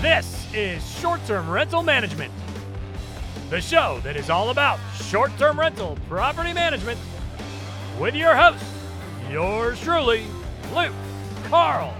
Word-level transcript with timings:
This 0.00 0.46
is 0.54 0.98
Short 0.98 1.22
Term 1.26 1.50
Rental 1.50 1.82
Management, 1.82 2.32
the 3.50 3.60
show 3.60 4.00
that 4.02 4.16
is 4.16 4.30
all 4.30 4.48
about 4.48 4.78
short 4.94 5.30
term 5.36 5.60
rental 5.60 5.98
property 6.08 6.54
management 6.54 6.98
with 8.00 8.14
your 8.14 8.34
host, 8.34 8.64
yours 9.30 9.78
truly, 9.82 10.24
Luke 10.74 10.94
Carl. 11.44 11.94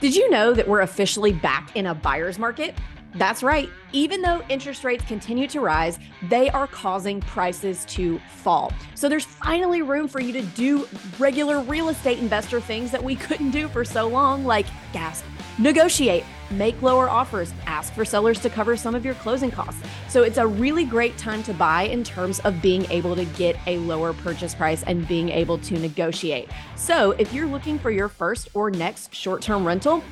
Did 0.00 0.16
you 0.16 0.28
know 0.30 0.52
that 0.52 0.66
we're 0.66 0.80
officially 0.80 1.32
back 1.32 1.76
in 1.76 1.86
a 1.86 1.94
buyer's 1.94 2.36
market? 2.36 2.74
That's 3.16 3.42
right. 3.42 3.70
Even 3.92 4.22
though 4.22 4.42
interest 4.48 4.82
rates 4.82 5.04
continue 5.04 5.46
to 5.48 5.60
rise, 5.60 5.98
they 6.28 6.50
are 6.50 6.66
causing 6.66 7.20
prices 7.20 7.84
to 7.86 8.18
fall. 8.36 8.72
So 8.94 9.08
there's 9.08 9.24
finally 9.24 9.82
room 9.82 10.08
for 10.08 10.20
you 10.20 10.32
to 10.32 10.42
do 10.42 10.88
regular 11.18 11.60
real 11.60 11.90
estate 11.90 12.18
investor 12.18 12.60
things 12.60 12.90
that 12.90 13.02
we 13.02 13.14
couldn't 13.26 13.52
do 13.52 13.68
for 13.68 13.84
so 13.84 14.08
long, 14.08 14.44
like 14.44 14.66
gas, 14.92 15.22
negotiate, 15.58 16.24
make 16.50 16.80
lower 16.82 17.08
offers, 17.08 17.52
ask 17.66 17.92
for 17.94 18.04
sellers 18.04 18.40
to 18.40 18.50
cover 18.50 18.76
some 18.76 18.94
of 18.94 19.04
your 19.04 19.14
closing 19.14 19.50
costs. 19.50 19.80
So 20.08 20.22
it's 20.22 20.38
a 20.38 20.46
really 20.46 20.84
great 20.84 21.16
time 21.16 21.42
to 21.44 21.54
buy 21.54 21.82
in 21.82 22.02
terms 22.02 22.40
of 22.40 22.60
being 22.60 22.84
able 22.90 23.14
to 23.14 23.24
get 23.24 23.56
a 23.66 23.78
lower 23.78 24.12
purchase 24.12 24.54
price 24.54 24.82
and 24.82 25.06
being 25.06 25.28
able 25.28 25.58
to 25.58 25.78
negotiate. 25.78 26.48
So 26.74 27.12
if 27.12 27.32
you're 27.32 27.46
looking 27.46 27.78
for 27.78 27.90
your 27.90 28.08
first 28.08 28.48
or 28.54 28.70
next 28.70 29.14
short 29.14 29.40
term 29.40 29.64
rental, 29.64 30.02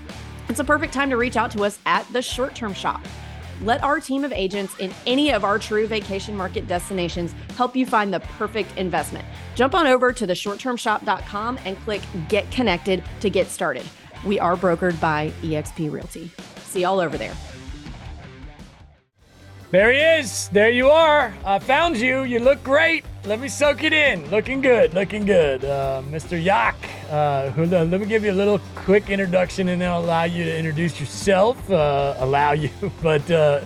it's 0.48 0.60
a 0.60 0.64
perfect 0.64 0.92
time 0.92 1.10
to 1.10 1.16
reach 1.16 1.37
out 1.37 1.51
to 1.52 1.64
us 1.64 1.78
at 1.87 2.10
the 2.12 2.23
short 2.23 2.55
term 2.55 2.74
shop. 2.74 3.00
Let 3.62 3.83
our 3.84 4.00
team 4.00 4.24
of 4.24 4.33
agents 4.33 4.74
in 4.78 4.92
any 5.06 5.30
of 5.30 5.45
our 5.45 5.59
true 5.59 5.87
vacation 5.87 6.37
market 6.37 6.66
destinations 6.66 7.33
help 7.56 7.77
you 7.77 7.87
find 7.87 8.12
the 8.12 8.20
perfect 8.20 8.77
investment. 8.77 9.24
Jump 9.55 9.74
on 9.74 9.86
over 9.86 10.12
to 10.12 10.27
theshorttermshop.com 10.27 11.59
and 11.64 11.78
click 11.80 12.02
Get 12.28 12.50
Connected 12.50 13.05
to 13.20 13.30
get 13.30 13.47
started. 13.47 13.84
We 14.24 14.41
are 14.41 14.56
brokered 14.56 15.00
by 15.00 15.33
eXp 15.42 15.92
Realty. 15.92 16.30
See 16.64 16.83
y'all 16.83 17.00
over 17.00 17.16
there. 17.16 17.34
There 19.70 19.92
he 19.92 19.98
is. 19.98 20.48
There 20.48 20.70
you 20.70 20.91
are. 20.91 21.34
I 21.44 21.59
found 21.59 21.97
you. 21.97 22.25
You 22.25 22.41
look 22.41 22.62
great. 22.62 23.05
Let 23.25 23.39
me 23.39 23.47
soak 23.47 23.84
it 23.84 23.92
in. 23.92 24.28
Looking 24.31 24.61
good. 24.61 24.95
Looking 24.95 25.25
good. 25.25 25.65
Uh, 25.65 26.03
Mr. 26.11 26.42
Yok. 26.42 26.75
Uh, 27.09 27.53
let 27.56 28.01
me 28.01 28.06
give 28.06 28.25
you 28.25 28.33
a 28.33 28.34
little 28.34 28.59
quick 28.75 29.11
introduction 29.11 29.69
and 29.69 29.81
then 29.81 29.92
I'll 29.92 30.01
allow 30.01 30.25
you 30.25 30.42
to 30.42 30.56
introduce 30.59 30.98
yourself. 30.98 31.70
Uh, 31.70 32.17
allow 32.19 32.50
you. 32.50 32.69
But 33.00 33.31
uh, 33.31 33.61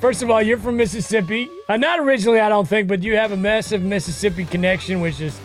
first 0.00 0.22
of 0.22 0.30
all, 0.30 0.40
you're 0.40 0.56
from 0.56 0.78
Mississippi. 0.78 1.50
Uh, 1.68 1.76
not 1.76 2.00
originally, 2.00 2.40
I 2.40 2.48
don't 2.48 2.66
think, 2.66 2.88
but 2.88 3.02
you 3.02 3.14
have 3.16 3.30
a 3.30 3.36
massive 3.36 3.82
Mississippi 3.82 4.44
connection, 4.46 5.00
which 5.00 5.20
is. 5.20 5.38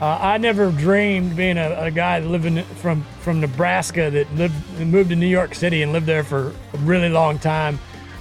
Uh, 0.00 0.18
I 0.20 0.38
never 0.38 0.72
dreamed 0.72 1.36
being 1.36 1.58
a, 1.58 1.84
a, 1.84 1.90
guy 1.92 2.18
living 2.18 2.64
from 2.64 3.02
from 3.20 3.40
Nebraska 3.40 4.10
that 4.10 4.34
lived 4.34 4.80
moved 4.80 5.10
to 5.10 5.16
New 5.16 5.28
York 5.28 5.54
City 5.54 5.82
and 5.82 5.92
lived 5.92 6.06
there 6.06 6.24
for 6.24 6.52
a 6.74 6.78
really 6.78 7.08
long 7.08 7.38
time 7.38 7.78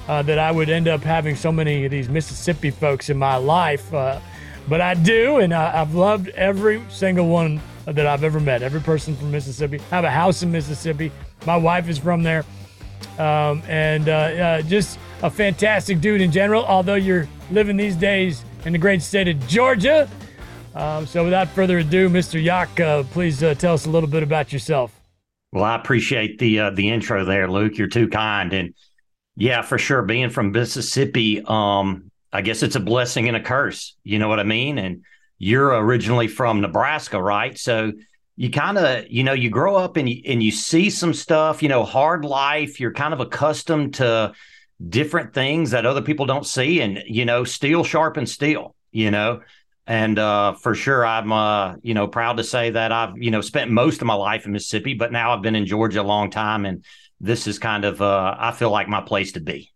uh, 0.07 0.21
that 0.21 0.37
I 0.37 0.51
would 0.51 0.69
end 0.69 0.87
up 0.87 1.01
having 1.01 1.35
so 1.35 1.51
many 1.51 1.83
of 1.85 1.89
these 1.89 2.07
Mississippi 2.07 2.69
folks 2.69 3.09
in 3.09 3.17
my 3.17 3.37
life. 3.37 3.91
Uh, 4.61 4.69
but 4.69 4.81
I 4.81 4.93
do, 4.93 5.37
and 5.37 5.53
I, 5.53 5.71
have 5.71 5.95
loved 5.95 6.29
every 6.29 6.81
single 6.89 7.27
one 7.27 7.61
that 7.85 8.05
I've 8.05 8.23
ever 8.23 8.39
met. 8.39 8.61
Every 8.61 8.81
person 8.81 9.15
from 9.15 9.31
Mississippi. 9.31 9.79
I 9.79 9.95
have 9.95 10.03
a 10.03 10.11
house 10.11 10.43
in 10.43 10.51
Mississippi. 10.51 11.11
My 11.45 11.57
wife 11.57 11.89
is 11.89 11.97
from 11.97 12.23
there. 12.23 12.45
Um, 13.17 13.61
and 13.67 14.07
uh, 14.07 14.11
uh 14.11 14.61
just 14.61 14.97
a 15.21 15.29
fantastic 15.29 16.01
dude 16.01 16.21
in 16.21 16.31
general, 16.31 16.63
although 16.63 16.95
you're 16.95 17.27
living 17.49 17.75
these 17.77 17.95
days 17.95 18.43
in 18.65 18.73
the 18.73 18.79
great 18.79 19.01
state 19.01 19.27
of 19.27 19.47
Georgia. 19.47 20.09
Um, 20.75 21.05
so 21.05 21.23
without 21.23 21.49
further 21.49 21.79
ado, 21.79 22.09
Mr. 22.09 22.41
Yok, 22.41 22.79
uh, 22.79 23.03
please 23.11 23.43
uh, 23.43 23.53
tell 23.55 23.73
us 23.73 23.85
a 23.85 23.89
little 23.89 24.09
bit 24.09 24.23
about 24.23 24.53
yourself. 24.53 24.97
Well, 25.51 25.65
I 25.65 25.75
appreciate 25.75 26.39
the 26.39 26.69
the 26.73 26.89
intro 26.89 27.25
there, 27.25 27.49
Luke. 27.49 27.77
You're 27.77 27.89
too 27.89 28.07
kind, 28.07 28.53
and 28.53 28.73
yeah, 29.35 29.61
for 29.61 29.77
sure. 29.77 30.01
Being 30.03 30.29
from 30.29 30.51
Mississippi, 30.51 31.41
um, 31.45 32.10
I 32.33 32.41
guess 32.41 32.63
it's 32.63 32.75
a 32.75 32.79
blessing 32.79 33.27
and 33.27 33.37
a 33.37 33.41
curse. 33.41 33.95
You 34.03 34.19
know 34.19 34.27
what 34.27 34.39
I 34.39 34.43
mean? 34.43 34.77
And 34.77 35.03
you're 35.37 35.69
originally 35.69 36.27
from 36.27 36.61
Nebraska, 36.61 37.21
right? 37.21 37.57
So 37.57 37.93
you 38.37 38.49
kind 38.49 38.77
of, 38.77 39.05
you 39.09 39.23
know, 39.23 39.33
you 39.33 39.49
grow 39.49 39.75
up 39.75 39.97
and 39.97 40.09
you, 40.09 40.21
and 40.25 40.41
you 40.41 40.51
see 40.51 40.89
some 40.89 41.13
stuff, 41.13 41.61
you 41.61 41.69
know, 41.69 41.83
hard 41.83 42.25
life. 42.25 42.79
You're 42.79 42.93
kind 42.93 43.13
of 43.13 43.19
accustomed 43.19 43.95
to 43.95 44.33
different 44.87 45.33
things 45.33 45.71
that 45.71 45.85
other 45.85 46.01
people 46.01 46.25
don't 46.25 46.45
see, 46.45 46.81
and 46.81 47.03
you 47.05 47.25
know, 47.25 47.43
steel 47.43 47.83
sharpens 47.83 48.31
steel. 48.31 48.75
You 48.91 49.11
know, 49.11 49.41
and 49.87 50.17
uh, 50.19 50.53
for 50.53 50.75
sure, 50.75 51.05
I'm, 51.05 51.31
uh, 51.31 51.75
you 51.81 51.93
know, 51.93 52.07
proud 52.07 52.37
to 52.37 52.43
say 52.43 52.69
that 52.71 52.91
I've, 52.91 53.17
you 53.17 53.31
know, 53.31 53.41
spent 53.41 53.71
most 53.71 54.01
of 54.01 54.07
my 54.07 54.13
life 54.13 54.45
in 54.45 54.51
Mississippi, 54.51 54.93
but 54.93 55.11
now 55.11 55.33
I've 55.33 55.41
been 55.41 55.55
in 55.55 55.65
Georgia 55.65 56.01
a 56.01 56.03
long 56.03 56.29
time, 56.29 56.65
and 56.65 56.85
this 57.19 57.47
is 57.47 57.59
kind 57.59 57.85
of 57.85 58.01
uh, 58.01 58.35
I 58.37 58.51
feel 58.51 58.69
like 58.69 58.87
my 58.87 59.01
place 59.01 59.33
to 59.33 59.39
be. 59.39 59.71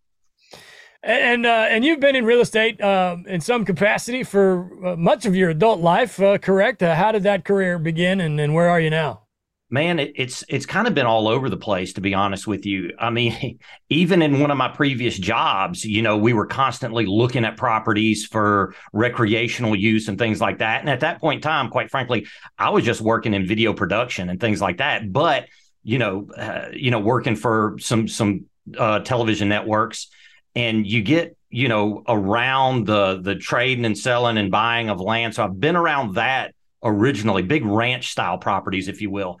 And 1.06 1.46
uh, 1.46 1.68
and 1.70 1.84
you've 1.84 2.00
been 2.00 2.16
in 2.16 2.24
real 2.24 2.40
estate 2.40 2.80
uh, 2.80 3.16
in 3.28 3.40
some 3.40 3.64
capacity 3.64 4.24
for 4.24 4.68
uh, 4.84 4.96
much 4.96 5.24
of 5.24 5.36
your 5.36 5.50
adult 5.50 5.78
life, 5.78 6.20
uh, 6.20 6.36
correct? 6.36 6.82
Uh, 6.82 6.96
how 6.96 7.12
did 7.12 7.22
that 7.22 7.44
career 7.44 7.78
begin, 7.78 8.20
and, 8.20 8.40
and 8.40 8.54
where 8.54 8.68
are 8.68 8.80
you 8.80 8.90
now? 8.90 9.22
Man, 9.70 10.00
it, 10.00 10.14
it's 10.16 10.42
it's 10.48 10.66
kind 10.66 10.88
of 10.88 10.94
been 10.94 11.06
all 11.06 11.28
over 11.28 11.48
the 11.48 11.56
place, 11.56 11.92
to 11.92 12.00
be 12.00 12.12
honest 12.12 12.48
with 12.48 12.66
you. 12.66 12.90
I 12.98 13.10
mean, 13.10 13.60
even 13.88 14.20
in 14.20 14.40
one 14.40 14.50
of 14.50 14.56
my 14.56 14.66
previous 14.66 15.16
jobs, 15.16 15.84
you 15.84 16.02
know, 16.02 16.16
we 16.16 16.32
were 16.32 16.46
constantly 16.46 17.06
looking 17.06 17.44
at 17.44 17.56
properties 17.56 18.26
for 18.26 18.74
recreational 18.92 19.76
use 19.76 20.08
and 20.08 20.18
things 20.18 20.40
like 20.40 20.58
that. 20.58 20.80
And 20.80 20.90
at 20.90 21.00
that 21.00 21.20
point 21.20 21.38
in 21.38 21.42
time, 21.42 21.68
quite 21.68 21.88
frankly, 21.88 22.26
I 22.58 22.70
was 22.70 22.84
just 22.84 23.00
working 23.00 23.32
in 23.32 23.46
video 23.46 23.72
production 23.72 24.28
and 24.28 24.40
things 24.40 24.60
like 24.60 24.78
that. 24.78 25.12
But 25.12 25.46
you 25.84 25.98
know, 25.98 26.26
you 26.72 26.90
know, 26.90 26.98
working 26.98 27.36
for 27.36 27.76
some 27.78 28.08
some 28.08 28.46
television 28.74 29.48
networks, 29.48 30.08
and 30.56 30.84
you 30.86 31.02
get 31.02 31.36
you 31.50 31.68
know 31.68 32.02
around 32.08 32.86
the 32.86 33.20
the 33.22 33.36
trading 33.36 33.84
and 33.84 33.96
selling 33.96 34.38
and 34.38 34.50
buying 34.50 34.90
of 34.90 35.00
land. 35.00 35.34
So 35.34 35.44
I've 35.44 35.60
been 35.60 35.76
around 35.76 36.16
that 36.16 36.54
originally, 36.82 37.42
big 37.42 37.64
ranch 37.64 38.10
style 38.10 38.38
properties, 38.38 38.88
if 38.88 39.00
you 39.00 39.10
will. 39.10 39.38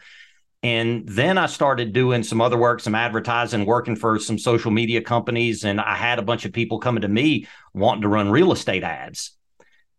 And 0.62 1.06
then 1.08 1.38
I 1.38 1.46
started 1.46 1.92
doing 1.92 2.22
some 2.22 2.40
other 2.40 2.56
work, 2.56 2.80
some 2.80 2.94
advertising, 2.94 3.66
working 3.66 3.94
for 3.94 4.18
some 4.18 4.38
social 4.38 4.70
media 4.70 5.00
companies. 5.00 5.64
And 5.64 5.80
I 5.80 5.94
had 5.94 6.18
a 6.18 6.22
bunch 6.22 6.44
of 6.44 6.52
people 6.52 6.80
coming 6.80 7.02
to 7.02 7.08
me 7.08 7.46
wanting 7.72 8.02
to 8.02 8.08
run 8.08 8.30
real 8.30 8.52
estate 8.52 8.82
ads. 8.82 9.32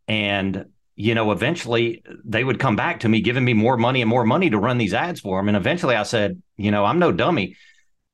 And 0.07 0.66
you 1.00 1.13
know, 1.13 1.31
eventually 1.31 2.03
they 2.25 2.44
would 2.44 2.57
come 2.57 2.75
back 2.75 3.01
to 3.01 3.09
me 3.09 3.22
giving 3.22 3.45
me 3.45 3.53
more 3.53 3.77
money 3.77 4.01
and 4.01 4.09
more 4.09 4.25
money 4.25 4.50
to 4.50 4.57
run 4.57 4.79
these 4.79 4.95
ads 4.95 5.19
for 5.19 5.38
them. 5.38 5.47
And 5.47 5.56
eventually 5.56 5.95
I 5.95 6.01
said, 6.01 6.41
you 6.57 6.72
know, 6.72 6.85
I'm 6.85 6.97
no 6.97 7.11
dummy. 7.11 7.56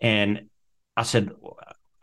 And 0.02 0.50
I 0.98 1.04
said, 1.04 1.32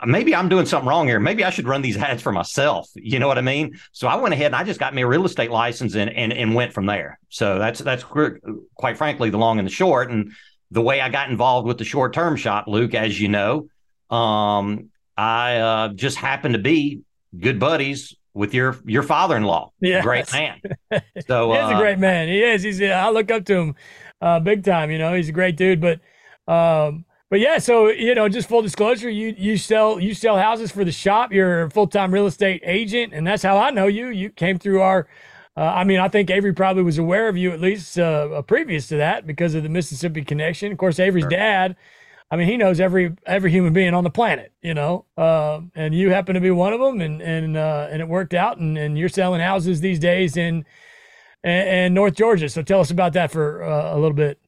maybe 0.06 0.34
I'm 0.34 0.49
doing 0.49 0.66
something 0.66 0.88
wrong 0.88 1.06
here. 1.06 1.21
Maybe 1.21 1.44
I 1.44 1.50
should 1.50 1.66
run 1.66 1.83
these 1.83 1.97
ads 1.97 2.22
for 2.22 2.33
myself. 2.33 2.88
You 2.94 3.19
know 3.19 3.28
what 3.28 3.38
I 3.38 3.43
mean? 3.43 3.78
So 3.93 4.09
I 4.09 4.16
went 4.16 4.34
ahead 4.34 4.47
and 4.47 4.56
I 4.56 4.65
just 4.65 4.81
got 4.81 4.94
me 4.94 5.03
a 5.03 5.06
real 5.06 5.25
estate 5.25 5.50
license 5.50 5.94
and 5.94 6.11
and, 6.11 6.33
and 6.33 6.55
went 6.55 6.72
from 6.72 6.87
there. 6.87 7.19
So 7.28 7.59
that's 7.59 7.81
that's 7.81 8.05
quite 8.05 8.97
frankly 8.97 9.31
the 9.31 9.39
long 9.39 9.59
and 9.59 9.66
the 9.66 9.72
short. 9.72 10.10
And 10.10 10.33
the 10.71 10.83
way 10.83 11.00
I 11.00 11.09
got 11.09 11.31
involved 11.31 11.66
with 11.66 11.78
the 11.78 11.84
short 11.84 12.12
term 12.12 12.37
shop, 12.37 12.66
Luke, 12.66 12.94
as 12.94 13.21
you 13.21 13.28
know, 13.28 13.69
um, 14.10 14.91
I 15.16 15.56
uh, 15.56 15.89
just 15.89 16.16
happened 16.16 16.55
to 16.55 16.60
be 16.60 17.03
good 17.39 17.59
buddies 17.59 18.16
with 18.34 18.55
your 18.55 18.78
your 18.87 19.03
father-in-law. 19.03 19.72
Yeah, 19.81 20.03
great 20.03 20.33
man. 20.33 20.60
So 21.27 21.53
he's 21.53 21.62
uh, 21.62 21.75
a 21.75 21.78
great 21.78 21.99
man. 21.99 22.28
He 22.28 22.43
is. 22.43 22.62
He's. 22.62 22.81
I 22.83 23.10
look 23.10 23.31
up 23.31 23.44
to 23.47 23.55
him, 23.55 23.75
uh, 24.21 24.41
big 24.41 24.65
time. 24.65 24.91
You 24.91 24.99
know, 24.99 25.15
he's 25.15 25.28
a 25.28 25.33
great 25.33 25.56
dude. 25.56 25.81
But, 25.81 26.00
um, 26.53 27.05
but 27.31 27.41
yeah. 27.41 27.59
So 27.59 27.89
you 27.89 28.15
know, 28.15 28.29
just 28.29 28.49
full 28.49 28.63
disclosure, 28.63 29.09
you 29.09 29.35
you 29.39 29.57
sell 29.57 29.99
you 29.99 30.13
sell 30.15 30.39
houses 30.39 30.71
for 30.71 30.85
the 30.85 30.93
shop. 30.93 31.33
You're 31.33 31.63
a 31.63 31.71
full 31.71 31.87
time 31.87 32.13
real 32.13 32.27
estate 32.27 32.63
agent, 32.65 33.15
and 33.15 33.27
that's 33.27 33.43
how 33.43 33.57
I 33.57 33.71
know 33.71 33.87
you. 33.87 34.09
You 34.09 34.31
came 34.31 34.59
through 34.59 34.83
our. 34.83 35.09
Uh, 35.57 35.63
I 35.63 35.85
mean, 35.85 35.99
I 35.99 36.09
think 36.09 36.31
Avery 36.31 36.53
probably 36.53 36.83
was 36.85 36.99
aware 36.99 37.29
of 37.29 37.37
you 37.37 37.51
at 37.53 37.61
least 37.61 37.99
uh, 37.99 38.41
previous 38.43 38.87
to 38.89 38.97
that 38.99 39.27
because 39.27 39.55
of 39.55 39.63
the 39.63 39.69
Mississippi 39.69 40.23
connection. 40.25 40.71
Of 40.72 40.78
course, 40.78 41.01
Avery's 41.01 41.25
sure. 41.25 41.31
dad 41.31 41.77
I 42.31 42.37
mean, 42.37 42.47
he 42.47 42.57
knows 42.57 42.78
every 42.78 43.16
every 43.27 43.51
human 43.51 43.72
being 43.72 43.93
on 43.93 44.04
the 44.04 44.10
planet, 44.10 44.53
you 44.63 44.72
know, 44.72 45.04
uh, 45.19 45.60
and 45.75 45.95
you 45.95 46.10
happen 46.10 46.34
to 46.34 46.41
be 46.41 46.53
one 46.53 46.72
of 46.72 46.78
them, 46.78 47.01
and 47.01 47.21
and 47.21 47.57
uh, 47.57 47.89
and 47.91 48.01
it 48.01 48.09
worked 48.09 48.34
out, 48.34 48.59
and, 48.59 48.78
and 48.78 48.97
you're 48.97 49.09
selling 49.09 49.41
houses 49.41 49.81
these 49.81 49.99
days 49.99 50.37
in 50.37 50.65
in, 51.43 51.93
North 51.93 52.15
Georgia. 52.15 52.49
So 52.49 52.63
tell 52.63 52.81
us 52.81 52.93
about 52.93 53.15
that 53.15 53.33
for 53.33 53.65
uh, 53.65 53.95
a 53.95 53.99
little 53.99 54.13
bit. 54.15 54.39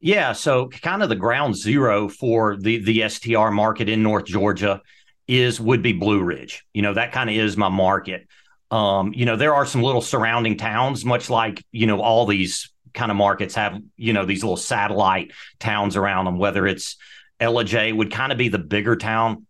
Yeah, 0.00 0.32
so 0.32 0.68
kind 0.68 1.02
of 1.02 1.10
the 1.10 1.16
ground 1.16 1.56
zero 1.56 2.08
for 2.08 2.56
the 2.56 2.78
the 2.78 3.08
STR 3.08 3.50
market 3.50 3.88
in 3.88 4.02
North 4.02 4.24
Georgia 4.24 4.80
is 5.28 5.60
would 5.60 5.82
be 5.82 5.92
Blue 5.92 6.22
Ridge. 6.22 6.64
You 6.72 6.82
know, 6.82 6.94
that 6.94 7.12
kind 7.12 7.28
of 7.28 7.36
is 7.36 7.56
my 7.56 7.68
market. 7.68 8.26
Um, 8.70 9.12
you 9.14 9.26
know, 9.26 9.36
there 9.36 9.54
are 9.54 9.66
some 9.66 9.82
little 9.82 10.00
surrounding 10.00 10.56
towns, 10.56 11.04
much 11.04 11.28
like 11.28 11.62
you 11.70 11.86
know 11.86 12.00
all 12.00 12.24
these 12.24 12.72
kind 12.94 13.10
of 13.10 13.16
markets 13.16 13.54
have 13.56 13.78
you 13.96 14.14
know 14.14 14.24
these 14.24 14.42
little 14.42 14.56
satellite 14.56 15.32
towns 15.58 15.96
around 15.96 16.24
them, 16.24 16.38
whether 16.38 16.66
it's 16.66 16.96
Ellijay 17.38 17.94
would 17.94 18.10
kind 18.10 18.32
of 18.32 18.38
be 18.38 18.48
the 18.48 18.58
bigger 18.58 18.96
town 18.96 19.46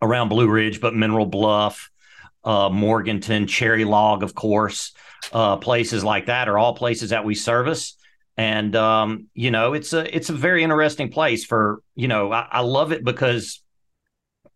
around 0.00 0.28
Blue 0.28 0.48
Ridge, 0.48 0.80
but 0.80 0.94
Mineral 0.94 1.26
Bluff, 1.26 1.90
uh, 2.44 2.70
Morganton, 2.70 3.46
Cherry 3.46 3.84
Log, 3.84 4.22
of 4.22 4.34
course, 4.34 4.92
uh, 5.32 5.56
places 5.56 6.02
like 6.02 6.26
that 6.26 6.48
are 6.48 6.56
all 6.56 6.74
places 6.74 7.10
that 7.10 7.24
we 7.24 7.34
service. 7.34 7.95
And 8.36 8.76
um, 8.76 9.28
you 9.34 9.50
know, 9.50 9.72
it's 9.72 9.92
a 9.92 10.14
it's 10.14 10.28
a 10.28 10.34
very 10.34 10.62
interesting 10.62 11.10
place 11.10 11.44
for 11.44 11.80
you 11.94 12.08
know. 12.08 12.32
I, 12.32 12.46
I 12.50 12.60
love 12.60 12.92
it 12.92 13.02
because 13.04 13.62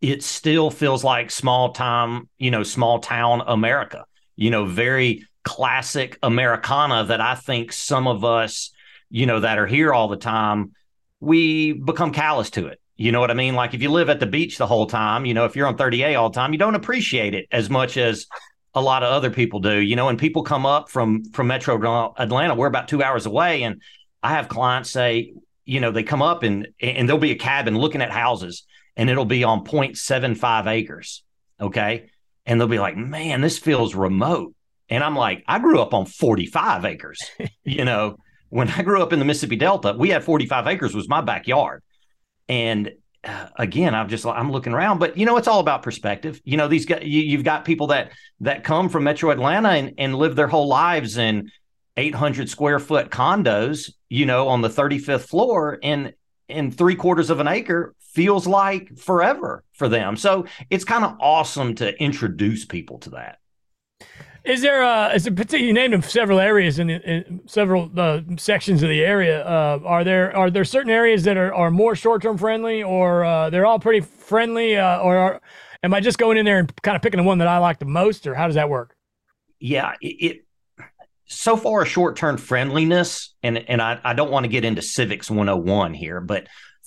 it 0.00 0.22
still 0.22 0.70
feels 0.70 1.04
like 1.04 1.30
small 1.30 1.72
time, 1.72 2.28
you 2.38 2.50
know, 2.50 2.62
small 2.62 3.00
town 3.00 3.42
America. 3.46 4.04
You 4.36 4.50
know, 4.50 4.64
very 4.64 5.26
classic 5.44 6.18
Americana 6.22 7.04
that 7.04 7.20
I 7.20 7.34
think 7.34 7.72
some 7.72 8.06
of 8.06 8.24
us, 8.24 8.70
you 9.10 9.26
know, 9.26 9.40
that 9.40 9.58
are 9.58 9.66
here 9.66 9.92
all 9.92 10.08
the 10.08 10.16
time, 10.16 10.72
we 11.20 11.72
become 11.72 12.12
callous 12.12 12.50
to 12.50 12.66
it. 12.66 12.80
You 12.96 13.12
know 13.12 13.20
what 13.20 13.30
I 13.30 13.34
mean? 13.34 13.54
Like 13.54 13.72
if 13.72 13.80
you 13.80 13.90
live 13.90 14.10
at 14.10 14.20
the 14.20 14.26
beach 14.26 14.58
the 14.58 14.66
whole 14.66 14.86
time, 14.86 15.24
you 15.24 15.32
know, 15.32 15.46
if 15.46 15.56
you're 15.56 15.66
on 15.66 15.76
30A 15.76 16.18
all 16.18 16.28
the 16.28 16.34
time, 16.34 16.52
you 16.52 16.58
don't 16.58 16.74
appreciate 16.74 17.34
it 17.34 17.46
as 17.50 17.70
much 17.70 17.96
as 17.96 18.26
a 18.74 18.80
lot 18.80 19.02
of 19.02 19.10
other 19.10 19.30
people 19.30 19.60
do. 19.60 19.78
You 19.78 19.96
know, 19.96 20.08
and 20.08 20.18
people 20.18 20.42
come 20.42 20.66
up 20.66 20.90
from 20.90 21.24
from 21.32 21.46
Metro 21.46 21.74
Atlanta, 22.16 22.54
we're 22.54 22.66
about 22.66 22.88
two 22.88 23.02
hours 23.02 23.26
away, 23.26 23.62
and 23.62 23.82
I 24.22 24.30
have 24.30 24.48
clients 24.48 24.90
say, 24.90 25.32
you 25.64 25.80
know, 25.80 25.90
they 25.90 26.02
come 26.02 26.22
up 26.22 26.42
and 26.42 26.68
and 26.80 27.08
there'll 27.08 27.20
be 27.20 27.32
a 27.32 27.36
cabin 27.36 27.76
looking 27.76 28.02
at 28.02 28.10
houses, 28.10 28.64
and 28.96 29.08
it'll 29.08 29.24
be 29.24 29.44
on 29.44 29.64
0.75 29.64 30.66
acres. 30.66 31.22
Okay. 31.60 32.10
And 32.46 32.60
they'll 32.60 32.68
be 32.68 32.78
like, 32.78 32.96
man, 32.96 33.40
this 33.40 33.58
feels 33.58 33.94
remote. 33.94 34.54
And 34.88 35.04
I'm 35.04 35.14
like, 35.14 35.44
I 35.46 35.58
grew 35.58 35.80
up 35.80 35.94
on 35.94 36.06
45 36.06 36.84
acres. 36.84 37.18
you 37.64 37.84
know, 37.84 38.16
when 38.48 38.68
I 38.68 38.82
grew 38.82 39.02
up 39.02 39.12
in 39.12 39.18
the 39.18 39.24
Mississippi 39.24 39.56
Delta, 39.56 39.94
we 39.96 40.08
had 40.08 40.24
45 40.24 40.66
acres 40.66 40.94
was 40.94 41.08
my 41.08 41.20
backyard. 41.20 41.82
And 42.48 42.90
uh, 43.22 43.48
again, 43.56 43.94
I'm 43.94 44.08
just 44.08 44.24
I'm 44.24 44.50
looking 44.50 44.72
around, 44.72 44.98
but 44.98 45.16
you 45.16 45.26
know, 45.26 45.36
it's 45.36 45.48
all 45.48 45.60
about 45.60 45.82
perspective. 45.82 46.40
You 46.44 46.56
know, 46.56 46.68
these 46.68 46.86
guys, 46.86 47.02
you, 47.04 47.36
have 47.36 47.44
got 47.44 47.64
people 47.64 47.88
that 47.88 48.12
that 48.40 48.64
come 48.64 48.88
from 48.88 49.04
Metro 49.04 49.30
Atlanta 49.30 49.70
and, 49.70 49.94
and 49.98 50.14
live 50.14 50.36
their 50.36 50.48
whole 50.48 50.68
lives 50.68 51.18
in 51.18 51.50
800 51.96 52.48
square 52.48 52.78
foot 52.78 53.10
condos, 53.10 53.92
you 54.08 54.24
know, 54.24 54.48
on 54.48 54.62
the 54.62 54.68
35th 54.68 55.28
floor, 55.28 55.78
and 55.82 56.14
in 56.48 56.70
three 56.70 56.94
quarters 56.94 57.30
of 57.30 57.40
an 57.40 57.48
acre 57.48 57.94
feels 58.00 58.46
like 58.46 58.96
forever 58.98 59.64
for 59.72 59.88
them. 59.88 60.16
So 60.16 60.46
it's 60.70 60.84
kind 60.84 61.04
of 61.04 61.16
awesome 61.20 61.74
to 61.76 61.96
introduce 62.02 62.64
people 62.64 62.98
to 63.00 63.10
that. 63.10 63.38
Is 64.44 64.62
there 64.62 64.82
uh 64.82 65.12
is 65.12 65.26
a 65.26 65.32
particular 65.32 65.64
you 65.66 65.72
named 65.72 66.04
several 66.04 66.40
areas 66.40 66.78
in, 66.78 66.88
in 66.90 67.40
several 67.46 67.90
uh, 67.96 68.20
sections 68.36 68.82
of 68.82 68.88
the 68.88 69.04
area? 69.04 69.44
Uh, 69.44 69.80
are 69.84 70.04
there 70.04 70.34
are 70.36 70.50
there 70.50 70.64
certain 70.64 70.90
areas 70.90 71.24
that 71.24 71.36
are, 71.36 71.52
are 71.52 71.70
more 71.70 71.94
short 71.94 72.22
term 72.22 72.38
friendly, 72.38 72.82
or 72.82 73.24
uh, 73.24 73.50
they're 73.50 73.66
all 73.66 73.78
pretty 73.78 74.00
friendly, 74.00 74.76
uh, 74.76 75.00
or 75.00 75.16
are, 75.16 75.40
am 75.82 75.92
I 75.92 76.00
just 76.00 76.18
going 76.18 76.38
in 76.38 76.46
there 76.46 76.58
and 76.58 76.82
kind 76.82 76.96
of 76.96 77.02
picking 77.02 77.18
the 77.18 77.24
one 77.24 77.38
that 77.38 77.48
I 77.48 77.58
like 77.58 77.78
the 77.78 77.84
most, 77.84 78.26
or 78.26 78.34
how 78.34 78.46
does 78.46 78.54
that 78.54 78.70
work? 78.70 78.96
Yeah, 79.58 79.92
it, 80.00 80.06
it 80.06 80.44
so 81.26 81.56
far 81.56 81.84
short 81.84 82.16
term 82.16 82.38
friendliness, 82.38 83.34
and 83.42 83.58
and 83.58 83.82
I, 83.82 84.00
I 84.02 84.14
don't 84.14 84.30
want 84.30 84.44
to 84.44 84.48
get 84.48 84.64
into 84.64 84.80
civics 84.80 85.30
101 85.30 85.92
here, 85.92 86.20
but 86.20 86.46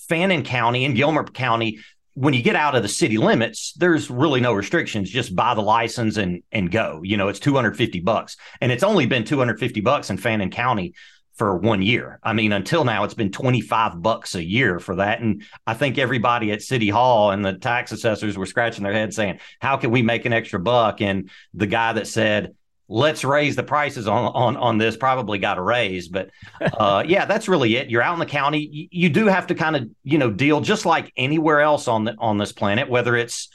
Fannin 0.10 0.44
County 0.44 0.86
and 0.86 0.96
Gilmer 0.96 1.24
County, 1.24 1.80
when 2.16 2.34
you 2.34 2.44
get 2.44 2.56
out 2.56 2.76
of 2.76 2.84
the 2.84 2.90
city 2.90 3.18
limits, 3.18 3.74
there's 3.74 4.10
really 4.10 4.40
no 4.40 4.54
restrictions. 4.54 5.10
Just 5.10 5.36
buy 5.36 5.54
the 5.54 5.62
license 5.62 6.18
and 6.18 6.44
and 6.52 6.72
go. 6.72 7.02
You 7.04 7.18
know, 7.18 7.28
it's 7.28 7.40
250 7.40 8.00
bucks, 8.02 8.38
and 8.62 8.72
it's 8.72 8.84
only 8.84 9.06
been 9.06 9.24
250 9.24 9.82
bucks 9.82 10.10
in 10.10 10.18
Fannin 10.18 10.52
County 10.52 10.94
for 11.36 11.58
one 11.58 11.82
year. 11.82 12.20
I 12.22 12.34
mean, 12.34 12.52
until 12.52 12.86
now, 12.86 13.04
it's 13.04 13.16
been 13.16 13.32
25 13.32 14.02
bucks 14.02 14.36
a 14.36 14.44
year 14.44 14.80
for 14.80 14.98
that. 14.98 15.20
And 15.20 15.44
I 15.66 15.74
think 15.74 15.98
everybody 15.98 16.52
at 16.52 16.62
City 16.62 16.90
Hall 16.90 17.32
and 17.32 17.44
the 17.44 17.54
tax 17.54 17.92
assessors 17.92 18.38
were 18.38 18.46
scratching 18.46 18.84
their 18.84 18.94
heads 18.94 19.16
saying, 19.16 19.40
How 19.60 19.78
can 19.78 19.90
we 19.90 20.04
make 20.04 20.26
an 20.26 20.34
extra 20.34 20.60
buck? 20.60 21.02
And 21.02 21.32
the 21.54 21.68
guy 21.68 21.94
that 21.94 22.08
said, 22.08 22.56
let's 22.88 23.24
raise 23.24 23.56
the 23.56 23.64
prices 23.64 24.08
on 24.08 24.26
on 24.34 24.58
on 24.58 24.78
this. 24.78 24.98
Probably 24.98 25.38
got 25.40 25.58
a 25.58 25.62
raise 25.62 26.08
but 26.08 26.30
uh, 26.62 27.04
yeah 27.06 27.26
that's 27.26 27.48
really 27.48 27.76
it. 27.76 27.90
You're 27.90 28.02
out 28.02 28.14
in 28.14 28.20
the 28.20 28.26
county. 28.26 28.60
You, 28.60 28.88
you 28.92 29.10
do 29.10 29.28
have 29.28 29.48
to 29.48 29.56
kind 29.56 29.76
of 29.76 29.90
you 30.04 30.18
know 30.18 30.32
deal 30.32 30.62
just 30.62 30.86
like 30.86 31.12
anywhere 31.18 31.62
else 31.62 31.88
on 31.88 32.06
the 32.06 32.16
on 32.18 32.38
this 32.38 32.52
planet 32.52 32.90
whether 32.90 33.16
it's 33.16 33.50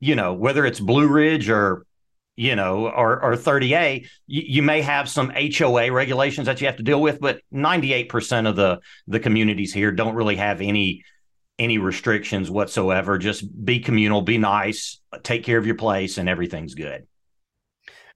you 0.00 0.14
know 0.14 0.34
whether 0.34 0.66
it's 0.66 0.80
blue 0.80 1.08
ridge 1.08 1.48
or 1.48 1.86
you 2.36 2.56
know 2.56 2.88
or 2.88 3.22
or 3.22 3.36
30a 3.36 4.06
you, 4.26 4.42
you 4.46 4.62
may 4.62 4.82
have 4.82 5.08
some 5.08 5.30
hoa 5.30 5.92
regulations 5.92 6.46
that 6.46 6.60
you 6.60 6.66
have 6.66 6.76
to 6.76 6.82
deal 6.82 7.00
with 7.00 7.20
but 7.20 7.40
98% 7.52 8.48
of 8.48 8.56
the 8.56 8.80
the 9.06 9.20
communities 9.20 9.72
here 9.72 9.92
don't 9.92 10.14
really 10.14 10.36
have 10.36 10.60
any 10.60 11.04
any 11.56 11.78
restrictions 11.78 12.50
whatsoever. 12.50 13.16
Just 13.16 13.64
be 13.64 13.78
communal 13.78 14.22
be 14.22 14.38
nice 14.38 15.00
take 15.22 15.44
care 15.44 15.56
of 15.56 15.66
your 15.66 15.76
place 15.76 16.18
and 16.18 16.28
everything's 16.28 16.74
good 16.74 17.06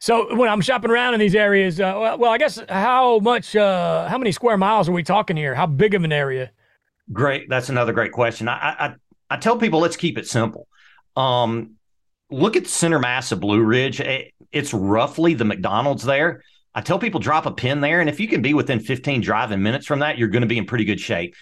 so 0.00 0.34
when 0.36 0.48
I'm 0.48 0.60
shopping 0.60 0.90
around 0.90 1.14
in 1.14 1.20
these 1.20 1.34
areas, 1.34 1.80
uh, 1.80 1.96
well, 1.98 2.18
well, 2.18 2.30
I 2.30 2.38
guess 2.38 2.60
how 2.68 3.18
much, 3.18 3.56
uh, 3.56 4.08
how 4.08 4.18
many 4.18 4.30
square 4.30 4.56
miles 4.56 4.88
are 4.88 4.92
we 4.92 5.02
talking 5.02 5.36
here? 5.36 5.54
How 5.54 5.66
big 5.66 5.94
of 5.94 6.04
an 6.04 6.12
area? 6.12 6.52
Great, 7.12 7.48
that's 7.48 7.68
another 7.68 7.92
great 7.92 8.12
question. 8.12 8.48
I 8.48 8.52
I, 8.78 8.94
I 9.30 9.36
tell 9.38 9.56
people 9.56 9.80
let's 9.80 9.96
keep 9.96 10.18
it 10.18 10.26
simple. 10.28 10.68
Um, 11.16 11.74
look 12.30 12.56
at 12.56 12.64
the 12.64 12.68
center 12.70 12.98
mass 12.98 13.32
of 13.32 13.40
Blue 13.40 13.62
Ridge. 13.62 14.00
It's 14.52 14.72
roughly 14.72 15.34
the 15.34 15.44
McDonald's 15.44 16.04
there. 16.04 16.42
I 16.74 16.80
tell 16.80 16.98
people 16.98 17.18
drop 17.18 17.46
a 17.46 17.50
pin 17.50 17.80
there, 17.80 18.00
and 18.00 18.08
if 18.08 18.20
you 18.20 18.28
can 18.28 18.40
be 18.40 18.54
within 18.54 18.78
15 18.78 19.20
driving 19.20 19.62
minutes 19.62 19.86
from 19.86 19.98
that, 20.00 20.16
you're 20.16 20.28
going 20.28 20.42
to 20.42 20.48
be 20.48 20.58
in 20.58 20.66
pretty 20.66 20.84
good 20.84 21.00
shape. 21.00 21.34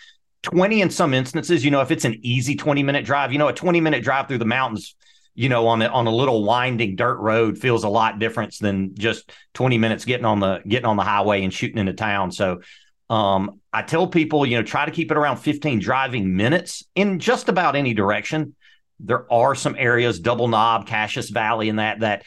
20 0.43 0.81
in 0.81 0.91
some 0.91 1.13
instances, 1.13 1.65
you 1.65 1.71
know, 1.71 1.81
if 1.81 1.91
it's 1.91 2.05
an 2.05 2.19
easy 2.23 2.55
20 2.55 2.83
minute 2.83 3.05
drive, 3.05 3.33
you 3.33 3.39
know, 3.39 3.49
a 3.49 3.53
20 3.53 3.81
minute 3.81 4.03
drive 4.03 4.29
through 4.29 4.39
the 4.39 4.45
mountains 4.45 4.95
you 5.37 5.51
know, 5.51 5.69
on 5.69 5.83
a, 5.83 5.87
on 5.87 6.07
a 6.07 6.11
little 6.11 6.43
winding 6.43 6.97
dirt 6.97 7.19
road 7.19 7.59
feels 7.59 7.85
a 7.85 7.89
lot 7.89 8.19
different 8.19 8.59
than 8.59 8.95
just 8.95 9.31
20 9.53 9.77
minutes 9.77 10.07
getting 10.07 10.25
on 10.25 10.41
the 10.41 10.63
getting 10.67 10.87
on 10.87 10.97
the 10.97 11.03
highway 11.03 11.45
and 11.45 11.53
shooting 11.53 11.77
into 11.77 11.93
town. 11.93 12.33
So 12.33 12.63
um, 13.11 13.61
I 13.71 13.83
tell 13.83 14.09
people, 14.09 14.47
you 14.47 14.57
know, 14.57 14.63
try 14.63 14.87
to 14.87 14.91
keep 14.91 15.11
it 15.11 15.17
around 15.17 15.37
15 15.37 15.79
driving 15.79 16.35
minutes 16.37 16.85
in 16.95 17.19
just 17.19 17.51
about 17.51 17.77
any 17.77 17.93
direction. 17.93 18.57
There 18.99 19.31
are 19.31 19.55
some 19.55 19.77
areas, 19.79 20.21
Double 20.21 20.49
Knob, 20.49 20.87
Cashes 20.87 21.29
Valley, 21.29 21.69
and 21.69 21.79
that 21.79 22.01
that, 22.01 22.25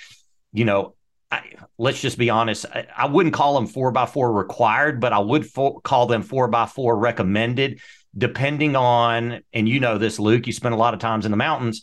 you 0.53 0.65
know, 0.65 0.93
I, 1.31 1.53
let's 1.79 1.99
just 1.99 2.17
be 2.19 2.29
honest. 2.29 2.67
I, 2.67 2.85
I, 2.95 3.07
wouldn't 3.07 3.33
call 3.33 3.55
them 3.55 3.65
four 3.65 3.91
by 3.91 4.05
four 4.05 4.31
required, 4.31 5.01
but 5.01 5.13
I 5.13 5.19
would 5.19 5.47
fo- 5.47 5.79
call 5.79 6.05
them 6.05 6.21
four 6.21 6.47
by 6.47 6.67
four 6.67 6.95
recommended, 6.95 7.81
depending 8.15 8.75
on. 8.75 9.41
And 9.51 9.67
you 9.67 9.79
know 9.79 9.97
this, 9.97 10.19
Luke. 10.19 10.45
You 10.45 10.53
spend 10.53 10.75
a 10.75 10.77
lot 10.77 10.93
of 10.93 10.99
times 10.99 11.25
in 11.25 11.31
the 11.31 11.37
mountains 11.37 11.81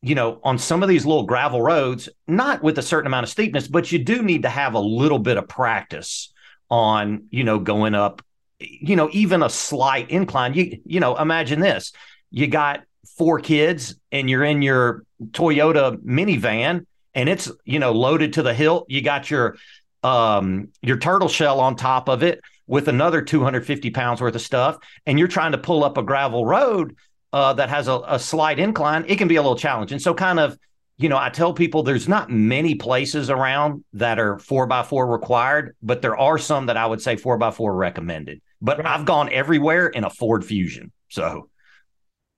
you 0.00 0.14
know, 0.14 0.40
on 0.44 0.58
some 0.58 0.82
of 0.82 0.88
these 0.88 1.04
little 1.04 1.24
gravel 1.24 1.60
roads, 1.60 2.08
not 2.26 2.62
with 2.62 2.78
a 2.78 2.82
certain 2.82 3.06
amount 3.06 3.24
of 3.24 3.30
steepness, 3.30 3.66
but 3.66 3.90
you 3.90 3.98
do 3.98 4.22
need 4.22 4.42
to 4.42 4.48
have 4.48 4.74
a 4.74 4.80
little 4.80 5.18
bit 5.18 5.36
of 5.36 5.48
practice 5.48 6.32
on, 6.70 7.24
you 7.30 7.44
know, 7.44 7.58
going 7.58 7.94
up, 7.94 8.22
you 8.60 8.94
know, 8.94 9.08
even 9.12 9.42
a 9.42 9.50
slight 9.50 10.10
incline. 10.10 10.54
You, 10.54 10.80
you 10.84 11.00
know, 11.00 11.16
imagine 11.16 11.60
this 11.60 11.92
you 12.30 12.46
got 12.46 12.84
four 13.16 13.40
kids 13.40 13.96
and 14.12 14.28
you're 14.28 14.44
in 14.44 14.62
your 14.62 15.04
Toyota 15.30 15.96
minivan 15.98 16.86
and 17.14 17.28
it's, 17.28 17.50
you 17.64 17.78
know, 17.78 17.92
loaded 17.92 18.34
to 18.34 18.42
the 18.42 18.54
hilt. 18.54 18.86
You 18.88 19.02
got 19.02 19.30
your, 19.30 19.56
um, 20.02 20.68
your 20.82 20.98
turtle 20.98 21.28
shell 21.28 21.60
on 21.60 21.74
top 21.74 22.08
of 22.08 22.22
it 22.22 22.40
with 22.66 22.86
another 22.88 23.22
250 23.22 23.90
pounds 23.90 24.20
worth 24.20 24.34
of 24.34 24.42
stuff. 24.42 24.76
And 25.06 25.18
you're 25.18 25.28
trying 25.28 25.52
to 25.52 25.58
pull 25.58 25.84
up 25.84 25.96
a 25.96 26.02
gravel 26.02 26.44
road 26.44 26.96
uh, 27.32 27.52
that 27.54 27.68
has 27.68 27.88
a, 27.88 28.00
a 28.06 28.18
slight 28.18 28.58
incline, 28.58 29.04
it 29.08 29.16
can 29.16 29.28
be 29.28 29.36
a 29.36 29.42
little 29.42 29.56
challenging. 29.56 29.98
So, 29.98 30.14
kind 30.14 30.40
of, 30.40 30.58
you 30.96 31.08
know, 31.08 31.18
I 31.18 31.30
tell 31.30 31.52
people 31.52 31.82
there's 31.82 32.08
not 32.08 32.30
many 32.30 32.74
places 32.74 33.30
around 33.30 33.84
that 33.92 34.18
are 34.18 34.38
four 34.38 34.66
by 34.66 34.82
four 34.82 35.06
required, 35.06 35.76
but 35.82 36.02
there 36.02 36.16
are 36.16 36.38
some 36.38 36.66
that 36.66 36.76
I 36.76 36.86
would 36.86 37.02
say 37.02 37.16
four 37.16 37.38
by 37.38 37.50
four 37.50 37.74
recommended. 37.74 38.40
But 38.60 38.78
right. 38.78 38.86
I've 38.86 39.04
gone 39.04 39.32
everywhere 39.32 39.86
in 39.86 40.04
a 40.04 40.10
Ford 40.10 40.44
Fusion. 40.44 40.90
So, 41.08 41.48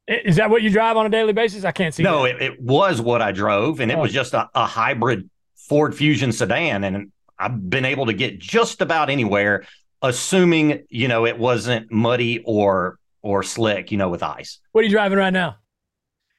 is 0.06 0.36
that 0.36 0.50
what 0.50 0.62
you 0.62 0.70
drive 0.70 0.96
on 0.96 1.06
a 1.06 1.08
daily 1.08 1.32
basis? 1.32 1.64
I 1.64 1.72
can't 1.72 1.94
see. 1.94 2.02
No, 2.02 2.24
it, 2.24 2.42
it, 2.42 2.60
was 2.60 3.00
what 3.00 3.22
I 3.22 3.32
drove, 3.32 3.80
and 3.80 3.90
it 3.90 3.96
oh. 3.96 4.02
was 4.02 4.12
just 4.12 4.34
a, 4.34 4.50
a 4.54 4.66
hybrid 4.66 5.30
Ford 5.54 5.94
Fusion 5.94 6.32
sedan, 6.32 6.84
and 6.84 7.12
I've 7.38 7.70
been 7.70 7.84
able 7.84 8.06
to 8.06 8.12
get 8.12 8.38
just 8.38 8.82
about 8.82 9.08
anywhere, 9.08 9.64
assuming 10.02 10.84
you 10.90 11.08
know 11.08 11.26
it 11.26 11.38
wasn't 11.38 11.90
muddy 11.92 12.42
or 12.44 12.98
or 13.22 13.42
slick, 13.42 13.90
you 13.90 13.98
know, 13.98 14.08
with 14.08 14.22
ice. 14.22 14.58
What 14.72 14.82
are 14.82 14.84
you 14.84 14.90
driving 14.90 15.18
right 15.18 15.32
now? 15.32 15.56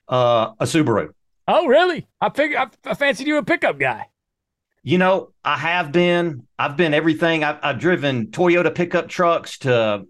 Uh, 0.08 0.52
a 0.60 0.66
Subaru. 0.66 1.10
Oh, 1.48 1.68
really? 1.68 2.08
I 2.20 2.30
figured 2.30 2.60
I, 2.60 2.90
I 2.90 2.94
fancied 2.94 3.28
you 3.28 3.38
a 3.38 3.44
pickup 3.44 3.80
guy. 3.80 4.08
You 4.84 4.98
know, 4.98 5.32
I 5.44 5.58
have 5.58 5.92
been. 5.92 6.48
I've 6.58 6.76
been 6.76 6.94
everything. 6.94 7.44
I've, 7.44 7.60
I've 7.62 7.80
driven 7.80 8.28
Toyota 8.28 8.74
pickup 8.74 9.10
trucks 9.10 9.60
to 9.60 10.06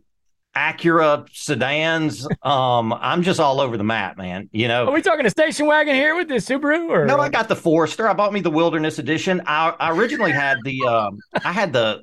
Acura 0.56 1.28
sedans. 1.32 2.28
Um, 2.42 2.92
I'm 2.94 3.22
just 3.22 3.40
all 3.40 3.62
over 3.62 3.78
the 3.78 3.84
map, 3.84 4.18
man. 4.18 4.50
You 4.52 4.68
know, 4.68 4.88
are 4.88 4.92
we 4.92 5.04
talking 5.04 5.28
a 5.28 5.30
station 5.30 5.68
wagon 5.68 5.94
here 5.94 6.16
with 6.16 6.28
this 6.28 6.50
Subaru? 6.50 6.90
Or 6.90 7.06
no? 7.06 7.20
I 7.20 7.30
got 7.30 7.48
the 7.48 7.56
Forester. 7.56 8.08
I 8.08 8.14
bought 8.14 8.34
me 8.34 8.40
the 8.40 8.50
Wilderness 8.50 8.98
Edition. 8.98 9.44
I, 9.46 9.76
I 9.80 9.92
originally 9.92 10.32
had 10.32 10.58
the. 10.64 10.82
Um, 10.88 11.20
I 11.46 11.54
had 11.54 11.72
the 11.72 12.02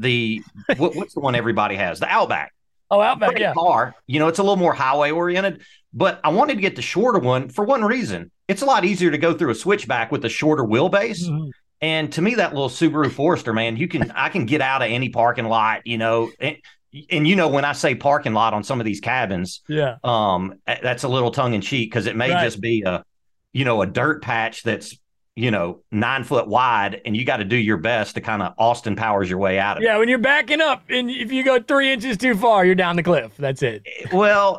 the 0.00 0.42
what, 0.76 0.96
what's 0.96 1.14
the 1.14 1.20
one 1.20 1.36
everybody 1.36 1.76
has? 1.76 2.00
The 2.00 2.08
Outback. 2.08 2.52
Oh, 2.90 3.00
Outback, 3.00 3.38
yeah. 3.38 3.52
Car, 3.54 3.94
you 4.06 4.18
know, 4.18 4.28
it's 4.28 4.38
a 4.38 4.42
little 4.42 4.56
more 4.56 4.72
highway 4.72 5.10
oriented, 5.10 5.62
but 5.92 6.20
I 6.22 6.28
wanted 6.28 6.54
to 6.54 6.60
get 6.60 6.76
the 6.76 6.82
shorter 6.82 7.18
one 7.18 7.48
for 7.48 7.64
one 7.64 7.84
reason. 7.84 8.30
It's 8.48 8.62
a 8.62 8.66
lot 8.66 8.84
easier 8.84 9.10
to 9.10 9.18
go 9.18 9.34
through 9.34 9.50
a 9.50 9.54
switchback 9.54 10.12
with 10.12 10.24
a 10.24 10.28
shorter 10.28 10.62
wheelbase. 10.62 11.24
Mm-hmm. 11.28 11.50
And 11.80 12.12
to 12.12 12.22
me, 12.22 12.36
that 12.36 12.54
little 12.54 12.68
Subaru 12.68 13.10
Forester, 13.10 13.52
man, 13.52 13.76
you 13.76 13.88
can 13.88 14.10
I 14.12 14.28
can 14.28 14.46
get 14.46 14.60
out 14.60 14.82
of 14.82 14.90
any 14.90 15.08
parking 15.08 15.46
lot, 15.46 15.86
you 15.86 15.98
know. 15.98 16.30
and 16.40 17.28
you 17.28 17.36
know 17.36 17.48
when 17.48 17.64
I 17.64 17.72
say 17.72 17.94
parking 17.94 18.32
lot 18.32 18.54
on 18.54 18.64
some 18.64 18.80
of 18.80 18.86
these 18.86 19.00
cabins, 19.00 19.62
yeah, 19.68 19.96
um, 20.02 20.54
that's 20.66 21.02
a 21.02 21.08
little 21.08 21.30
tongue 21.30 21.54
in 21.54 21.60
cheek 21.60 21.90
because 21.90 22.06
it 22.06 22.16
may 22.16 22.30
right. 22.30 22.42
just 22.42 22.60
be 22.60 22.82
a, 22.86 23.04
you 23.52 23.64
know, 23.64 23.82
a 23.82 23.86
dirt 23.86 24.22
patch 24.22 24.62
that's 24.62 24.96
you 25.36 25.50
know, 25.50 25.78
nine 25.92 26.24
foot 26.24 26.48
wide, 26.48 27.02
and 27.04 27.14
you 27.14 27.24
got 27.24 27.36
to 27.36 27.44
do 27.44 27.56
your 27.56 27.76
best 27.76 28.14
to 28.14 28.22
kind 28.22 28.42
of 28.42 28.54
Austin 28.56 28.96
Powers 28.96 29.28
your 29.28 29.38
way 29.38 29.58
out 29.58 29.76
of 29.76 29.82
yeah, 29.82 29.90
it. 29.90 29.92
Yeah, 29.92 29.98
when 29.98 30.08
you're 30.08 30.18
backing 30.18 30.62
up, 30.62 30.84
and 30.88 31.10
if 31.10 31.30
you 31.30 31.44
go 31.44 31.60
three 31.60 31.92
inches 31.92 32.16
too 32.16 32.34
far, 32.34 32.64
you're 32.64 32.74
down 32.74 32.96
the 32.96 33.02
cliff. 33.02 33.36
That's 33.36 33.62
it. 33.62 33.86
Well, 34.12 34.58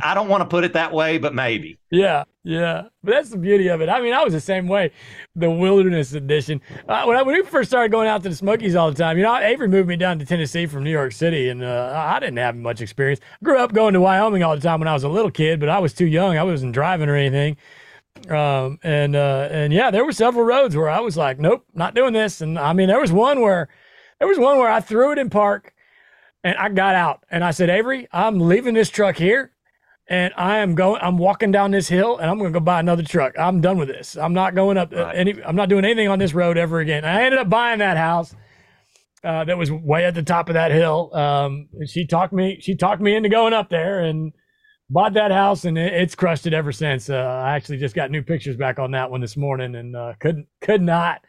I 0.00 0.14
don't 0.14 0.28
want 0.28 0.42
to 0.42 0.48
put 0.48 0.62
it 0.62 0.74
that 0.74 0.92
way, 0.92 1.18
but 1.18 1.34
maybe. 1.34 1.76
Yeah, 1.90 2.22
yeah, 2.44 2.84
but 3.02 3.10
that's 3.12 3.30
the 3.30 3.36
beauty 3.36 3.66
of 3.66 3.80
it. 3.80 3.88
I 3.88 4.00
mean, 4.00 4.14
I 4.14 4.22
was 4.22 4.32
the 4.32 4.40
same 4.40 4.68
way. 4.68 4.92
The 5.34 5.50
Wilderness 5.50 6.12
Edition. 6.12 6.60
Uh, 6.88 7.02
when, 7.04 7.16
I, 7.16 7.22
when 7.22 7.34
we 7.34 7.42
first 7.42 7.68
started 7.68 7.90
going 7.90 8.06
out 8.06 8.22
to 8.22 8.28
the 8.28 8.36
Smokies 8.36 8.76
all 8.76 8.92
the 8.92 8.96
time, 8.96 9.16
you 9.16 9.24
know, 9.24 9.36
Avery 9.36 9.66
moved 9.66 9.88
me 9.88 9.96
down 9.96 10.20
to 10.20 10.24
Tennessee 10.24 10.66
from 10.66 10.84
New 10.84 10.90
York 10.92 11.10
City, 11.10 11.48
and 11.48 11.64
uh, 11.64 11.92
I 11.96 12.20
didn't 12.20 12.38
have 12.38 12.54
much 12.54 12.80
experience. 12.80 13.18
I 13.20 13.44
Grew 13.44 13.58
up 13.58 13.72
going 13.72 13.94
to 13.94 14.00
Wyoming 14.00 14.44
all 14.44 14.54
the 14.54 14.62
time 14.62 14.78
when 14.78 14.88
I 14.88 14.94
was 14.94 15.02
a 15.02 15.08
little 15.08 15.32
kid, 15.32 15.58
but 15.58 15.68
I 15.68 15.80
was 15.80 15.92
too 15.92 16.06
young. 16.06 16.38
I 16.38 16.44
wasn't 16.44 16.74
driving 16.74 17.08
or 17.08 17.16
anything. 17.16 17.56
Um, 18.30 18.78
and 18.82 19.16
uh, 19.16 19.48
and 19.50 19.72
yeah, 19.72 19.90
there 19.90 20.04
were 20.04 20.12
several 20.12 20.44
roads 20.44 20.76
where 20.76 20.88
I 20.88 21.00
was 21.00 21.16
like, 21.16 21.38
nope, 21.38 21.64
not 21.74 21.94
doing 21.94 22.12
this. 22.12 22.40
And 22.40 22.58
I 22.58 22.72
mean, 22.72 22.88
there 22.88 23.00
was 23.00 23.12
one 23.12 23.40
where 23.40 23.68
there 24.18 24.28
was 24.28 24.38
one 24.38 24.58
where 24.58 24.70
I 24.70 24.80
threw 24.80 25.12
it 25.12 25.18
in 25.18 25.30
park, 25.30 25.74
and 26.44 26.56
I 26.56 26.68
got 26.68 26.94
out 26.94 27.24
and 27.30 27.42
I 27.42 27.50
said, 27.50 27.70
Avery, 27.70 28.08
I'm 28.12 28.38
leaving 28.38 28.74
this 28.74 28.90
truck 28.90 29.16
here, 29.16 29.52
and 30.08 30.32
I 30.36 30.58
am 30.58 30.74
going. 30.74 31.00
I'm 31.02 31.18
walking 31.18 31.50
down 31.50 31.70
this 31.70 31.88
hill, 31.88 32.18
and 32.18 32.30
I'm 32.30 32.38
going 32.38 32.52
to 32.52 32.58
go 32.58 32.64
buy 32.64 32.80
another 32.80 33.02
truck. 33.02 33.38
I'm 33.38 33.60
done 33.60 33.78
with 33.78 33.88
this. 33.88 34.16
I'm 34.16 34.34
not 34.34 34.54
going 34.54 34.76
up 34.76 34.92
uh, 34.92 35.04
right. 35.04 35.16
any. 35.16 35.42
I'm 35.42 35.56
not 35.56 35.68
doing 35.68 35.84
anything 35.84 36.08
on 36.08 36.18
this 36.18 36.34
road 36.34 36.56
ever 36.56 36.80
again. 36.80 37.04
And 37.04 37.18
I 37.18 37.24
ended 37.24 37.40
up 37.40 37.48
buying 37.48 37.78
that 37.80 37.96
house. 37.96 38.34
Uh, 39.24 39.44
that 39.44 39.56
was 39.56 39.70
way 39.70 40.04
at 40.04 40.14
the 40.14 40.22
top 40.22 40.48
of 40.48 40.54
that 40.54 40.72
hill. 40.72 41.14
Um, 41.14 41.68
she 41.86 42.06
talked 42.06 42.32
me. 42.32 42.58
She 42.60 42.74
talked 42.74 43.00
me 43.00 43.14
into 43.14 43.28
going 43.28 43.52
up 43.52 43.70
there, 43.70 44.00
and 44.00 44.32
bought 44.92 45.14
that 45.14 45.30
house 45.30 45.64
and 45.64 45.78
it's 45.78 46.14
crushed 46.14 46.46
it 46.46 46.52
ever 46.52 46.70
since. 46.70 47.08
Uh, 47.08 47.14
I 47.14 47.56
actually 47.56 47.78
just 47.78 47.94
got 47.94 48.10
new 48.10 48.22
pictures 48.22 48.56
back 48.56 48.78
on 48.78 48.90
that 48.90 49.10
one 49.10 49.22
this 49.22 49.36
morning 49.36 49.74
and 49.74 49.96
uh, 49.96 50.12
could 50.20 50.44
could 50.60 50.82
not 50.82 51.24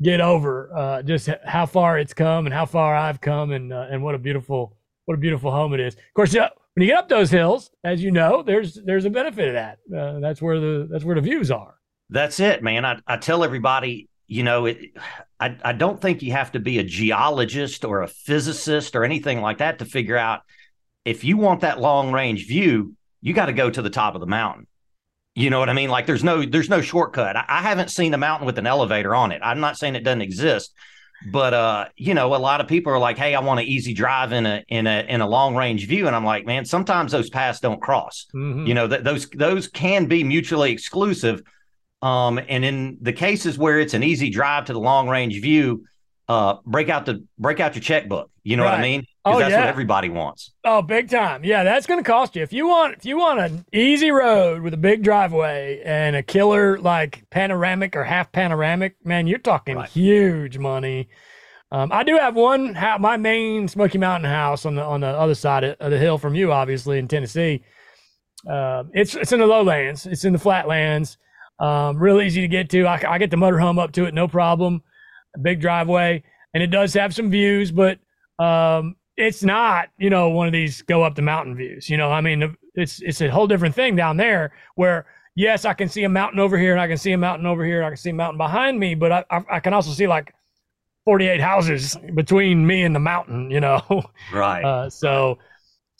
get 0.00 0.20
over 0.20 0.74
uh, 0.74 1.02
just 1.02 1.28
how 1.44 1.66
far 1.66 1.98
it's 1.98 2.14
come 2.14 2.46
and 2.46 2.54
how 2.54 2.64
far 2.64 2.94
I've 2.94 3.20
come 3.20 3.50
and 3.50 3.72
uh, 3.72 3.88
and 3.90 4.02
what 4.02 4.14
a 4.14 4.18
beautiful 4.18 4.76
what 5.04 5.14
a 5.14 5.18
beautiful 5.18 5.50
home 5.50 5.74
it 5.74 5.80
is. 5.80 5.94
Of 5.94 6.14
course, 6.14 6.32
when 6.32 6.48
you 6.76 6.86
get 6.86 6.98
up 6.98 7.08
those 7.08 7.30
hills, 7.30 7.70
as 7.82 8.02
you 8.02 8.12
know, 8.12 8.42
there's 8.42 8.74
there's 8.74 9.04
a 9.04 9.10
benefit 9.10 9.48
of 9.48 9.54
that. 9.54 9.78
Uh, 9.94 10.20
that's 10.20 10.40
where 10.40 10.60
the 10.60 10.88
that's 10.90 11.04
where 11.04 11.16
the 11.16 11.20
views 11.20 11.50
are. 11.50 11.74
That's 12.08 12.38
it, 12.38 12.62
man. 12.62 12.84
I, 12.84 13.00
I 13.06 13.16
tell 13.16 13.42
everybody, 13.42 14.08
you 14.28 14.44
know, 14.44 14.66
it, 14.66 14.78
I 15.40 15.56
I 15.64 15.72
don't 15.72 16.00
think 16.00 16.22
you 16.22 16.32
have 16.32 16.52
to 16.52 16.60
be 16.60 16.78
a 16.78 16.84
geologist 16.84 17.84
or 17.84 18.02
a 18.02 18.08
physicist 18.08 18.94
or 18.94 19.04
anything 19.04 19.40
like 19.40 19.58
that 19.58 19.80
to 19.80 19.84
figure 19.86 20.16
out 20.16 20.42
if 21.04 21.24
you 21.24 21.36
want 21.36 21.60
that 21.60 21.80
long 21.80 22.12
range 22.12 22.46
view, 22.46 22.94
you 23.20 23.34
got 23.34 23.46
to 23.46 23.52
go 23.52 23.70
to 23.70 23.82
the 23.82 23.90
top 23.90 24.14
of 24.14 24.20
the 24.20 24.26
mountain. 24.26 24.66
You 25.34 25.48
know 25.48 25.58
what 25.58 25.70
I 25.70 25.72
mean? 25.72 25.88
Like 25.88 26.06
there's 26.06 26.24
no 26.24 26.44
there's 26.44 26.68
no 26.68 26.82
shortcut. 26.82 27.36
I, 27.36 27.44
I, 27.48 27.62
haven't 27.62 27.90
seen 27.90 28.12
a 28.12 28.18
mountain 28.18 28.44
with 28.44 28.58
an 28.58 28.66
elevator 28.66 29.14
on 29.14 29.32
it. 29.32 29.40
I'm 29.42 29.60
not 29.60 29.78
saying 29.78 29.94
it 29.94 30.04
doesn't 30.04 30.20
exist, 30.20 30.74
but 31.30 31.54
uh, 31.54 31.86
you 31.96 32.12
know, 32.12 32.34
a 32.34 32.36
lot 32.36 32.60
of 32.60 32.68
people 32.68 32.92
are 32.92 32.98
like, 32.98 33.16
"Hey, 33.16 33.34
I 33.34 33.40
want 33.40 33.60
an 33.60 33.66
easy 33.66 33.94
drive 33.94 34.32
in 34.32 34.44
a 34.44 34.62
in 34.68 34.86
a 34.86 35.06
in 35.08 35.22
a 35.22 35.26
long 35.26 35.56
range 35.56 35.86
view," 35.86 36.06
and 36.06 36.14
I'm 36.14 36.24
like, 36.24 36.44
"Man, 36.44 36.66
sometimes 36.66 37.12
those 37.12 37.30
paths 37.30 37.60
don't 37.60 37.80
cross. 37.80 38.26
Mm-hmm. 38.34 38.66
You 38.66 38.74
know, 38.74 38.86
that 38.88 39.04
those 39.04 39.28
those 39.30 39.68
can 39.68 40.06
be 40.06 40.22
mutually 40.22 40.70
exclusive." 40.70 41.42
Um, 42.02 42.38
and 42.48 42.64
in 42.64 42.98
the 43.00 43.12
cases 43.12 43.56
where 43.56 43.78
it's 43.78 43.94
an 43.94 44.02
easy 44.02 44.28
drive 44.28 44.66
to 44.66 44.72
the 44.72 44.80
long 44.80 45.08
range 45.08 45.40
view, 45.40 45.84
uh, 46.28 46.56
break 46.66 46.88
out 46.90 47.06
the 47.06 47.24
break 47.38 47.58
out 47.58 47.74
your 47.74 47.82
checkbook. 47.82 48.30
You 48.42 48.56
know 48.56 48.64
right. 48.64 48.72
what 48.72 48.80
I 48.80 48.82
mean? 48.82 49.06
Oh, 49.24 49.38
that's 49.38 49.52
yeah. 49.52 49.60
what 49.60 49.68
everybody 49.68 50.08
wants. 50.08 50.50
Oh, 50.64 50.82
big 50.82 51.08
time. 51.08 51.44
Yeah, 51.44 51.62
that's 51.62 51.86
going 51.86 52.02
to 52.02 52.08
cost 52.08 52.34
you. 52.34 52.42
If 52.42 52.52
you 52.52 52.66
want, 52.66 52.96
if 52.96 53.04
you 53.04 53.16
want 53.16 53.38
an 53.38 53.64
easy 53.72 54.10
road 54.10 54.62
with 54.62 54.74
a 54.74 54.78
big 54.78 55.04
driveway 55.04 55.80
and 55.84 56.16
a 56.16 56.24
killer 56.24 56.78
like 56.78 57.24
panoramic 57.30 57.94
or 57.94 58.02
half 58.02 58.32
panoramic, 58.32 58.96
man, 59.04 59.28
you're 59.28 59.38
talking 59.38 59.76
right. 59.76 59.88
huge 59.88 60.58
money. 60.58 61.08
Um, 61.70 61.90
I 61.92 62.02
do 62.02 62.18
have 62.18 62.34
one, 62.34 62.74
my 63.00 63.16
main 63.16 63.68
Smoky 63.68 63.96
Mountain 63.96 64.28
house 64.28 64.66
on 64.66 64.74
the 64.74 64.82
on 64.82 65.00
the 65.00 65.06
other 65.06 65.34
side 65.34 65.64
of 65.64 65.90
the 65.90 65.98
hill 65.98 66.18
from 66.18 66.34
you, 66.34 66.52
obviously 66.52 66.98
in 66.98 67.06
Tennessee. 67.08 67.64
Uh, 68.50 68.84
it's 68.92 69.14
it's 69.14 69.32
in 69.32 69.38
the 69.38 69.46
lowlands. 69.46 70.04
It's 70.04 70.24
in 70.24 70.32
the 70.32 70.38
flatlands. 70.38 71.16
Um, 71.60 71.96
real 71.96 72.20
easy 72.20 72.40
to 72.40 72.48
get 72.48 72.68
to. 72.70 72.86
I, 72.86 73.00
I 73.14 73.18
get 73.18 73.30
the 73.30 73.36
motorhome 73.36 73.80
up 73.80 73.92
to 73.92 74.04
it, 74.04 74.14
no 74.14 74.26
problem. 74.26 74.82
A 75.36 75.38
big 75.38 75.60
driveway, 75.60 76.24
and 76.52 76.62
it 76.62 76.66
does 76.66 76.92
have 76.94 77.14
some 77.14 77.30
views, 77.30 77.70
but 77.70 77.98
um, 78.38 78.96
it's 79.16 79.42
not, 79.42 79.88
you 79.98 80.10
know, 80.10 80.28
one 80.28 80.46
of 80.46 80.52
these 80.52 80.82
go 80.82 81.02
up 81.02 81.14
the 81.14 81.22
mountain 81.22 81.54
views. 81.54 81.88
You 81.88 81.96
know, 81.96 82.10
I 82.10 82.20
mean, 82.20 82.56
it's 82.74 83.00
it's 83.02 83.20
a 83.20 83.28
whole 83.28 83.46
different 83.46 83.74
thing 83.74 83.96
down 83.96 84.16
there 84.16 84.52
where 84.74 85.06
yes, 85.34 85.64
I 85.64 85.74
can 85.74 85.88
see 85.88 86.04
a 86.04 86.08
mountain 86.08 86.38
over 86.40 86.58
here 86.58 86.72
and 86.72 86.80
I 86.80 86.88
can 86.88 86.96
see 86.96 87.12
a 87.12 87.18
mountain 87.18 87.46
over 87.46 87.64
here 87.64 87.78
and 87.78 87.86
I 87.86 87.90
can 87.90 87.96
see 87.96 88.10
a 88.10 88.14
mountain 88.14 88.38
behind 88.38 88.78
me, 88.78 88.94
but 88.94 89.12
I 89.12 89.24
I, 89.30 89.40
I 89.52 89.60
can 89.60 89.72
also 89.72 89.90
see 89.92 90.06
like 90.06 90.34
48 91.04 91.40
houses 91.40 91.96
between 92.14 92.66
me 92.66 92.82
and 92.84 92.94
the 92.94 93.00
mountain, 93.00 93.50
you 93.50 93.60
know. 93.60 93.82
Right. 94.32 94.64
Uh, 94.64 94.88
so 94.88 95.38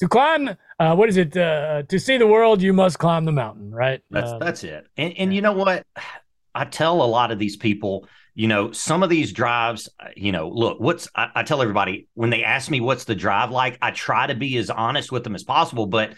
to 0.01 0.09
climb 0.09 0.57
uh, 0.79 0.95
what 0.95 1.09
is 1.09 1.17
it 1.17 1.37
uh, 1.37 1.83
to 1.89 1.99
see 1.99 2.17
the 2.17 2.27
world 2.27 2.63
you 2.63 2.73
must 2.73 2.99
climb 2.99 3.25
the 3.25 3.33
mountain, 3.33 3.71
right? 3.71 4.01
That's 4.11 4.33
uh, 4.33 4.39
that's 4.39 4.65
it. 4.65 4.87
And 4.97 5.15
and 5.19 5.35
you 5.35 5.41
know 5.43 5.53
what? 5.53 5.87
I 6.55 6.67
tell 6.67 7.03
a 7.03 7.07
lot 7.07 7.31
of 7.31 7.39
these 7.39 7.57
people 7.57 8.07
you 8.35 8.49
know, 8.49 8.73
some 8.73 9.03
of 9.03 9.11
these 9.11 9.33
drives, 9.33 9.89
uh, 10.01 10.09
you 10.17 10.33
know, 10.33 10.49
look, 10.49 10.81
what's 10.81 11.09
I, 11.15 11.29
I, 11.37 11.43
tell 11.43 11.61
everybody 11.61 12.09
when 12.15 12.31
they 12.31 12.45
ask 12.45 12.71
me 12.71 12.81
what's 12.81 13.05
the 13.05 13.15
drive 13.15 13.51
like, 13.51 13.77
I 13.83 13.91
try 13.91 14.27
to 14.27 14.35
be 14.35 14.57
as 14.57 14.71
honest 14.71 15.13
with 15.13 15.23
them 15.25 15.35
as 15.35 15.45
possible, 15.45 15.87
but 15.87 16.15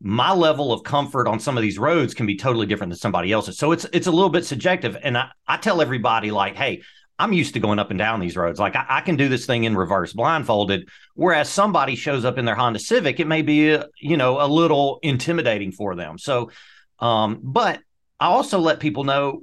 my 0.00 0.32
level 0.32 0.72
of 0.72 0.84
comfort 0.84 1.26
on 1.26 1.40
some 1.40 1.56
of 1.56 1.62
these 1.62 1.78
roads 1.78 2.14
can 2.14 2.26
be 2.26 2.36
totally 2.36 2.66
different 2.66 2.90
than 2.90 2.98
somebody 2.98 3.32
else's. 3.32 3.58
So 3.58 3.72
it's 3.72 3.86
it's 3.92 4.06
a 4.06 4.12
little 4.12 4.30
bit 4.30 4.44
subjective. 4.44 4.96
And 5.02 5.16
I, 5.16 5.30
I 5.48 5.56
tell 5.56 5.80
everybody 5.80 6.30
like, 6.30 6.54
hey, 6.54 6.82
I'm 7.18 7.32
used 7.32 7.54
to 7.54 7.60
going 7.60 7.78
up 7.78 7.90
and 7.90 7.98
down 7.98 8.20
these 8.20 8.36
roads. 8.36 8.60
Like 8.60 8.76
I, 8.76 8.84
I, 8.88 9.00
can 9.00 9.16
do 9.16 9.28
this 9.28 9.46
thing 9.46 9.64
in 9.64 9.74
reverse 9.74 10.12
blindfolded. 10.12 10.88
Whereas 11.14 11.48
somebody 11.48 11.96
shows 11.96 12.24
up 12.26 12.36
in 12.36 12.44
their 12.44 12.54
Honda 12.54 12.78
Civic, 12.78 13.20
it 13.20 13.26
may 13.26 13.42
be 13.42 13.70
a, 13.70 13.86
you 13.98 14.18
know 14.18 14.40
a 14.40 14.46
little 14.46 14.98
intimidating 15.02 15.72
for 15.72 15.96
them. 15.96 16.18
So, 16.18 16.50
um, 16.98 17.40
but 17.42 17.80
I 18.20 18.26
also 18.26 18.58
let 18.58 18.80
people 18.80 19.04
know 19.04 19.42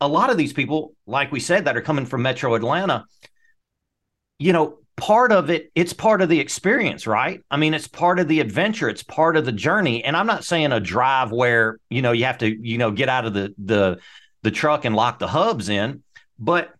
a 0.00 0.08
lot 0.08 0.30
of 0.30 0.36
these 0.36 0.52
people, 0.52 0.94
like 1.06 1.32
we 1.32 1.40
said, 1.40 1.64
that 1.64 1.76
are 1.76 1.82
coming 1.82 2.06
from 2.06 2.22
Metro 2.22 2.54
Atlanta, 2.54 3.04
you 4.38 4.52
know, 4.52 4.78
part 4.96 5.32
of 5.32 5.50
it, 5.50 5.70
it's 5.74 5.92
part 5.92 6.22
of 6.22 6.28
the 6.28 6.40
experience, 6.40 7.06
right? 7.06 7.40
I 7.50 7.56
mean, 7.56 7.74
it's 7.74 7.88
part 7.88 8.18
of 8.18 8.28
the 8.28 8.40
adventure, 8.40 8.88
it's 8.88 9.02
part 9.02 9.36
of 9.36 9.44
the 9.44 9.52
journey. 9.52 10.04
And 10.04 10.16
I'm 10.16 10.26
not 10.26 10.44
saying 10.44 10.72
a 10.72 10.80
drive 10.80 11.32
where, 11.32 11.78
you 11.88 12.02
know, 12.02 12.12
you 12.12 12.24
have 12.24 12.38
to, 12.38 12.48
you 12.48 12.78
know, 12.78 12.90
get 12.90 13.08
out 13.08 13.26
of 13.26 13.34
the 13.34 13.54
the 13.58 13.98
the 14.42 14.50
truck 14.50 14.84
and 14.84 14.94
lock 14.96 15.18
the 15.18 15.28
hubs 15.28 15.68
in, 15.68 16.02
but 16.38 16.74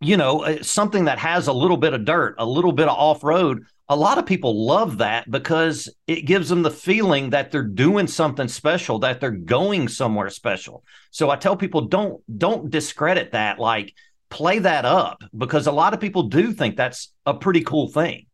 you 0.00 0.16
know, 0.16 0.42
uh, 0.42 0.62
something 0.62 1.04
that 1.04 1.18
has 1.18 1.46
a 1.46 1.52
little 1.52 1.76
bit 1.76 1.94
of 1.94 2.04
dirt, 2.04 2.34
a 2.38 2.44
little 2.44 2.72
bit 2.72 2.88
of 2.88 2.96
off-road, 2.96 3.64
a 3.88 3.96
lot 3.96 4.18
of 4.18 4.26
people 4.26 4.66
love 4.66 4.98
that 4.98 5.30
because 5.30 5.88
it 6.06 6.22
gives 6.22 6.48
them 6.48 6.62
the 6.62 6.70
feeling 6.70 7.30
that 7.30 7.50
they're 7.50 7.62
doing 7.62 8.06
something 8.06 8.48
special 8.48 8.98
that 9.00 9.20
they're 9.20 9.30
going 9.30 9.88
somewhere 9.88 10.30
special. 10.30 10.84
So 11.10 11.30
i 11.30 11.36
tell 11.36 11.56
people 11.56 11.82
don't 11.82 12.22
don't 12.38 12.70
discredit 12.70 13.32
that. 13.32 13.58
Like 13.58 13.94
play 14.30 14.60
that 14.60 14.84
up 14.84 15.22
because 15.36 15.66
a 15.66 15.72
lot 15.72 15.94
of 15.94 16.00
people 16.00 16.24
do 16.24 16.52
think 16.52 16.76
that's 16.76 17.12
a 17.26 17.34
pretty 17.34 17.62
cool 17.62 17.88
thing. 17.88 18.26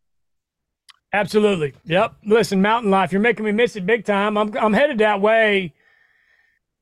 Absolutely. 1.11 1.73
Yep. 1.85 2.13
Listen 2.25 2.61
mountain 2.61 2.91
life 2.91 3.11
you're 3.11 3.21
making 3.21 3.45
me 3.45 3.51
miss 3.51 3.75
it 3.75 3.85
big 3.85 4.05
time. 4.05 4.37
I'm, 4.37 4.55
I'm 4.57 4.73
headed 4.73 4.99
that 4.99 5.19
way 5.19 5.73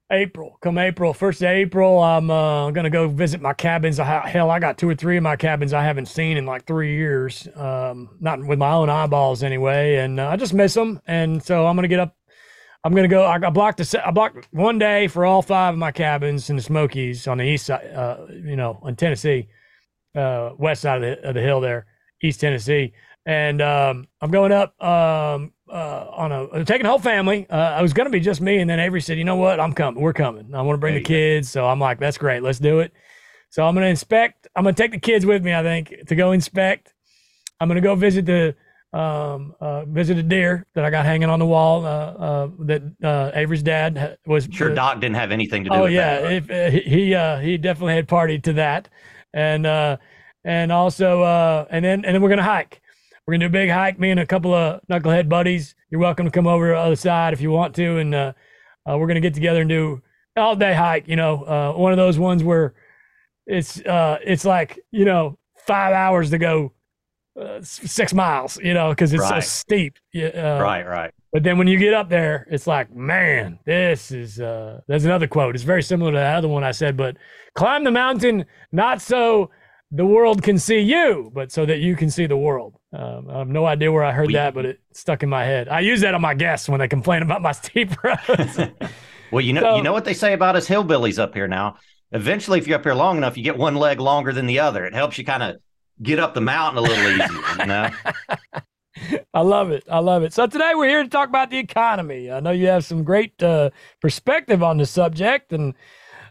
April, 0.10 0.58
come 0.62 0.78
April, 0.78 1.14
first 1.14 1.42
of 1.42 1.50
April, 1.50 2.00
I'm 2.00 2.32
uh, 2.32 2.72
gonna 2.72 2.90
go 2.90 3.10
visit 3.10 3.42
my 3.42 3.54
cabins. 3.54 3.98
Hell, 3.98 4.50
I 4.50 4.58
got 4.58 4.78
two 4.78 4.88
or 4.88 4.96
three 4.96 5.18
of 5.18 5.24
my 5.24 5.36
cabins 5.36 5.74
I 5.74 5.84
haven't 5.84 6.06
seen 6.06 6.38
in 6.38 6.46
like 6.46 6.66
three 6.66 6.96
years, 6.96 7.46
um, 7.56 8.16
not 8.22 8.42
with 8.42 8.58
my 8.58 8.72
own 8.72 8.90
eyeballs 8.90 9.44
anyway, 9.44 9.96
and 9.96 10.18
uh, 10.18 10.30
I 10.30 10.38
just 10.38 10.54
miss 10.54 10.74
them. 10.74 11.02
And 11.08 11.44
so 11.44 11.68
I'm 11.68 11.76
gonna 11.76 11.90
get 11.90 12.00
up. 12.00 12.16
I'm 12.86 12.96
gonna 12.96 13.10
go. 13.10 13.26
I, 13.26 13.36
I 13.36 13.50
blocked 13.50 13.80
the. 13.80 14.08
I 14.08 14.12
blocked 14.12 14.48
one 14.52 14.80
day 14.80 15.10
for 15.10 15.26
all 15.26 15.42
five 15.42 15.74
of 15.74 15.80
my 15.80 15.92
cabins 15.92 16.50
in 16.50 16.56
the 16.56 16.62
Smokies 16.62 17.28
on 17.28 17.40
the 17.40 17.44
east 17.44 17.66
side. 17.66 17.92
Uh, 17.94 18.28
you 18.30 18.56
know, 18.56 18.80
in 18.86 18.96
Tennessee, 18.96 19.50
uh, 20.16 20.52
west 20.58 20.84
side 20.84 21.04
of 21.04 21.22
the, 21.22 21.28
of 21.28 21.34
the 21.34 21.42
hill 21.42 21.60
there, 21.60 21.86
East 22.24 22.40
Tennessee, 22.40 22.94
and 23.26 23.62
um, 23.62 24.08
I'm 24.22 24.32
going 24.32 24.54
up. 24.54 24.82
Um, 24.82 25.52
uh, 25.70 26.08
on 26.12 26.32
a 26.32 26.66
taking 26.66 26.84
the 26.84 26.90
whole 26.90 27.00
family. 27.00 27.48
Uh, 27.50 27.56
I 27.56 27.82
was 27.82 27.94
going 27.94 28.06
to 28.06 28.12
be 28.12 28.20
just 28.20 28.42
me, 28.42 28.60
and 28.60 28.70
then 28.70 28.80
Avery 28.80 29.02
said, 29.02 29.18
"You 29.18 29.24
know 29.24 29.36
what? 29.36 29.60
I'm 29.60 29.74
coming. 29.74 30.02
We're 30.02 30.14
coming. 30.14 30.54
I 30.54 30.62
want 30.62 30.76
to 30.76 30.80
bring 30.80 30.96
the 30.96 31.02
kids." 31.02 31.50
So 31.50 31.68
I'm 31.68 31.80
like, 31.80 32.00
"That's 32.00 32.18
great. 32.18 32.44
Let's 32.44 32.60
do 32.60 32.80
it." 32.80 32.94
So 33.50 33.66
I'm 33.66 33.74
going 33.74 33.86
to 33.86 33.90
inspect. 33.90 34.48
I'm 34.56 34.64
going 34.64 34.76
to 34.76 34.82
take 34.82 34.92
the 34.92 35.00
kids 35.00 35.26
with 35.26 35.44
me. 35.44 35.54
I 35.54 35.64
think 35.64 35.94
to 36.08 36.16
go 36.16 36.32
inspect. 36.32 36.94
I'm 37.60 37.68
going 37.68 37.76
to 37.76 37.82
go 37.82 37.96
visit 37.96 38.26
the 38.26 38.56
um, 38.94 39.56
uh, 39.60 39.86
visit 39.86 40.18
a 40.18 40.24
deer 40.24 40.66
that 40.74 40.86
I 40.86 40.90
got 40.90 41.06
hanging 41.06 41.30
on 41.30 41.40
the 41.40 41.46
wall. 41.46 41.86
Uh, 41.86 41.90
uh, 41.90 42.50
that 42.60 42.82
uh, 43.04 43.32
Avery's 43.34 43.64
dad 43.64 44.18
was. 44.26 44.48
Sure, 44.52 44.74
Doc 44.74 45.00
didn't 45.00 45.16
have 45.16 45.32
anything 45.32 45.64
to 45.66 45.70
do. 45.70 45.76
Oh 45.76 45.84
with 45.84 45.94
yeah, 45.94 46.22
that, 46.22 46.32
if, 46.32 46.52
uh, 46.52 46.90
he 46.90 47.14
uh, 47.14 47.40
he 47.40 47.58
definitely 47.58 47.94
had 47.94 48.08
party 48.08 48.40
to 48.40 48.54
that, 48.54 48.90
and 49.34 49.66
uh, 49.66 49.98
and 50.44 50.72
also 50.72 51.22
uh, 51.22 51.66
and 51.70 51.84
then 51.84 52.06
and 52.06 52.16
then 52.16 52.22
we're 52.22 52.30
gonna 52.30 52.44
hike. 52.44 52.82
We're 53.28 53.34
gonna 53.34 53.50
do 53.50 53.58
a 53.58 53.62
big 53.62 53.70
hike. 53.70 54.00
Me 54.00 54.10
and 54.10 54.22
a 54.22 54.26
couple 54.26 54.54
of 54.54 54.80
knucklehead 54.90 55.28
buddies. 55.28 55.76
You're 55.90 56.00
welcome 56.00 56.26
to 56.26 56.32
come 56.32 56.48
over 56.48 56.70
to 56.70 56.74
the 56.74 56.80
other 56.80 56.96
side 56.96 57.34
if 57.34 57.42
you 57.42 57.52
want 57.52 57.76
to, 57.76 57.98
and 57.98 58.16
uh, 58.16 58.34
uh, 58.90 58.98
we're 58.98 59.08
gonna 59.08 59.20
get 59.20 59.34
together 59.34 59.62
and 59.62 59.70
do 59.70 60.02
all 60.38 60.56
day 60.56 60.74
hike. 60.74 61.10
You 61.10 61.18
know, 61.18 61.44
uh, 61.44 61.74
one 61.74 61.92
of 61.92 61.98
those 61.98 62.18
ones 62.18 62.42
where 62.42 62.74
it's 63.46 63.82
uh, 63.82 64.20
it's 64.24 64.46
like 64.46 64.80
you 64.92 65.04
know 65.04 65.38
five 65.58 65.94
hours 65.94 66.30
to 66.30 66.38
go 66.38 66.72
uh, 67.40 67.60
six 67.62 68.14
miles. 68.14 68.58
You 68.64 68.74
know, 68.74 68.92
because 68.92 69.12
it's 69.12 69.24
right. 69.24 69.44
so 69.44 69.48
steep. 69.48 69.98
Uh, 70.16 70.60
right, 70.62 70.88
right. 70.88 71.14
But 71.34 71.44
then 71.44 71.58
when 71.58 71.68
you 71.68 71.78
get 71.78 71.94
up 71.94 72.08
there, 72.08 72.48
it's 72.50 72.66
like, 72.66 72.96
man, 72.96 73.60
this 73.66 74.10
is. 74.10 74.40
Uh, 74.40 74.80
there's 74.88 75.04
another 75.04 75.28
quote. 75.28 75.54
It's 75.54 75.66
very 75.66 75.84
similar 75.84 76.14
to 76.14 76.18
the 76.18 76.24
other 76.24 76.48
one 76.48 76.64
I 76.64 76.72
said, 76.72 76.96
but 76.96 77.18
climb 77.56 77.84
the 77.84 77.92
mountain 77.92 78.46
not 78.72 79.02
so 79.02 79.52
the 79.92 80.06
world 80.06 80.44
can 80.44 80.58
see 80.58 80.80
you, 80.80 81.32
but 81.34 81.52
so 81.52 81.66
that 81.66 81.80
you 81.80 81.96
can 81.96 82.10
see 82.10 82.26
the 82.26 82.38
world. 82.38 82.76
Um, 82.92 83.30
I 83.30 83.40
have 83.40 83.48
no 83.48 83.66
idea 83.66 83.92
where 83.92 84.04
I 84.04 84.12
heard 84.12 84.28
we, 84.28 84.34
that, 84.34 84.54
but 84.54 84.66
it 84.66 84.82
stuck 84.92 85.24
in 85.24 85.30
my 85.30 85.46
head. 85.46 85.70
I 85.70 85.80
use 85.80 86.02
that 86.02 86.14
on 86.14 86.22
my 86.22 86.34
guests 86.34 86.68
when 86.68 86.80
they 86.80 86.88
complain 86.88 87.22
about 87.22 87.42
my 87.42 87.52
steep 87.54 87.92
roads. 88.04 88.60
well, 89.32 89.42
you 89.42 89.54
know, 89.54 89.62
so, 89.62 89.76
you 89.78 89.84
know 89.84 89.94
what 89.94 90.06
they 90.06 90.14
say 90.14 90.34
about 90.34 90.56
us 90.56 90.68
hillbillies 90.68 91.20
up 91.20 91.34
here 91.34 91.48
now. 91.48 91.78
Eventually, 92.12 92.60
if 92.60 92.68
you're 92.68 92.78
up 92.78 92.84
here 92.84 92.94
long 92.94 93.18
enough, 93.18 93.38
you 93.38 93.44
get 93.44 93.58
one 93.58 93.76
leg 93.76 94.00
longer 94.00 94.34
than 94.34 94.46
the 94.46 94.60
other. 94.60 94.86
It 94.86 94.94
helps 94.94 95.18
you 95.18 95.26
kind 95.26 95.44
of 95.44 95.58
get 96.02 96.20
up 96.20 96.34
the 96.34 96.42
mountain 96.42 96.84
a 96.84 96.88
little 96.88 97.08
easier. 97.08 97.60
You 97.60 97.66
know. 97.66 97.90
I 99.34 99.42
love 99.42 99.72
it. 99.72 99.84
I 99.90 100.00
love 100.00 100.24
it. 100.24 100.34
So 100.34 100.48
today 100.48 100.72
we're 100.74 100.90
here 100.90 101.04
to 101.04 101.10
talk 101.10 101.30
about 101.30 101.50
the 101.50 101.60
economy. 101.60 102.32
I 102.32 102.40
know 102.40 102.52
you 102.52 102.68
have 102.68 102.84
some 102.84 103.04
great 103.04 103.42
uh, 103.44 103.70
perspective 104.02 104.64
on 104.64 104.78
the 104.78 104.86
subject, 104.86 105.54
and 105.54 105.76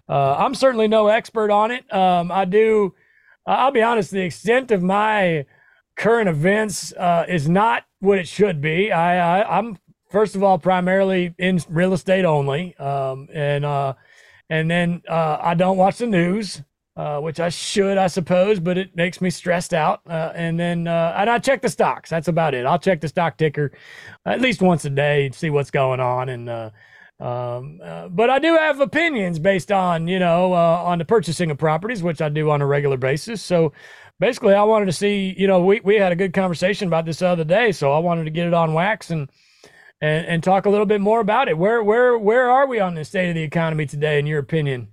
uh, 0.08 0.34
I'm 0.34 0.54
certainly 0.54 0.88
no 0.88 1.08
expert 1.08 1.50
on 1.50 1.70
it. 1.70 1.92
Um, 1.92 2.32
I 2.32 2.44
do. 2.44 2.94
I'll 3.46 3.70
be 3.70 3.82
honest. 3.82 4.10
The 4.10 4.22
extent 4.22 4.70
of 4.70 4.82
my 4.82 5.46
current 5.96 6.28
events 6.28 6.92
uh, 6.92 7.24
is 7.28 7.48
not 7.48 7.84
what 8.00 8.18
it 8.18 8.28
should 8.28 8.60
be. 8.60 8.92
I, 8.92 9.40
I 9.40 9.58
am 9.58 9.78
first 10.10 10.34
of 10.34 10.42
all 10.42 10.58
primarily 10.58 11.34
in 11.38 11.60
real 11.68 11.92
estate 11.92 12.24
only, 12.24 12.76
um, 12.76 13.28
and 13.32 13.64
uh, 13.64 13.94
and 14.50 14.70
then 14.70 15.02
uh, 15.08 15.38
I 15.40 15.54
don't 15.54 15.76
watch 15.76 15.98
the 15.98 16.06
news, 16.06 16.62
uh, 16.96 17.20
which 17.20 17.40
I 17.40 17.48
should, 17.48 17.98
I 17.98 18.08
suppose, 18.08 18.60
but 18.60 18.78
it 18.78 18.94
makes 18.96 19.20
me 19.20 19.30
stressed 19.30 19.74
out. 19.74 20.00
Uh, 20.08 20.32
and 20.34 20.58
then 20.58 20.88
uh, 20.88 21.14
and 21.16 21.30
I 21.30 21.38
check 21.38 21.62
the 21.62 21.68
stocks. 21.68 22.10
That's 22.10 22.28
about 22.28 22.54
it. 22.54 22.66
I'll 22.66 22.78
check 22.78 23.00
the 23.00 23.08
stock 23.08 23.36
ticker 23.36 23.72
at 24.24 24.40
least 24.40 24.60
once 24.60 24.84
a 24.84 24.90
day 24.90 25.30
see 25.32 25.50
what's 25.50 25.70
going 25.70 26.00
on 26.00 26.28
and. 26.28 26.72
Um, 27.18 27.80
uh, 27.82 28.08
but 28.08 28.28
I 28.28 28.38
do 28.38 28.54
have 28.56 28.80
opinions 28.80 29.38
based 29.38 29.72
on, 29.72 30.06
you 30.06 30.18
know, 30.18 30.52
uh, 30.52 30.82
on 30.84 30.98
the 30.98 31.04
purchasing 31.04 31.50
of 31.50 31.58
properties, 31.58 32.02
which 32.02 32.20
I 32.20 32.28
do 32.28 32.50
on 32.50 32.60
a 32.60 32.66
regular 32.66 32.98
basis. 32.98 33.40
So 33.40 33.72
basically, 34.20 34.54
I 34.54 34.62
wanted 34.64 34.86
to 34.86 34.92
see, 34.92 35.34
you 35.38 35.46
know, 35.46 35.60
we, 35.64 35.80
we 35.80 35.96
had 35.96 36.12
a 36.12 36.16
good 36.16 36.34
conversation 36.34 36.88
about 36.88 37.06
this 37.06 37.22
other 37.22 37.44
day, 37.44 37.72
so 37.72 37.92
I 37.92 37.98
wanted 37.98 38.24
to 38.24 38.30
get 38.30 38.46
it 38.46 38.54
on 38.54 38.74
wax 38.74 39.10
and 39.10 39.30
and 40.00 40.26
and 40.26 40.42
talk 40.42 40.66
a 40.66 40.70
little 40.70 40.86
bit 40.86 41.00
more 41.00 41.20
about 41.20 41.48
it. 41.48 41.56
Where 41.56 41.82
where 41.82 42.18
where 42.18 42.50
are 42.50 42.66
we 42.66 42.80
on 42.80 42.94
the 42.94 43.04
state 43.04 43.30
of 43.30 43.34
the 43.34 43.42
economy 43.42 43.86
today, 43.86 44.18
in 44.18 44.26
your 44.26 44.38
opinion? 44.38 44.88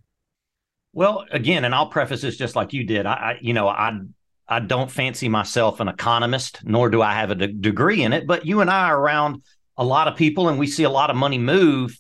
Well, 0.94 1.26
again, 1.32 1.66
and 1.66 1.74
I'll 1.74 1.88
preface 1.88 2.22
this 2.22 2.38
just 2.38 2.56
like 2.56 2.72
you 2.72 2.86
did. 2.86 3.06
I, 3.06 3.14
I 3.14 3.38
you 3.42 3.54
know, 3.54 3.68
I 3.68 4.00
I 4.48 4.60
don't 4.60 4.92
fancy 4.92 5.28
myself 5.30 5.80
an 5.80 5.88
economist, 5.88 6.62
nor 6.64 6.90
do 6.90 7.02
I 7.02 7.14
have 7.14 7.32
a 7.32 7.36
de- 7.36 7.48
degree 7.48 8.04
in 8.04 8.14
it. 8.14 8.28
But 8.28 8.46
you 8.46 8.62
and 8.62 8.70
I 8.70 8.90
are 8.90 9.00
around 9.00 9.44
a 9.78 9.84
lot 9.84 10.08
of 10.08 10.16
people, 10.16 10.50
and 10.50 10.60
we 10.60 10.68
see 10.68 10.84
a 10.84 10.90
lot 10.90 11.10
of 11.10 11.16
money 11.16 11.38
move, 11.38 12.00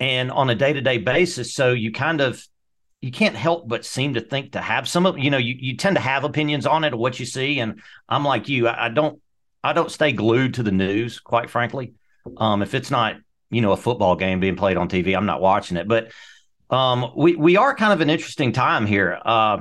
and 0.00 0.30
on 0.30 0.50
a 0.50 0.54
day 0.54 0.72
to 0.72 0.80
day 0.80 0.98
basis. 0.98 1.54
So 1.54 1.72
you 1.72 1.92
kind 1.92 2.20
of 2.20 2.42
you 3.00 3.12
can't 3.12 3.36
help 3.36 3.68
but 3.68 3.84
seem 3.84 4.14
to 4.14 4.20
think 4.20 4.52
to 4.52 4.60
have 4.60 4.88
some 4.88 5.06
of 5.06 5.18
you 5.18 5.30
know 5.30 5.38
you, 5.38 5.54
you 5.58 5.76
tend 5.76 5.96
to 5.96 6.02
have 6.02 6.24
opinions 6.24 6.66
on 6.66 6.84
it 6.84 6.92
of 6.92 6.98
what 6.98 7.18
you 7.20 7.26
see 7.26 7.60
and 7.60 7.80
i'm 8.08 8.24
like 8.24 8.48
you 8.48 8.66
I, 8.66 8.86
I 8.86 8.88
don't 8.88 9.20
i 9.62 9.72
don't 9.72 9.90
stay 9.90 10.12
glued 10.12 10.54
to 10.54 10.62
the 10.62 10.72
news 10.72 11.20
quite 11.20 11.50
frankly. 11.50 11.94
Um 12.36 12.62
if 12.62 12.74
it's 12.74 12.90
not 12.90 13.16
you 13.50 13.60
know 13.60 13.72
a 13.72 13.76
football 13.76 14.16
game 14.16 14.40
being 14.40 14.56
played 14.56 14.76
on 14.76 14.88
tv 14.88 15.16
i'm 15.16 15.26
not 15.26 15.40
watching 15.40 15.76
it. 15.76 15.88
But 15.88 16.12
um 16.70 17.12
we 17.16 17.36
we 17.36 17.56
are 17.56 17.74
kind 17.74 17.92
of 17.92 18.00
an 18.00 18.10
interesting 18.10 18.52
time 18.52 18.86
here. 18.86 19.18
Uh 19.24 19.58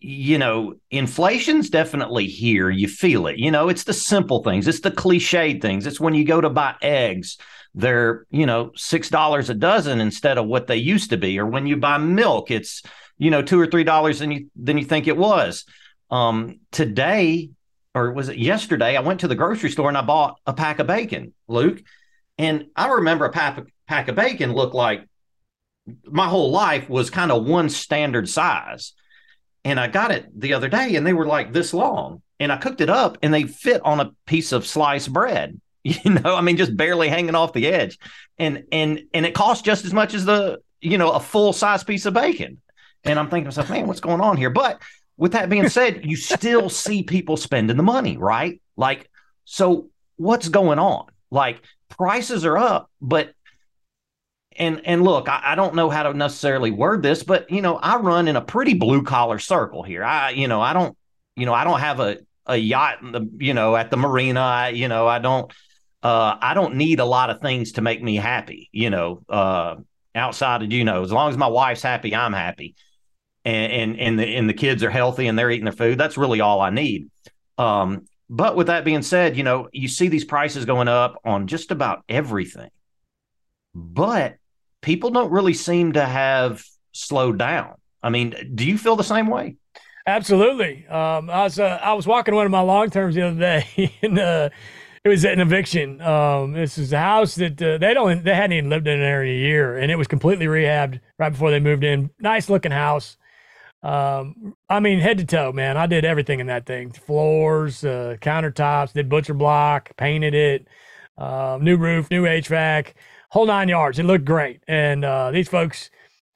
you 0.00 0.36
know 0.36 0.74
inflation's 0.90 1.70
definitely 1.70 2.26
here. 2.26 2.68
You 2.68 2.88
feel 2.88 3.28
it. 3.28 3.38
You 3.38 3.52
know 3.52 3.68
it's 3.68 3.84
the 3.84 3.94
simple 3.94 4.42
things. 4.42 4.66
It's 4.66 4.80
the 4.80 4.90
cliched 4.90 5.62
things. 5.62 5.86
It's 5.86 6.00
when 6.00 6.14
you 6.14 6.24
go 6.24 6.40
to 6.40 6.50
buy 6.50 6.74
eggs 6.82 7.38
they're 7.74 8.26
you 8.30 8.46
know 8.46 8.70
six 8.76 9.08
dollars 9.08 9.48
a 9.50 9.54
dozen 9.54 10.00
instead 10.00 10.38
of 10.38 10.46
what 10.46 10.66
they 10.66 10.76
used 10.76 11.10
to 11.10 11.16
be 11.16 11.38
or 11.38 11.46
when 11.46 11.66
you 11.66 11.76
buy 11.76 11.98
milk 11.98 12.50
it's 12.50 12.82
you 13.18 13.30
know 13.30 13.42
two 13.42 13.58
or 13.58 13.66
three 13.66 13.84
dollars 13.84 14.18
than 14.18 14.30
you 14.30 14.50
than 14.56 14.78
you 14.78 14.84
think 14.84 15.06
it 15.06 15.16
was. 15.16 15.64
Um 16.10 16.60
today 16.70 17.50
or 17.94 18.12
was 18.12 18.28
it 18.28 18.38
yesterday 18.38 18.96
i 18.96 19.00
went 19.00 19.20
to 19.20 19.28
the 19.28 19.34
grocery 19.34 19.70
store 19.70 19.88
and 19.88 19.98
i 19.98 20.02
bought 20.02 20.38
a 20.46 20.52
pack 20.52 20.78
of 20.78 20.86
bacon 20.86 21.32
luke. 21.48 21.82
And 22.36 22.66
i 22.76 22.88
remember 22.88 23.24
a 23.24 23.32
pack, 23.32 23.60
pack 23.86 24.08
of 24.08 24.16
bacon 24.16 24.52
looked 24.52 24.74
like 24.74 25.08
my 26.04 26.28
whole 26.28 26.50
life 26.50 26.88
was 26.88 27.10
kind 27.10 27.32
of 27.32 27.44
one 27.44 27.68
standard 27.68 28.28
size. 28.28 28.92
And 29.64 29.80
i 29.80 29.88
got 29.88 30.10
it 30.10 30.26
the 30.38 30.52
other 30.52 30.68
day 30.68 30.96
and 30.96 31.06
they 31.06 31.14
were 31.14 31.26
like 31.26 31.52
this 31.52 31.72
long. 31.72 32.20
And 32.38 32.52
i 32.52 32.58
cooked 32.58 32.82
it 32.82 32.90
up 32.90 33.16
and 33.22 33.32
they 33.32 33.44
fit 33.44 33.80
on 33.82 34.00
a 34.00 34.12
piece 34.26 34.52
of 34.52 34.66
sliced 34.66 35.10
bread 35.10 35.58
you 36.04 36.12
know 36.12 36.36
i 36.36 36.40
mean 36.40 36.56
just 36.56 36.76
barely 36.76 37.08
hanging 37.08 37.34
off 37.34 37.52
the 37.52 37.66
edge. 37.66 37.98
And 38.38 38.64
and 38.72 39.02
and 39.12 39.26
it 39.26 39.34
costs 39.34 39.62
just 39.62 39.84
as 39.84 39.92
much 39.92 40.14
as 40.14 40.24
the 40.24 40.60
you 40.80 40.98
know 40.98 41.10
a 41.10 41.20
full 41.20 41.52
size 41.52 41.84
piece 41.84 42.06
of 42.06 42.14
bacon. 42.14 42.60
And 43.04 43.18
i'm 43.18 43.28
thinking 43.28 43.44
to 43.44 43.48
myself 43.48 43.70
man 43.70 43.86
what's 43.86 44.00
going 44.00 44.20
on 44.20 44.36
here? 44.36 44.50
But 44.50 44.80
with 45.16 45.32
that 45.32 45.48
being 45.48 45.68
said 45.68 46.04
you 46.04 46.16
still 46.16 46.68
see 46.68 47.02
people 47.02 47.36
spending 47.36 47.76
the 47.76 47.82
money 47.82 48.16
right? 48.16 48.60
Like 48.76 49.10
so 49.44 49.90
what's 50.16 50.48
going 50.48 50.78
on? 50.78 51.06
Like 51.30 51.62
prices 51.88 52.44
are 52.44 52.56
up 52.58 52.90
but 53.00 53.34
and 54.56 54.82
and 54.84 55.02
look 55.02 55.28
I, 55.28 55.40
I 55.44 55.54
don't 55.54 55.74
know 55.74 55.90
how 55.90 56.04
to 56.04 56.14
necessarily 56.14 56.70
word 56.70 57.02
this 57.02 57.22
but 57.22 57.50
you 57.50 57.62
know 57.62 57.76
i 57.76 57.96
run 57.96 58.28
in 58.28 58.36
a 58.36 58.40
pretty 58.40 58.74
blue 58.74 59.02
collar 59.02 59.38
circle 59.38 59.82
here. 59.82 60.04
I 60.04 60.30
you 60.30 60.46
know 60.46 60.60
i 60.60 60.72
don't 60.72 60.96
you 61.36 61.46
know 61.46 61.54
i 61.54 61.64
don't 61.64 61.80
have 61.80 62.00
a 62.00 62.18
a 62.46 62.56
yacht 62.56 62.98
you 63.38 63.54
know 63.54 63.76
at 63.76 63.90
the 63.90 63.96
marina. 63.96 64.40
I, 64.40 64.68
you 64.70 64.88
know 64.88 65.06
i 65.06 65.18
don't 65.18 65.52
uh, 66.02 66.36
I 66.40 66.54
don't 66.54 66.74
need 66.74 67.00
a 67.00 67.04
lot 67.04 67.30
of 67.30 67.40
things 67.40 67.72
to 67.72 67.82
make 67.82 68.02
me 68.02 68.16
happy, 68.16 68.68
you 68.72 68.90
know, 68.90 69.22
uh, 69.28 69.76
outside 70.14 70.62
of, 70.62 70.72
you 70.72 70.84
know, 70.84 71.02
as 71.02 71.12
long 71.12 71.30
as 71.30 71.36
my 71.36 71.46
wife's 71.46 71.82
happy, 71.82 72.14
I'm 72.14 72.32
happy. 72.32 72.74
And, 73.44 73.72
and, 73.72 74.00
and 74.00 74.18
the, 74.18 74.36
and 74.36 74.48
the 74.48 74.54
kids 74.54 74.82
are 74.82 74.90
healthy 74.90 75.26
and 75.26 75.38
they're 75.38 75.50
eating 75.50 75.64
their 75.64 75.72
food. 75.72 75.98
That's 75.98 76.16
really 76.16 76.40
all 76.40 76.60
I 76.60 76.70
need. 76.70 77.10
Um, 77.58 78.06
but 78.28 78.56
with 78.56 78.68
that 78.68 78.84
being 78.84 79.02
said, 79.02 79.36
you 79.36 79.44
know, 79.44 79.68
you 79.72 79.88
see 79.88 80.08
these 80.08 80.24
prices 80.24 80.64
going 80.64 80.88
up 80.88 81.20
on 81.24 81.46
just 81.46 81.70
about 81.70 82.02
everything, 82.08 82.70
but 83.74 84.36
people 84.80 85.10
don't 85.10 85.30
really 85.30 85.54
seem 85.54 85.92
to 85.92 86.04
have 86.04 86.64
slowed 86.92 87.38
down. 87.38 87.74
I 88.02 88.10
mean, 88.10 88.34
do 88.54 88.66
you 88.66 88.78
feel 88.78 88.96
the 88.96 89.04
same 89.04 89.26
way? 89.26 89.56
Absolutely. 90.06 90.86
Um, 90.88 91.30
I 91.30 91.44
was 91.44 91.58
uh, 91.60 91.78
I 91.80 91.92
was 91.92 92.06
walking 92.06 92.34
one 92.34 92.44
of 92.44 92.50
my 92.50 92.60
long 92.60 92.90
terms 92.90 93.14
the 93.14 93.22
other 93.22 93.38
day, 93.38 93.94
and 94.02 94.18
uh, 94.18 94.48
it 95.04 95.08
was 95.08 95.24
an 95.24 95.40
eviction. 95.40 96.00
Um, 96.00 96.52
this 96.52 96.78
is 96.78 96.92
a 96.92 96.98
house 96.98 97.34
that 97.36 97.60
uh, 97.60 97.78
they 97.78 97.92
don't 97.94 98.24
they 98.24 98.34
hadn't 98.34 98.56
even 98.56 98.70
lived 98.70 98.86
in 98.86 99.00
there 99.00 99.22
in 99.24 99.30
a 99.30 99.38
year, 99.38 99.76
and 99.78 99.90
it 99.90 99.96
was 99.96 100.06
completely 100.06 100.46
rehabbed 100.46 101.00
right 101.18 101.30
before 101.30 101.50
they 101.50 101.60
moved 101.60 101.84
in. 101.84 102.10
Nice 102.20 102.48
looking 102.48 102.72
house. 102.72 103.16
Um, 103.82 104.54
I 104.68 104.78
mean, 104.78 105.00
head 105.00 105.18
to 105.18 105.24
toe, 105.24 105.50
man. 105.50 105.76
I 105.76 105.86
did 105.86 106.04
everything 106.04 106.38
in 106.38 106.46
that 106.46 106.66
thing: 106.66 106.92
floors, 106.92 107.84
uh, 107.84 108.16
countertops, 108.20 108.92
did 108.92 109.08
butcher 109.08 109.34
block, 109.34 109.96
painted 109.96 110.34
it, 110.34 110.68
uh, 111.18 111.58
new 111.60 111.76
roof, 111.76 112.08
new 112.10 112.24
HVAC, 112.24 112.92
whole 113.30 113.46
nine 113.46 113.68
yards. 113.68 113.98
It 113.98 114.04
looked 114.04 114.24
great. 114.24 114.62
And 114.68 115.04
uh, 115.04 115.30
these 115.32 115.48
folks, 115.48 115.90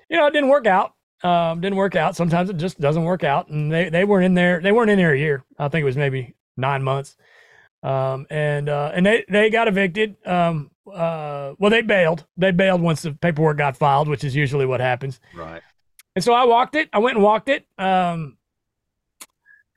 you 0.08 0.16
know, 0.16 0.26
it 0.26 0.32
didn't 0.32 0.48
work 0.48 0.66
out. 0.66 0.94
Um, 1.22 1.60
didn't 1.60 1.76
work 1.76 1.94
out. 1.94 2.16
Sometimes 2.16 2.50
it 2.50 2.56
just 2.56 2.80
doesn't 2.80 3.04
work 3.04 3.22
out. 3.22 3.48
And 3.48 3.70
they 3.70 3.90
they 3.90 4.04
weren't 4.04 4.24
in 4.24 4.34
there. 4.34 4.60
They 4.60 4.72
weren't 4.72 4.90
in 4.90 4.98
there 4.98 5.12
a 5.12 5.18
year. 5.18 5.44
I 5.58 5.68
think 5.68 5.82
it 5.82 5.86
was 5.86 5.96
maybe 5.96 6.34
nine 6.56 6.82
months. 6.82 7.16
Um, 7.86 8.26
and 8.30 8.68
uh, 8.68 8.90
and 8.94 9.06
they 9.06 9.24
they 9.28 9.48
got 9.48 9.68
evicted. 9.68 10.16
Um, 10.26 10.72
uh, 10.92 11.54
well, 11.58 11.70
they 11.70 11.82
bailed. 11.82 12.26
They 12.36 12.50
bailed 12.50 12.80
once 12.80 13.02
the 13.02 13.12
paperwork 13.12 13.58
got 13.58 13.76
filed, 13.76 14.08
which 14.08 14.24
is 14.24 14.34
usually 14.34 14.66
what 14.66 14.80
happens. 14.80 15.20
Right. 15.36 15.62
And 16.16 16.24
so 16.24 16.32
I 16.32 16.44
walked 16.46 16.74
it. 16.74 16.88
I 16.92 16.98
went 16.98 17.16
and 17.16 17.22
walked 17.22 17.48
it. 17.48 17.64
Um, 17.78 18.38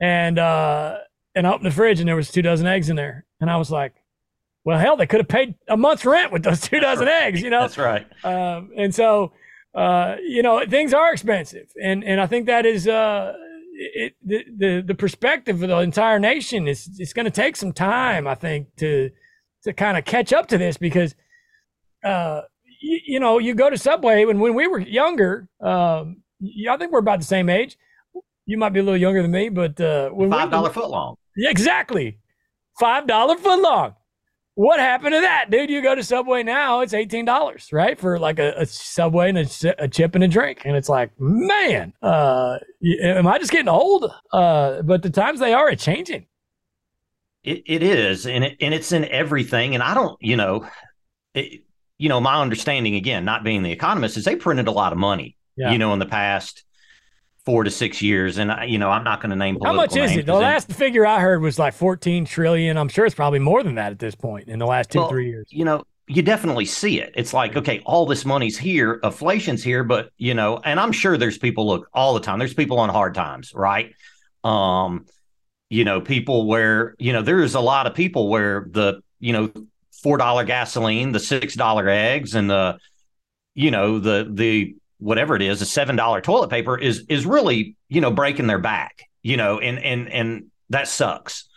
and 0.00 0.40
uh, 0.40 0.98
and 1.36 1.46
I 1.46 1.52
opened 1.52 1.66
the 1.66 1.74
fridge, 1.74 2.00
and 2.00 2.08
there 2.08 2.16
was 2.16 2.32
two 2.32 2.42
dozen 2.42 2.66
eggs 2.66 2.90
in 2.90 2.96
there. 2.96 3.26
And 3.40 3.48
I 3.48 3.56
was 3.56 3.70
like, 3.70 3.94
well, 4.64 4.78
hell, 4.78 4.96
they 4.96 5.06
could 5.06 5.20
have 5.20 5.28
paid 5.28 5.54
a 5.68 5.76
month's 5.76 6.04
rent 6.04 6.32
with 6.32 6.42
those 6.42 6.62
two 6.62 6.80
dozen 6.80 7.06
right. 7.06 7.22
eggs, 7.22 7.40
you 7.40 7.50
know. 7.50 7.60
That's 7.60 7.78
right. 7.78 8.06
Um, 8.24 8.70
and 8.76 8.92
so, 8.92 9.32
uh, 9.72 10.16
you 10.20 10.42
know, 10.42 10.64
things 10.68 10.92
are 10.92 11.12
expensive, 11.12 11.72
and 11.80 12.02
and 12.02 12.20
I 12.20 12.26
think 12.26 12.46
that 12.46 12.66
is 12.66 12.88
uh 12.88 13.34
it, 13.80 14.14
the, 14.24 14.44
the 14.56 14.84
the 14.88 14.94
perspective 14.94 15.62
of 15.62 15.68
the 15.68 15.78
entire 15.78 16.18
nation 16.18 16.68
is 16.68 16.88
it's 16.98 17.12
going 17.12 17.24
to 17.24 17.30
take 17.30 17.56
some 17.56 17.72
time, 17.72 18.26
I 18.26 18.34
think, 18.34 18.76
to 18.76 19.10
to 19.64 19.72
kind 19.72 19.96
of 19.96 20.04
catch 20.04 20.32
up 20.32 20.46
to 20.48 20.58
this 20.58 20.76
because, 20.76 21.14
uh, 22.04 22.42
you, 22.80 23.00
you 23.06 23.20
know, 23.20 23.38
you 23.38 23.54
go 23.54 23.70
to 23.70 23.78
Subway 23.78 24.24
when 24.24 24.38
when 24.38 24.54
we 24.54 24.66
were 24.66 24.78
younger, 24.78 25.48
um, 25.62 26.22
I 26.68 26.76
think 26.76 26.92
we're 26.92 26.98
about 26.98 27.20
the 27.20 27.26
same 27.26 27.48
age. 27.48 27.78
You 28.46 28.58
might 28.58 28.70
be 28.70 28.80
a 28.80 28.82
little 28.82 29.00
younger 29.00 29.22
than 29.22 29.30
me, 29.30 29.48
but 29.48 29.80
uh, 29.80 30.10
five 30.28 30.50
dollar 30.50 30.70
foot 30.70 30.90
long. 30.90 31.16
Yeah, 31.36 31.50
exactly. 31.50 32.18
five 32.78 33.06
dollar 33.06 33.36
foot 33.36 33.60
long. 33.62 33.94
What 34.60 34.78
happened 34.78 35.14
to 35.14 35.22
that, 35.22 35.50
dude? 35.50 35.70
You 35.70 35.80
go 35.80 35.94
to 35.94 36.04
Subway 36.04 36.42
now, 36.42 36.82
it's 36.82 36.92
eighteen 36.92 37.24
dollars, 37.24 37.70
right, 37.72 37.98
for 37.98 38.18
like 38.18 38.38
a, 38.38 38.52
a 38.58 38.66
Subway 38.66 39.30
and 39.30 39.38
a, 39.38 39.84
a, 39.84 39.88
chip 39.88 40.14
and 40.14 40.22
a 40.22 40.28
drink, 40.28 40.66
and 40.66 40.76
it's 40.76 40.90
like, 40.90 41.18
man, 41.18 41.94
uh, 42.02 42.58
am 43.02 43.26
I 43.26 43.38
just 43.38 43.52
getting 43.52 43.70
old? 43.70 44.12
Uh, 44.30 44.82
but 44.82 45.02
the 45.02 45.08
times 45.08 45.40
they 45.40 45.54
are 45.54 45.74
changing. 45.76 46.26
It, 47.42 47.62
it 47.64 47.82
is, 47.82 48.26
and 48.26 48.44
it, 48.44 48.58
and 48.60 48.74
it's 48.74 48.92
in 48.92 49.06
everything. 49.06 49.72
And 49.72 49.82
I 49.82 49.94
don't, 49.94 50.18
you 50.20 50.36
know, 50.36 50.68
it, 51.32 51.62
you 51.96 52.10
know, 52.10 52.20
my 52.20 52.38
understanding 52.38 52.96
again, 52.96 53.24
not 53.24 53.42
being 53.42 53.62
the 53.62 53.72
economist, 53.72 54.18
is 54.18 54.26
they 54.26 54.36
printed 54.36 54.68
a 54.68 54.72
lot 54.72 54.92
of 54.92 54.98
money, 54.98 55.38
yeah. 55.56 55.72
you 55.72 55.78
know, 55.78 55.94
in 55.94 56.00
the 56.00 56.04
past 56.04 56.64
four 57.44 57.64
to 57.64 57.70
six 57.70 58.02
years. 58.02 58.38
And 58.38 58.52
you 58.70 58.78
know, 58.78 58.90
I'm 58.90 59.04
not 59.04 59.20
going 59.20 59.30
to 59.30 59.36
name 59.36 59.58
how 59.62 59.72
much 59.72 59.96
is 59.96 60.16
it. 60.16 60.26
The 60.26 60.34
last 60.34 60.72
figure 60.72 61.06
I 61.06 61.20
heard 61.20 61.40
was 61.42 61.58
like 61.58 61.74
14 61.74 62.24
trillion. 62.24 62.76
I'm 62.76 62.88
sure 62.88 63.06
it's 63.06 63.14
probably 63.14 63.38
more 63.38 63.62
than 63.62 63.76
that 63.76 63.92
at 63.92 63.98
this 63.98 64.14
point 64.14 64.48
in 64.48 64.58
the 64.58 64.66
last 64.66 64.90
two 64.90 65.00
well, 65.00 65.08
three 65.08 65.28
years. 65.28 65.46
You 65.50 65.64
know, 65.64 65.84
you 66.06 66.22
definitely 66.22 66.64
see 66.64 67.00
it. 67.00 67.12
It's 67.14 67.32
like, 67.32 67.56
okay, 67.56 67.80
all 67.86 68.04
this 68.04 68.24
money's 68.24 68.58
here, 68.58 69.00
inflation's 69.04 69.62
here, 69.62 69.84
but 69.84 70.10
you 70.16 70.34
know, 70.34 70.60
and 70.64 70.80
I'm 70.80 70.92
sure 70.92 71.16
there's 71.16 71.38
people 71.38 71.66
look 71.68 71.88
all 71.94 72.14
the 72.14 72.20
time. 72.20 72.38
There's 72.38 72.54
people 72.54 72.78
on 72.80 72.88
hard 72.88 73.14
times, 73.14 73.52
right? 73.54 73.94
Um, 74.42 75.06
you 75.68 75.84
know, 75.84 76.00
people 76.00 76.46
where, 76.46 76.96
you 76.98 77.12
know, 77.12 77.22
there's 77.22 77.54
a 77.54 77.60
lot 77.60 77.86
of 77.86 77.94
people 77.94 78.28
where 78.28 78.66
the, 78.68 79.02
you 79.20 79.32
know, 79.32 79.52
four 80.02 80.16
dollar 80.16 80.44
gasoline, 80.44 81.12
the 81.12 81.20
six 81.20 81.54
dollar 81.54 81.88
eggs, 81.88 82.34
and 82.34 82.50
the, 82.50 82.78
you 83.54 83.70
know, 83.70 84.00
the 84.00 84.28
the 84.28 84.74
whatever 85.00 85.34
it 85.34 85.42
is, 85.42 85.60
a 85.60 85.66
seven 85.66 85.96
dollar 85.96 86.20
toilet 86.20 86.50
paper 86.50 86.78
is 86.78 87.04
is 87.08 87.26
really, 87.26 87.76
you 87.88 88.00
know, 88.00 88.10
breaking 88.10 88.46
their 88.46 88.58
back, 88.58 89.02
you 89.22 89.36
know, 89.36 89.58
and 89.58 89.78
and 89.78 90.08
and 90.08 90.46
that 90.68 90.86
sucks. 90.86 91.48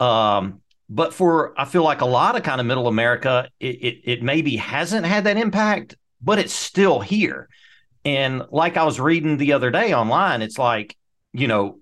Um, 0.00 0.62
but 0.88 1.14
for 1.14 1.58
I 1.58 1.66
feel 1.66 1.84
like 1.84 2.00
a 2.00 2.06
lot 2.06 2.36
of 2.36 2.42
kind 2.42 2.60
of 2.60 2.66
middle 2.66 2.88
America, 2.88 3.48
it, 3.60 3.76
it, 3.76 4.00
it 4.04 4.22
maybe 4.22 4.56
hasn't 4.56 5.06
had 5.06 5.24
that 5.24 5.36
impact, 5.36 5.94
but 6.20 6.38
it's 6.38 6.52
still 6.52 7.00
here. 7.00 7.48
And 8.04 8.42
like 8.50 8.76
I 8.76 8.84
was 8.84 8.98
reading 8.98 9.36
the 9.36 9.52
other 9.52 9.70
day 9.70 9.94
online, 9.94 10.42
it's 10.42 10.58
like, 10.58 10.96
you 11.32 11.46
know, 11.46 11.78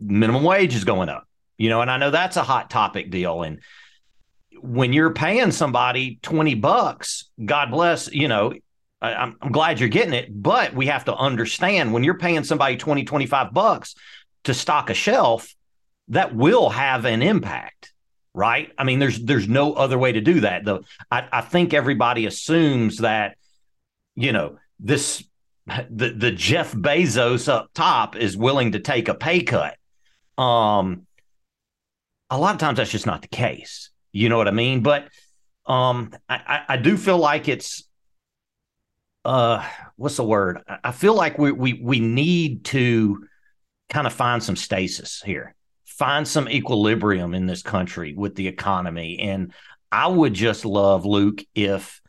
minimum 0.00 0.42
wage 0.42 0.74
is 0.74 0.84
going 0.84 1.08
up, 1.08 1.28
you 1.58 1.68
know, 1.68 1.82
and 1.82 1.90
I 1.90 1.98
know 1.98 2.10
that's 2.10 2.36
a 2.36 2.42
hot 2.42 2.70
topic 2.70 3.10
deal. 3.10 3.42
And 3.42 3.60
when 4.60 4.92
you're 4.92 5.12
paying 5.12 5.52
somebody 5.52 6.18
20 6.22 6.54
bucks, 6.56 7.30
God 7.44 7.70
bless, 7.70 8.10
you 8.10 8.26
know, 8.26 8.54
I, 9.00 9.14
I'm, 9.14 9.36
I'm 9.40 9.52
glad 9.52 9.80
you're 9.80 9.88
getting 9.88 10.14
it, 10.14 10.28
but 10.30 10.74
we 10.74 10.86
have 10.86 11.04
to 11.06 11.14
understand 11.14 11.92
when 11.92 12.04
you're 12.04 12.18
paying 12.18 12.44
somebody 12.44 12.76
20, 12.76 13.04
25 13.04 13.52
bucks 13.52 13.94
to 14.44 14.54
stock 14.54 14.90
a 14.90 14.94
shelf, 14.94 15.54
that 16.08 16.34
will 16.34 16.70
have 16.70 17.04
an 17.04 17.22
impact 17.22 17.92
right? 18.34 18.72
I 18.78 18.84
mean, 18.84 18.98
there's 18.98 19.20
there's 19.20 19.48
no 19.48 19.72
other 19.72 19.98
way 19.98 20.12
to 20.12 20.20
do 20.20 20.40
that. 20.40 20.64
The 20.64 20.80
I, 21.10 21.26
I 21.32 21.40
think 21.40 21.74
everybody 21.74 22.26
assumes 22.26 22.98
that, 22.98 23.36
you 24.14 24.32
know, 24.32 24.58
this 24.78 25.24
the 25.66 26.10
the 26.10 26.30
Jeff 26.30 26.72
Bezos 26.72 27.48
up 27.48 27.70
top 27.74 28.16
is 28.16 28.36
willing 28.36 28.72
to 28.72 28.80
take 28.80 29.08
a 29.08 29.14
pay 29.14 29.42
cut. 29.42 29.76
Um 30.38 31.06
a 32.30 32.38
lot 32.38 32.54
of 32.54 32.60
times 32.60 32.78
that's 32.78 32.90
just 32.90 33.06
not 33.06 33.22
the 33.22 33.28
case. 33.28 33.90
You 34.12 34.28
know 34.28 34.36
what 34.36 34.48
I 34.48 34.52
mean? 34.52 34.82
But 34.82 35.08
um 35.66 36.12
I, 36.28 36.62
I 36.68 36.76
do 36.76 36.96
feel 36.96 37.18
like 37.18 37.48
it's 37.48 37.84
uh 39.24 39.66
what's 39.96 40.16
the 40.16 40.24
word? 40.24 40.62
I 40.82 40.92
feel 40.92 41.14
like 41.14 41.38
we 41.38 41.52
we 41.52 41.74
we 41.74 42.00
need 42.00 42.64
to 42.66 43.26
kind 43.88 44.06
of 44.06 44.12
find 44.12 44.42
some 44.42 44.56
stasis 44.56 45.20
here 45.22 45.54
find 46.00 46.26
some 46.26 46.48
equilibrium 46.48 47.34
in 47.34 47.44
this 47.44 47.60
country 47.60 48.14
with 48.14 48.34
the 48.34 48.48
economy. 48.48 49.18
And 49.18 49.52
I 49.92 50.06
would 50.06 50.32
just 50.32 50.64
love, 50.64 51.04
Luke, 51.04 51.42
if 51.54 52.00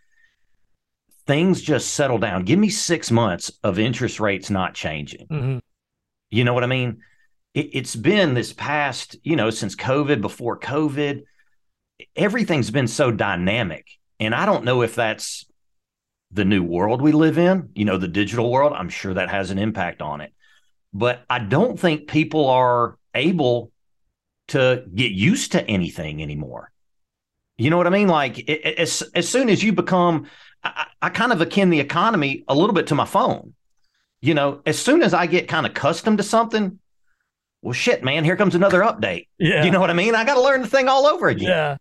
things 1.28 1.62
just 1.62 1.94
settle 1.94 2.18
down. 2.18 2.46
Give 2.46 2.58
me 2.58 2.70
six 2.70 3.12
months 3.12 3.52
of 3.66 3.80
interest 3.80 4.22
rates 4.22 4.50
not 4.50 4.76
changing. 4.76 5.28
Mm-hmm. 5.28 5.58
You 6.30 6.44
know 6.46 6.54
what 6.54 6.64
I 6.64 6.68
mean? 6.68 7.02
It, 7.54 7.72
it's 7.74 7.94
been 7.94 8.34
this 8.34 8.54
past, 8.54 9.18
you 9.24 9.36
know, 9.36 9.50
since 9.50 9.76
COVID, 9.76 10.22
before 10.22 10.58
COVID, 10.58 11.24
everything's 12.16 12.72
been 12.72 12.88
so 12.88 13.12
dynamic. 13.12 13.88
And 14.22 14.34
I 14.34 14.46
don't 14.46 14.64
know 14.64 14.84
if 14.84 14.96
that's 14.96 15.46
the 16.34 16.46
new 16.46 16.64
world 16.64 17.02
we 17.02 17.12
live 17.12 17.38
in, 17.38 17.70
you 17.76 17.86
know, 17.86 17.98
the 17.98 18.08
digital 18.08 18.50
world. 18.50 18.74
I'm 18.74 18.90
sure 18.90 19.14
that 19.14 19.30
has 19.30 19.52
an 19.52 19.58
impact 19.58 20.02
on 20.02 20.22
it. 20.22 20.34
But 20.94 21.24
I 21.30 21.40
don't 21.40 21.80
think 21.80 22.08
people 22.08 22.48
are 22.48 22.98
able 23.14 23.72
to 24.50 24.84
get 24.94 25.12
used 25.12 25.54
to 25.54 25.66
anything 25.66 26.22
anymore. 26.22 26.72
You 27.58 27.70
know 27.70 27.78
what 27.78 27.88
I 27.88 27.92
mean? 27.92 28.08
Like 28.08 28.40
it, 28.50 28.80
as 28.80 29.04
as 29.14 29.30
soon 29.30 29.50
as 29.50 29.64
you 29.64 29.72
become, 29.72 30.28
I, 30.64 30.88
I, 31.02 31.10
kind 31.10 31.32
of 31.32 31.42
akin 31.42 31.70
the 31.70 31.80
economy 31.80 32.44
a 32.48 32.56
little 32.56 32.74
bit 32.74 32.88
to 32.88 32.96
my 32.96 33.06
phone. 33.06 33.54
You 34.22 34.34
know, 34.34 34.62
as 34.66 34.80
soon 34.80 35.04
as 35.04 35.14
I 35.14 35.28
get 35.28 35.48
kind 35.48 35.66
of 35.66 35.72
accustomed 35.72 36.18
to 36.18 36.24
something, 36.24 36.80
well, 37.62 37.74
shit, 37.74 38.04
man, 38.04 38.24
here 38.24 38.36
comes 38.36 38.56
another 38.56 38.82
update. 38.82 39.28
Yeah, 39.38 39.64
you 39.64 39.72
know 39.72 39.80
what 39.80 39.90
I 39.90 39.94
mean? 39.94 40.16
I 40.16 40.26
got 40.26 40.36
to 40.36 40.42
learn 40.42 40.62
the 40.62 40.68
thing 40.68 40.88
all 40.88 41.06
over 41.06 41.28
again. 41.28 41.50
Yeah. 41.50 41.78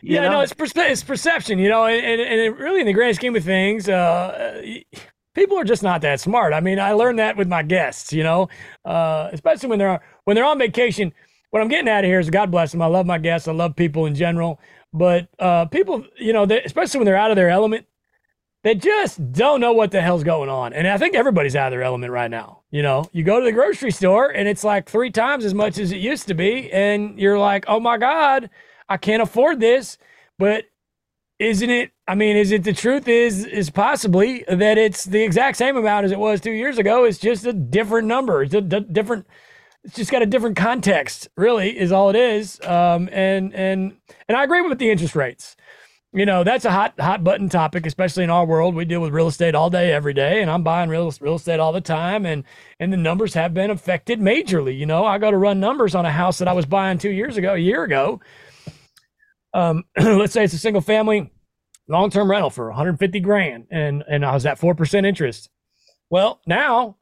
You 0.00 0.14
yeah, 0.14 0.22
know? 0.22 0.32
no, 0.32 0.40
it's, 0.40 0.54
it's 0.58 1.02
perception, 1.02 1.58
you 1.58 1.68
know, 1.68 1.86
and, 1.86 2.04
and, 2.04 2.20
and 2.20 2.58
really 2.58 2.80
in 2.80 2.86
the 2.86 2.92
grand 2.92 3.16
scheme 3.16 3.34
of 3.34 3.44
things, 3.44 3.88
uh, 3.88 4.62
people 5.34 5.58
are 5.58 5.64
just 5.64 5.82
not 5.82 6.02
that 6.02 6.20
smart. 6.20 6.52
I 6.52 6.60
mean, 6.60 6.78
I 6.78 6.92
learned 6.92 7.18
that 7.18 7.36
with 7.36 7.48
my 7.48 7.62
guests, 7.62 8.12
you 8.12 8.22
know, 8.22 8.48
uh, 8.84 9.28
especially 9.32 9.68
when 9.68 9.78
they're 9.78 10.00
when 10.24 10.34
they're 10.34 10.44
on 10.44 10.58
vacation 10.58 11.12
what 11.50 11.62
I'm 11.62 11.68
getting 11.68 11.88
at 11.88 12.04
here 12.04 12.20
is 12.20 12.30
God 12.30 12.50
bless 12.50 12.72
them. 12.72 12.82
I 12.82 12.86
love 12.86 13.06
my 13.06 13.18
guests. 13.18 13.48
I 13.48 13.52
love 13.52 13.74
people 13.76 14.06
in 14.06 14.14
general. 14.14 14.60
But 14.92 15.28
uh, 15.38 15.66
people, 15.66 16.04
you 16.18 16.32
know, 16.32 16.44
especially 16.44 16.98
when 16.98 17.06
they're 17.06 17.16
out 17.16 17.30
of 17.30 17.36
their 17.36 17.48
element, 17.50 17.86
they 18.64 18.74
just 18.74 19.32
don't 19.32 19.60
know 19.60 19.72
what 19.72 19.90
the 19.90 20.00
hell's 20.00 20.24
going 20.24 20.50
on. 20.50 20.72
And 20.72 20.86
I 20.86 20.98
think 20.98 21.14
everybody's 21.14 21.56
out 21.56 21.68
of 21.68 21.70
their 21.72 21.82
element 21.82 22.12
right 22.12 22.30
now. 22.30 22.60
You 22.70 22.82
know, 22.82 23.08
you 23.12 23.22
go 23.22 23.38
to 23.38 23.44
the 23.44 23.52
grocery 23.52 23.90
store 23.90 24.30
and 24.30 24.48
it's 24.48 24.64
like 24.64 24.88
three 24.88 25.10
times 25.10 25.44
as 25.44 25.54
much 25.54 25.78
as 25.78 25.92
it 25.92 25.98
used 25.98 26.28
to 26.28 26.34
be. 26.34 26.70
And 26.72 27.18
you're 27.18 27.38
like, 27.38 27.64
oh 27.68 27.80
my 27.80 27.96
God, 27.96 28.50
I 28.88 28.96
can't 28.96 29.22
afford 29.22 29.60
this. 29.60 29.98
But 30.38 30.64
isn't 31.38 31.70
it? 31.70 31.92
I 32.06 32.14
mean, 32.14 32.36
is 32.36 32.52
it 32.52 32.64
the 32.64 32.72
truth 32.72 33.08
is 33.08 33.44
is 33.44 33.70
possibly 33.70 34.44
that 34.48 34.78
it's 34.78 35.04
the 35.04 35.22
exact 35.22 35.56
same 35.58 35.76
amount 35.76 36.06
as 36.06 36.12
it 36.12 36.18
was 36.18 36.40
two 36.40 36.52
years 36.52 36.78
ago. 36.78 37.04
It's 37.04 37.18
just 37.18 37.46
a 37.46 37.52
different 37.52 38.08
number. 38.08 38.42
It's 38.42 38.54
a 38.54 38.60
d- 38.60 38.86
different 38.92 39.26
it's 39.84 39.96
just 39.96 40.10
got 40.10 40.22
a 40.22 40.26
different 40.26 40.56
context, 40.56 41.28
really, 41.36 41.78
is 41.78 41.92
all 41.92 42.10
it 42.10 42.16
is. 42.16 42.60
Um, 42.62 43.08
and 43.12 43.54
and 43.54 43.96
and 44.28 44.36
I 44.36 44.44
agree 44.44 44.60
with 44.62 44.78
the 44.78 44.90
interest 44.90 45.16
rates. 45.16 45.56
You 46.12 46.26
know, 46.26 46.44
that's 46.44 46.64
a 46.64 46.70
hot 46.70 46.94
hot 47.00 47.24
button 47.24 47.48
topic, 47.48 47.86
especially 47.86 48.24
in 48.24 48.30
our 48.30 48.44
world. 48.46 48.74
We 48.74 48.84
deal 48.84 49.00
with 49.00 49.12
real 49.12 49.28
estate 49.28 49.54
all 49.54 49.70
day, 49.70 49.92
every 49.92 50.14
day, 50.14 50.42
and 50.42 50.50
I'm 50.50 50.62
buying 50.62 50.90
real 50.90 51.12
real 51.20 51.36
estate 51.36 51.60
all 51.60 51.72
the 51.72 51.80
time, 51.80 52.26
and 52.26 52.44
and 52.80 52.92
the 52.92 52.96
numbers 52.96 53.34
have 53.34 53.54
been 53.54 53.70
affected 53.70 54.20
majorly. 54.20 54.76
You 54.76 54.86
know, 54.86 55.04
I 55.04 55.18
got 55.18 55.30
to 55.30 55.38
run 55.38 55.60
numbers 55.60 55.94
on 55.94 56.06
a 56.06 56.12
house 56.12 56.38
that 56.38 56.48
I 56.48 56.52
was 56.54 56.66
buying 56.66 56.98
two 56.98 57.10
years 57.10 57.36
ago, 57.36 57.54
a 57.54 57.58
year 57.58 57.84
ago. 57.84 58.20
Um, 59.58 59.84
let's 59.98 60.32
say 60.32 60.44
it's 60.44 60.54
a 60.54 60.58
single 60.58 60.82
family 60.82 61.32
long 61.88 62.10
term 62.10 62.30
rental 62.30 62.50
for 62.50 62.68
150 62.68 63.20
grand, 63.20 63.66
and 63.70 64.04
and 64.08 64.24
I 64.24 64.34
was 64.34 64.46
at 64.46 64.58
four 64.58 64.74
percent 64.74 65.06
interest. 65.06 65.50
Well, 66.10 66.40
now 66.46 66.96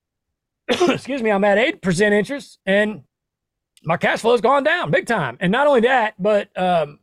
excuse 0.69 1.23
me, 1.23 1.31
I'm 1.31 1.45
at 1.45 1.59
8% 1.81 2.12
interest 2.12 2.59
and 2.66 3.05
my 3.85 3.97
cash 3.97 4.21
flow 4.21 4.33
has 4.33 4.40
gone 4.40 4.64
down 4.64 4.90
big 4.90 5.07
time. 5.07 5.37
And 5.40 5.53
not 5.53 5.66
only 5.66 5.83
that, 5.83 6.14
but, 6.19 6.49
um, 6.61 6.99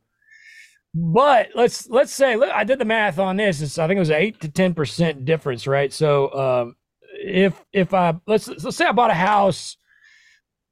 but 0.93 1.49
let's, 1.55 1.89
let's 1.89 2.11
say, 2.11 2.35
look, 2.35 2.51
I 2.51 2.65
did 2.65 2.79
the 2.79 2.85
math 2.85 3.19
on 3.19 3.37
this. 3.37 3.61
It's, 3.61 3.79
I 3.79 3.87
think 3.87 3.97
it 3.97 4.01
was 4.01 4.11
eight 4.11 4.41
to 4.41 4.49
10% 4.49 5.25
difference, 5.25 5.65
right? 5.65 5.93
So, 5.93 6.33
um, 6.33 6.75
if, 7.13 7.63
if 7.71 7.93
I, 7.93 8.15
let's, 8.27 8.47
let's 8.47 8.75
say 8.75 8.85
I 8.85 8.91
bought 8.91 9.11
a 9.11 9.15
house, 9.15 9.77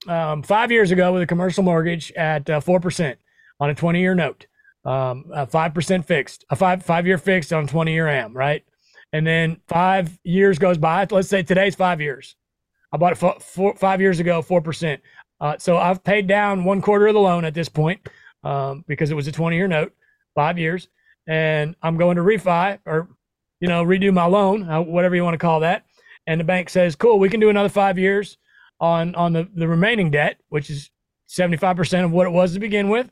um, 0.08 0.44
five 0.44 0.72
years 0.72 0.92
ago 0.92 1.14
with 1.14 1.22
a 1.22 1.28
commercial 1.28 1.64
mortgage 1.64 2.12
at 2.14 2.50
uh, 2.50 2.60
4% 2.60 3.16
on 3.60 3.70
a 3.70 3.76
20 3.76 4.00
year 4.00 4.16
note, 4.16 4.48
um, 4.86 5.26
uh, 5.34 5.46
5% 5.46 6.06
fixed, 6.06 6.46
a 6.50 6.56
five, 6.56 6.84
five 6.84 7.06
year 7.06 7.18
fixed 7.18 7.54
on 7.54 7.68
20 7.68 7.94
year 7.94 8.08
AM, 8.08 8.36
right? 8.36 8.64
And 9.14 9.28
then 9.28 9.60
five 9.68 10.18
years 10.24 10.58
goes 10.58 10.78
by. 10.78 11.06
Let's 11.10 11.28
say 11.28 11.44
today's 11.44 11.76
five 11.76 12.02
years. 12.02 12.36
I 12.92 12.98
bought 12.98 13.14
it 13.14 13.18
four, 13.18 13.38
four, 13.40 13.76
five 13.76 14.02
years 14.02 14.20
ago, 14.20 14.42
4%. 14.42 15.00
Uh, 15.40 15.56
so 15.58 15.78
I've 15.78 16.04
paid 16.04 16.28
down 16.28 16.64
one 16.64 16.82
quarter 16.82 17.08
of 17.08 17.14
the 17.14 17.20
loan 17.20 17.46
at 17.46 17.54
this 17.54 17.70
point 17.70 18.08
um, 18.44 18.84
because 18.88 19.12
it 19.12 19.16
was 19.16 19.28
a 19.28 19.32
20 19.32 19.56
year 19.56 19.68
note, 19.68 19.94
five 20.36 20.58
years. 20.58 20.88
And 21.28 21.76
I'm 21.82 21.98
going 21.98 22.18
to 22.18 22.24
refi 22.24 22.80
or, 22.86 23.10
you 23.60 23.68
know, 23.68 23.84
redo 23.84 24.14
my 24.14 24.26
loan, 24.26 24.68
uh, 24.70 24.82
whatever 24.82 25.16
you 25.16 25.24
want 25.24 25.34
to 25.36 25.40
call 25.40 25.60
that. 25.62 25.86
And 26.28 26.40
the 26.40 26.46
bank 26.46 26.70
says, 26.70 26.96
cool, 26.96 27.20
we 27.20 27.30
can 27.30 27.40
do 27.40 27.50
another 27.50 27.70
five 27.70 27.98
years 27.98 28.38
on, 28.80 29.16
on 29.16 29.34
the, 29.34 29.48
the 29.56 29.68
remaining 29.68 30.12
debt, 30.12 30.38
which 30.50 30.70
is 30.70 30.90
75% 31.30 32.06
of 32.06 32.12
what 32.12 32.28
it 32.28 32.32
was 32.32 32.54
to 32.54 32.60
begin 32.60 32.90
with. 32.90 33.10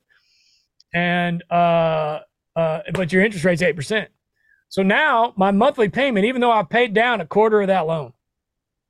And, 0.93 1.43
uh, 1.49 2.19
uh, 2.55 2.81
but 2.93 3.11
your 3.11 3.23
interest 3.23 3.45
rate's 3.45 3.61
8%. 3.61 4.07
So 4.69 4.83
now 4.83 5.33
my 5.35 5.51
monthly 5.51 5.89
payment, 5.89 6.25
even 6.25 6.41
though 6.41 6.51
I 6.51 6.63
paid 6.63 6.93
down 6.93 7.21
a 7.21 7.25
quarter 7.25 7.61
of 7.61 7.67
that 7.67 7.87
loan 7.87 8.13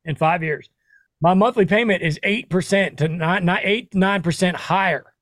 in 0.06 0.16
five 0.16 0.44
years, 0.44 0.70
my 1.22 1.34
monthly 1.34 1.66
payment 1.66 2.02
is 2.02 2.20
8% 2.24 2.98
to 2.98 3.08
not, 3.08 3.44
not 3.44 3.62
8 3.64 3.92
9% 3.92 4.56
higher 4.56 5.14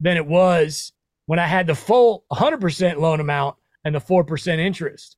than 0.00 0.16
it 0.16 0.26
was 0.26 0.92
when 1.26 1.38
I 1.38 1.46
had 1.46 1.66
the 1.66 1.74
full 1.74 2.24
100% 2.32 2.98
loan 2.98 3.20
amount 3.20 3.56
and 3.84 3.94
the 3.94 4.00
4% 4.00 4.58
interest. 4.58 5.16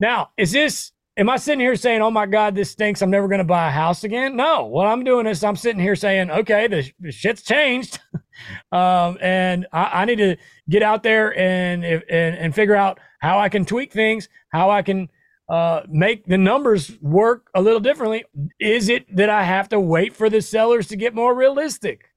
Now, 0.00 0.30
is 0.36 0.52
this, 0.52 0.92
am 1.16 1.30
I 1.30 1.36
sitting 1.36 1.60
here 1.60 1.76
saying, 1.76 2.02
oh 2.02 2.10
my 2.10 2.26
God, 2.26 2.54
this 2.54 2.70
stinks. 2.70 3.02
I'm 3.02 3.10
never 3.10 3.28
going 3.28 3.38
to 3.38 3.44
buy 3.44 3.68
a 3.68 3.72
house 3.72 4.04
again? 4.04 4.36
No. 4.36 4.64
What 4.64 4.86
I'm 4.86 5.04
doing 5.04 5.26
is 5.26 5.44
I'm 5.44 5.56
sitting 5.56 5.80
here 5.80 5.96
saying, 5.96 6.30
okay, 6.30 6.66
the, 6.66 6.90
the 7.00 7.12
shit's 7.12 7.42
changed. 7.42 8.00
um, 8.72 9.18
and 9.20 9.66
I, 9.72 10.02
I, 10.02 10.04
need 10.04 10.18
to 10.18 10.36
get 10.68 10.82
out 10.82 11.02
there 11.02 11.36
and, 11.38 11.84
and, 11.84 12.36
and 12.36 12.54
figure 12.54 12.74
out 12.74 12.98
how 13.20 13.38
I 13.38 13.48
can 13.48 13.64
tweak 13.64 13.92
things, 13.92 14.28
how 14.50 14.70
I 14.70 14.82
can 14.82 15.08
uh, 15.48 15.82
make 15.88 16.26
the 16.26 16.38
numbers 16.38 16.92
work 17.00 17.48
a 17.54 17.62
little 17.62 17.80
differently. 17.80 18.24
Is 18.58 18.88
it 18.88 19.14
that 19.14 19.30
I 19.30 19.44
have 19.44 19.68
to 19.70 19.80
wait 19.80 20.14
for 20.14 20.28
the 20.28 20.40
sellers 20.40 20.88
to 20.88 20.96
get 20.96 21.14
more 21.14 21.34
realistic? 21.34 22.10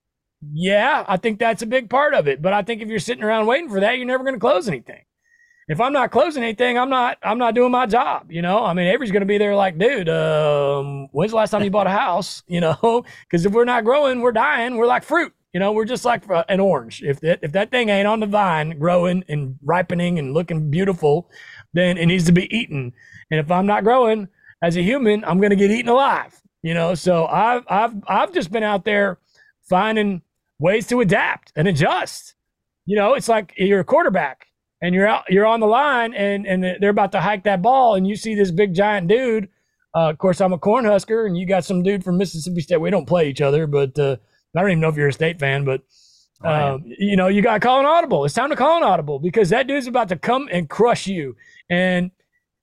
Yeah, 0.54 1.04
I 1.08 1.18
think 1.18 1.40
that's 1.40 1.64
a 1.64 1.68
big 1.68 1.90
part 1.90 2.14
of 2.14 2.28
it. 2.28 2.42
But 2.42 2.54
I 2.54 2.62
think 2.62 2.82
if 2.82 2.90
you're 2.90 3.00
sitting 3.00 3.24
around 3.24 3.48
waiting 3.48 3.70
for 3.70 3.80
that, 3.80 3.98
you're 3.98 4.06
never 4.06 4.24
going 4.24 4.36
to 4.36 4.40
close 4.40 4.68
anything. 4.68 5.02
If 5.68 5.82
I'm 5.82 5.92
not 5.92 6.12
closing 6.12 6.44
anything, 6.44 6.78
I'm 6.78 6.90
not 6.90 7.18
I'm 7.22 7.38
not 7.38 7.54
doing 7.54 7.72
my 7.72 7.86
job. 7.86 8.32
You 8.32 8.42
know, 8.42 8.64
I 8.64 8.74
mean, 8.74 8.88
Avery's 8.88 9.12
going 9.12 9.22
to 9.22 9.26
be 9.26 9.38
there 9.38 9.54
like, 9.56 9.78
dude, 9.78 10.08
um, 10.08 11.08
when's 11.12 11.32
the 11.32 11.38
last 11.38 11.50
time 11.52 11.64
you 11.64 11.70
bought 11.70 11.88
a 11.88 11.92
house? 11.92 12.44
You 12.48 12.62
know, 12.62 13.04
because 13.24 13.46
if 13.46 13.52
we're 13.52 13.66
not 13.66 13.84
growing, 13.84 14.22
we're 14.22 14.32
dying. 14.32 14.78
We're 14.78 14.88
like 14.88 15.04
fruit. 15.04 15.34
You 15.54 15.60
know, 15.60 15.74
we're 15.74 15.86
just 15.86 16.06
like 16.06 16.24
an 16.50 16.60
orange. 16.60 17.04
If 17.04 17.20
that 17.22 17.40
if 17.42 17.52
that 17.52 17.72
thing 17.72 17.90
ain't 17.90 18.08
on 18.08 18.20
the 18.22 18.26
vine, 18.26 18.80
growing 18.80 19.24
and 19.28 19.58
ripening 19.64 20.18
and 20.20 20.34
looking 20.34 20.72
beautiful, 20.72 21.30
then 21.74 21.98
it 21.98 22.06
needs 22.06 22.26
to 22.26 22.32
be 22.32 22.54
eaten. 22.56 22.94
And 23.30 23.40
if 23.40 23.52
I'm 23.52 23.66
not 23.66 23.84
growing 23.84 24.30
as 24.62 24.78
a 24.78 24.82
human, 24.82 25.24
I'm 25.26 25.40
going 25.40 25.50
to 25.50 25.56
get 25.56 25.70
eaten 25.72 25.90
alive. 25.90 26.42
You 26.64 26.74
know, 26.74 26.96
so 26.96 27.26
I've 27.28 27.64
I've 27.70 27.94
I've 28.08 28.34
just 28.34 28.52
been 28.52 28.64
out 28.64 28.86
there 28.86 29.20
finding 29.70 30.22
ways 30.60 30.88
to 30.88 31.02
adapt 31.02 31.52
and 31.56 31.68
adjust. 31.68 32.36
You 32.86 32.96
know, 32.96 33.14
it's 33.14 33.28
like 33.28 33.54
you're 33.58 33.82
a 33.82 33.84
quarterback 33.86 34.47
and 34.82 34.94
you're 34.94 35.08
out, 35.08 35.24
you're 35.30 35.46
on 35.46 35.60
the 35.60 35.68
line 35.68 36.14
and, 36.14 36.46
and 36.46 36.64
they're 36.80 36.90
about 36.90 37.12
to 37.14 37.22
hike 37.22 37.44
that 37.44 37.62
ball 37.62 37.96
and 37.96 38.08
you 38.08 38.16
see 38.16 38.36
this 38.36 38.52
big 38.52 38.74
giant 38.74 39.08
dude. 39.08 39.50
Uh, 39.96 40.10
of 40.10 40.18
course, 40.18 40.42
I'm 40.42 40.54
a 40.54 40.58
Cornhusker 40.58 41.26
and 41.26 41.38
you 41.38 41.46
got 41.46 41.66
some 41.66 41.82
dude 41.84 42.04
from 42.04 42.18
Mississippi 42.18 42.62
State. 42.62 42.82
We 42.82 42.90
don't 42.90 43.08
play 43.08 43.30
each 43.30 43.42
other, 43.42 43.68
but 43.68 43.98
uh, 43.98 44.18
I 44.56 44.62
don't 44.62 44.72
even 44.72 44.82
know 44.82 44.90
if 44.90 44.96
you're 44.96 45.08
a 45.08 45.14
state 45.14 45.40
fan, 45.40 45.66
but 45.66 45.82
uh, 46.44 46.78
you 46.86 47.16
know, 47.16 47.30
you 47.30 47.42
got 47.42 47.56
to 47.56 47.60
call 47.60 47.80
an 47.80 47.88
audible. 47.88 48.24
It's 48.24 48.36
time 48.36 48.52
to 48.52 48.56
call 48.56 48.78
an 48.78 48.84
audible 48.84 49.18
because 49.18 49.50
that 49.50 49.66
dude's 49.66 49.88
about 49.88 50.10
to 50.10 50.16
come 50.16 50.48
and 50.52 50.70
crush 50.70 51.08
you. 51.08 51.36
And 51.70 52.12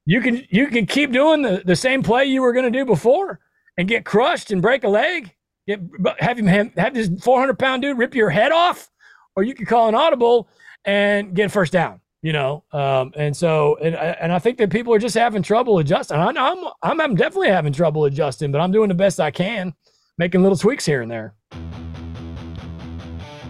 you 0.07 0.21
can 0.21 0.45
you 0.49 0.69
can 0.69 0.87
keep 0.87 1.11
doing 1.11 1.43
the, 1.43 1.63
the 1.65 1.75
same 1.75 2.03
play 2.05 2.27
you 2.27 2.43
were 2.43 2.53
going 2.53 2.71
to 2.73 2.79
do 2.79 2.85
before 2.85 3.41
and 3.77 3.89
get 3.89 4.05
crushed 4.05 4.53
and 4.53 4.63
break 4.63 4.85
a 4.85 4.89
leg 4.89 5.35
Get, 5.67 5.81
have 6.19 6.39
him 6.39 6.47
have, 6.47 6.75
have 6.75 6.95
this 6.95 7.09
400 7.23 7.59
pound 7.59 7.83
dude 7.83 7.97
rip 7.97 8.15
your 8.15 8.29
head 8.29 8.53
off, 8.53 8.91
or 9.35 9.43
you 9.43 9.55
could 9.55 9.67
call 9.67 9.89
an 9.89 9.95
audible 9.95 10.49
and 10.85 11.35
get 11.35 11.51
first 11.51 11.73
down. 11.73 12.01
You 12.25 12.33
know, 12.33 12.65
um, 12.73 13.13
and 13.17 13.37
so 13.37 13.77
and 13.83 13.95
and 13.95 14.33
I 14.33 14.39
think 14.39 14.57
that 14.57 14.71
people 14.71 14.95
are 14.95 14.99
just 14.99 15.15
having 15.15 15.43
trouble 15.43 15.79
adjusting. 15.79 16.17
I 16.17 16.33
know 16.33 16.73
I'm 16.83 16.99
I'm 16.99 17.15
definitely 17.17 17.51
having 17.51 17.75
trouble 17.75 18.07
adjusting, 18.07 18.51
but 18.51 18.63
I'm 18.63 18.73
doing 18.73 18.89
the 18.89 18.95
best 18.95 19.21
I 19.21 19.31
can, 19.31 19.75
making 20.17 20.43
little 20.43 20.57
tweaks 20.57 20.87
here 20.87 21.03
and 21.03 21.11
there. 21.11 21.35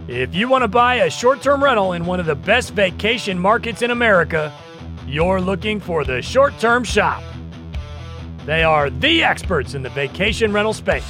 If 0.08 0.34
you 0.34 0.48
want 0.48 0.62
to 0.62 0.68
buy 0.68 0.96
a 0.96 1.08
short 1.08 1.40
term 1.40 1.62
rental 1.62 1.92
in 1.92 2.04
one 2.04 2.18
of 2.18 2.26
the 2.26 2.34
best 2.34 2.72
vacation 2.72 3.38
markets 3.38 3.82
in 3.82 3.92
America, 3.92 4.52
you're 5.06 5.40
looking 5.40 5.78
for 5.78 6.02
the 6.02 6.20
short 6.20 6.58
term 6.58 6.82
shop. 6.82 7.22
They 8.44 8.64
are 8.64 8.90
the 8.90 9.22
experts 9.22 9.74
in 9.74 9.82
the 9.82 9.90
vacation 9.90 10.52
rental 10.52 10.72
space. 10.72 11.06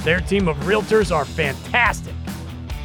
Their 0.00 0.20
team 0.20 0.48
of 0.48 0.58
realtors 0.58 1.16
are 1.16 1.24
fantastic. 1.24 2.14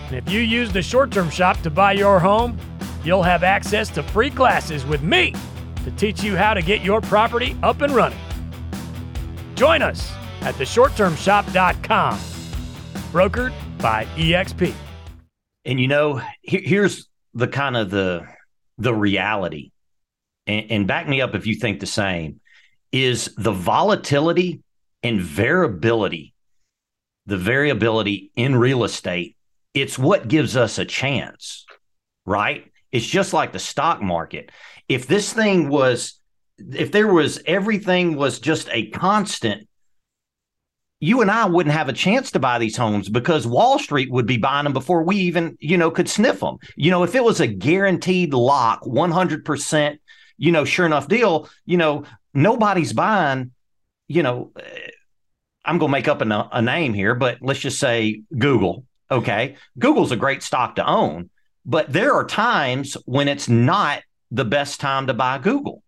And 0.05 0.15
if 0.15 0.31
you 0.31 0.39
use 0.39 0.71
the 0.71 0.81
short 0.81 1.11
term 1.11 1.29
shop 1.29 1.59
to 1.63 1.69
buy 1.69 1.91
your 1.91 2.17
home, 2.17 2.57
you'll 3.07 3.23
have 3.23 3.43
access 3.43 3.89
to 3.89 4.03
free 4.03 4.29
classes 4.29 4.85
with 4.85 5.01
me 5.01 5.33
to 5.85 5.91
teach 5.91 6.21
you 6.21 6.35
how 6.35 6.53
to 6.53 6.61
get 6.61 6.81
your 6.81 7.01
property 7.01 7.55
up 7.63 7.81
and 7.81 7.95
running. 7.95 8.19
Join 9.55 9.81
us 9.81 10.11
at 10.41 10.55
theshorttermshop.com, 10.55 12.19
brokered 13.11 13.53
by 13.79 14.05
EXP. 14.15 14.73
And 15.65 15.79
you 15.79 15.87
know, 15.87 16.21
here's 16.41 17.07
the 17.33 17.47
kind 17.47 17.77
of 17.77 17.89
the 17.89 18.27
the 18.77 18.93
reality, 18.93 19.71
and, 20.45 20.69
and 20.69 20.87
back 20.87 21.07
me 21.07 21.21
up 21.21 21.33
if 21.33 21.47
you 21.47 21.55
think 21.55 21.79
the 21.79 21.87
same, 21.87 22.41
is 22.91 23.33
the 23.37 23.51
volatility 23.51 24.61
and 25.01 25.19
variability 25.19 26.35
the 27.27 27.37
variability 27.37 28.31
in 28.35 28.55
real 28.55 28.83
estate, 28.83 29.35
it's 29.73 29.99
what 29.99 30.27
gives 30.27 30.55
us 30.57 30.79
a 30.79 30.85
chance, 30.85 31.65
right? 32.25 32.71
It's 32.91 33.05
just 33.05 33.33
like 33.33 33.51
the 33.51 33.59
stock 33.59 34.01
market. 34.01 34.51
If 34.87 35.07
this 35.07 35.33
thing 35.33 35.69
was, 35.69 36.19
if 36.57 36.91
there 36.91 37.07
was 37.07 37.41
everything 37.45 38.15
was 38.15 38.39
just 38.39 38.69
a 38.71 38.89
constant, 38.89 39.67
you 40.99 41.21
and 41.21 41.29
I 41.29 41.45
wouldn't 41.45 41.75
have 41.75 41.89
a 41.89 41.93
chance 41.93 42.31
to 42.31 42.39
buy 42.39 42.57
these 42.57 42.75
homes 42.75 43.07
because 43.07 43.45
Wall 43.45 43.77
Street 43.77 44.11
would 44.11 44.25
be 44.25 44.37
buying 44.37 44.63
them 44.63 44.73
before 44.73 45.03
we 45.03 45.17
even, 45.17 45.55
you 45.59 45.77
know, 45.77 45.91
could 45.91 46.09
sniff 46.09 46.39
them. 46.39 46.57
You 46.75 46.89
know, 46.89 47.03
if 47.03 47.13
it 47.13 47.23
was 47.23 47.39
a 47.39 47.47
guaranteed 47.47 48.33
lock, 48.33 48.83
100%, 48.83 49.99
you 50.37 50.51
know, 50.51 50.65
sure 50.65 50.85
enough 50.87 51.07
deal, 51.07 51.49
you 51.65 51.77
know, 51.77 52.05
nobody's 52.33 52.93
buying, 52.93 53.51
you 54.07 54.23
know, 54.23 54.51
eh, 54.57 54.89
I'm 55.63 55.77
going 55.77 55.89
to 55.89 55.97
make 55.97 56.07
up 56.07 56.21
a, 56.21 56.49
a 56.51 56.61
name 56.61 56.93
here, 56.93 57.13
but 57.13 57.39
let's 57.41 57.59
just 57.59 57.79
say 57.79 58.23
Google. 58.35 58.85
Okay. 59.11 59.57
Google's 59.77 60.11
a 60.11 60.15
great 60.15 60.41
stock 60.41 60.75
to 60.75 60.85
own, 60.87 61.29
but 61.67 61.91
there 61.91 62.13
are 62.13 62.25
times 62.25 62.95
when 63.05 63.27
it's 63.27 63.49
not 63.49 64.01
the 64.31 64.45
best 64.45 64.79
time 64.79 65.07
to 65.07 65.13
buy 65.13 65.37
Google. 65.37 65.83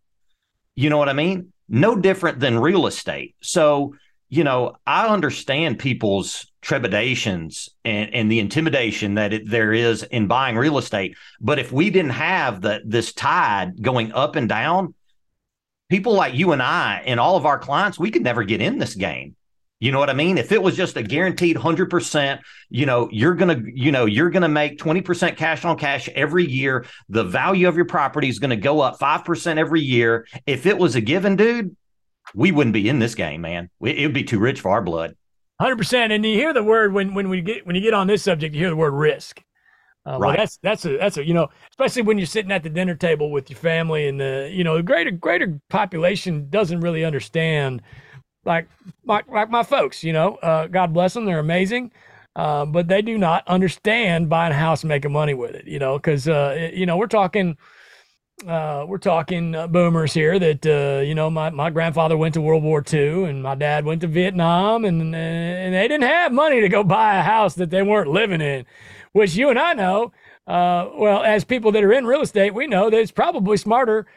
You 0.76 0.90
know 0.90 0.98
what 0.98 1.10
I 1.10 1.14
mean? 1.14 1.54
No 1.70 1.96
different 1.96 2.40
than 2.40 2.60
real 2.60 2.86
estate. 2.86 3.36
So, 3.42 3.96
you 4.28 4.44
know, 4.44 4.76
I 4.86 5.08
understand 5.08 5.80
people's 5.80 6.46
trepidations 6.62 7.70
and, 7.86 8.14
and 8.14 8.32
the 8.32 8.40
intimidation 8.40 9.16
that 9.16 9.34
it, 9.34 9.50
there 9.50 9.72
is 9.72 10.04
in 10.04 10.28
buying 10.28 10.58
real 10.58 10.78
estate. 10.78 11.16
But 11.40 11.60
if 11.60 11.72
we 11.72 11.90
didn't 11.90 12.12
have 12.12 12.62
the 12.62 12.82
this 12.86 13.14
tide 13.14 13.82
going 13.82 14.12
up 14.12 14.36
and 14.36 14.50
down, 14.50 14.94
people 15.90 16.14
like 16.14 16.34
you 16.34 16.52
and 16.52 16.62
I 16.62 17.04
and 17.06 17.20
all 17.20 17.38
of 17.38 17.46
our 17.46 17.58
clients, 17.58 17.98
we 17.98 18.12
could 18.12 18.24
never 18.24 18.44
get 18.44 18.62
in 18.62 18.80
this 18.80 18.96
game. 18.96 19.36
You 19.80 19.94
know 19.94 20.00
what 20.00 20.10
I 20.10 20.14
mean? 20.14 20.38
If 20.38 20.52
it 20.52 20.62
was 20.62 20.76
just 20.76 20.98
a 20.98 21.04
guaranteed 21.04 21.56
100%, 21.56 22.40
you 22.70 22.86
know, 22.86 23.08
you're 23.12 23.34
going 23.34 23.64
to, 23.64 23.72
you 23.74 23.94
know, 23.94 24.06
you're 24.06 24.30
going 24.30 24.42
to 24.42 24.50
make 24.50 24.78
20% 24.78 25.38
cash 25.38 25.64
on 25.64 25.78
cash 25.78 26.10
every 26.10 26.46
year. 26.46 26.86
The 27.08 27.24
value 27.24 27.68
of 27.68 27.78
your 27.78 27.86
property 27.86 28.28
is 28.28 28.40
going 28.40 28.50
to 28.50 28.58
go 28.58 28.82
up 28.82 29.00
5% 29.00 29.58
every 29.58 29.82
year. 29.82 30.28
If 30.46 30.66
it 30.66 30.78
was 30.78 30.96
a 30.96 31.02
given, 31.02 31.38
dude, 31.38 31.78
we 32.36 32.52
wouldn't 32.52 32.74
be 32.74 32.90
in 32.90 33.00
this 33.00 33.16
game, 33.16 33.42
man. 33.42 33.70
It 33.82 34.06
would 34.06 34.14
be 34.14 34.26
too 34.26 34.40
rich 34.40 34.60
for 34.60 34.72
our 34.72 34.82
blood. 34.82 35.16
100%. 35.62 36.14
And 36.14 36.26
you 36.26 36.36
hear 36.36 36.54
the 36.54 36.64
word 36.64 36.94
when 36.94 37.14
when 37.14 37.30
we 37.30 37.42
get 37.42 37.66
when 37.66 37.76
you 37.76 37.82
get 37.82 37.94
on 37.94 38.08
this 38.08 38.24
subject, 38.24 38.56
you 38.56 38.62
hear 38.62 38.70
the 38.70 38.76
word 38.76 38.94
risk. 38.94 39.44
Uh, 40.06 40.12
right. 40.12 40.28
Well, 40.28 40.38
that's 40.38 40.58
that's 40.64 40.86
a 40.86 40.98
that's 40.98 41.18
a 41.18 41.26
you 41.26 41.34
know 41.34 41.50
especially 41.72 42.04
when 42.04 42.18
you're 42.18 42.26
sitting 42.26 42.52
at 42.52 42.64
the 42.64 42.70
dinner 42.70 42.96
table 42.96 43.32
with 43.32 43.50
your 43.50 43.60
family 43.60 44.08
and 44.08 44.20
the 44.20 44.50
you 44.52 44.64
know 44.64 44.78
the 44.78 44.84
greater 44.84 45.12
greater 45.12 45.60
population 45.70 46.50
doesn't 46.50 46.80
really 46.80 47.04
understand 47.04 47.82
like 48.50 48.68
like, 49.06 49.30
like 49.30 49.50
my 49.50 49.64
folks, 49.64 50.04
you 50.04 50.12
know, 50.12 50.36
uh, 50.38 50.68
God 50.68 50.92
bless 50.94 51.14
them, 51.14 51.26
they're 51.26 51.40
amazing. 51.40 51.92
Uh, 52.36 52.66
but 52.66 52.88
they 52.88 53.02
do 53.02 53.18
not 53.18 53.48
understand 53.48 54.30
buying 54.30 54.52
a 54.52 54.56
house 54.56 54.84
and 54.84 54.90
making 54.90 55.12
money 55.12 55.34
with 55.34 55.52
it, 55.56 55.66
you 55.66 55.80
know, 55.80 55.98
because 55.98 56.28
uh, 56.28 56.70
you 56.74 56.86
know 56.86 56.96
we're 56.98 57.08
talking, 57.08 57.58
uh, 58.48 58.86
we're 58.88 58.98
talking 58.98 59.56
uh, 59.56 59.68
boomers 59.68 60.14
here 60.14 60.40
that 60.40 60.66
uh, 60.66 61.02
you 61.02 61.14
know 61.14 61.30
my, 61.30 61.50
my 61.50 61.70
grandfather 61.70 62.18
went 62.18 62.34
to 62.34 62.42
World 62.42 62.64
War 62.64 62.84
II 62.92 63.26
and 63.26 63.44
my 63.44 63.56
dad 63.56 63.84
went 63.86 64.02
to 64.02 64.08
Vietnam 64.08 64.86
and 64.86 65.16
and 65.16 65.74
they 65.74 65.88
didn't 65.88 66.08
have 66.08 66.32
money 66.32 66.62
to 66.62 66.70
go 66.70 66.84
buy 66.98 67.18
a 67.18 67.24
house 67.24 67.56
that 67.56 67.70
they 67.70 67.84
weren't 67.84 68.10
living 68.10 68.42
in, 68.42 68.66
which 69.12 69.36
you 69.36 69.50
and 69.50 69.60
I 69.60 69.74
know. 69.74 70.12
well, 70.48 71.24
as 71.24 71.44
people 71.44 71.72
that 71.74 71.84
are 71.84 71.94
in 71.94 72.06
real 72.06 72.22
estate, 72.22 72.54
we 72.54 72.68
know 72.68 72.90
that 72.90 73.00
it's 73.00 73.12
probably 73.12 73.58
smarter 73.58 74.08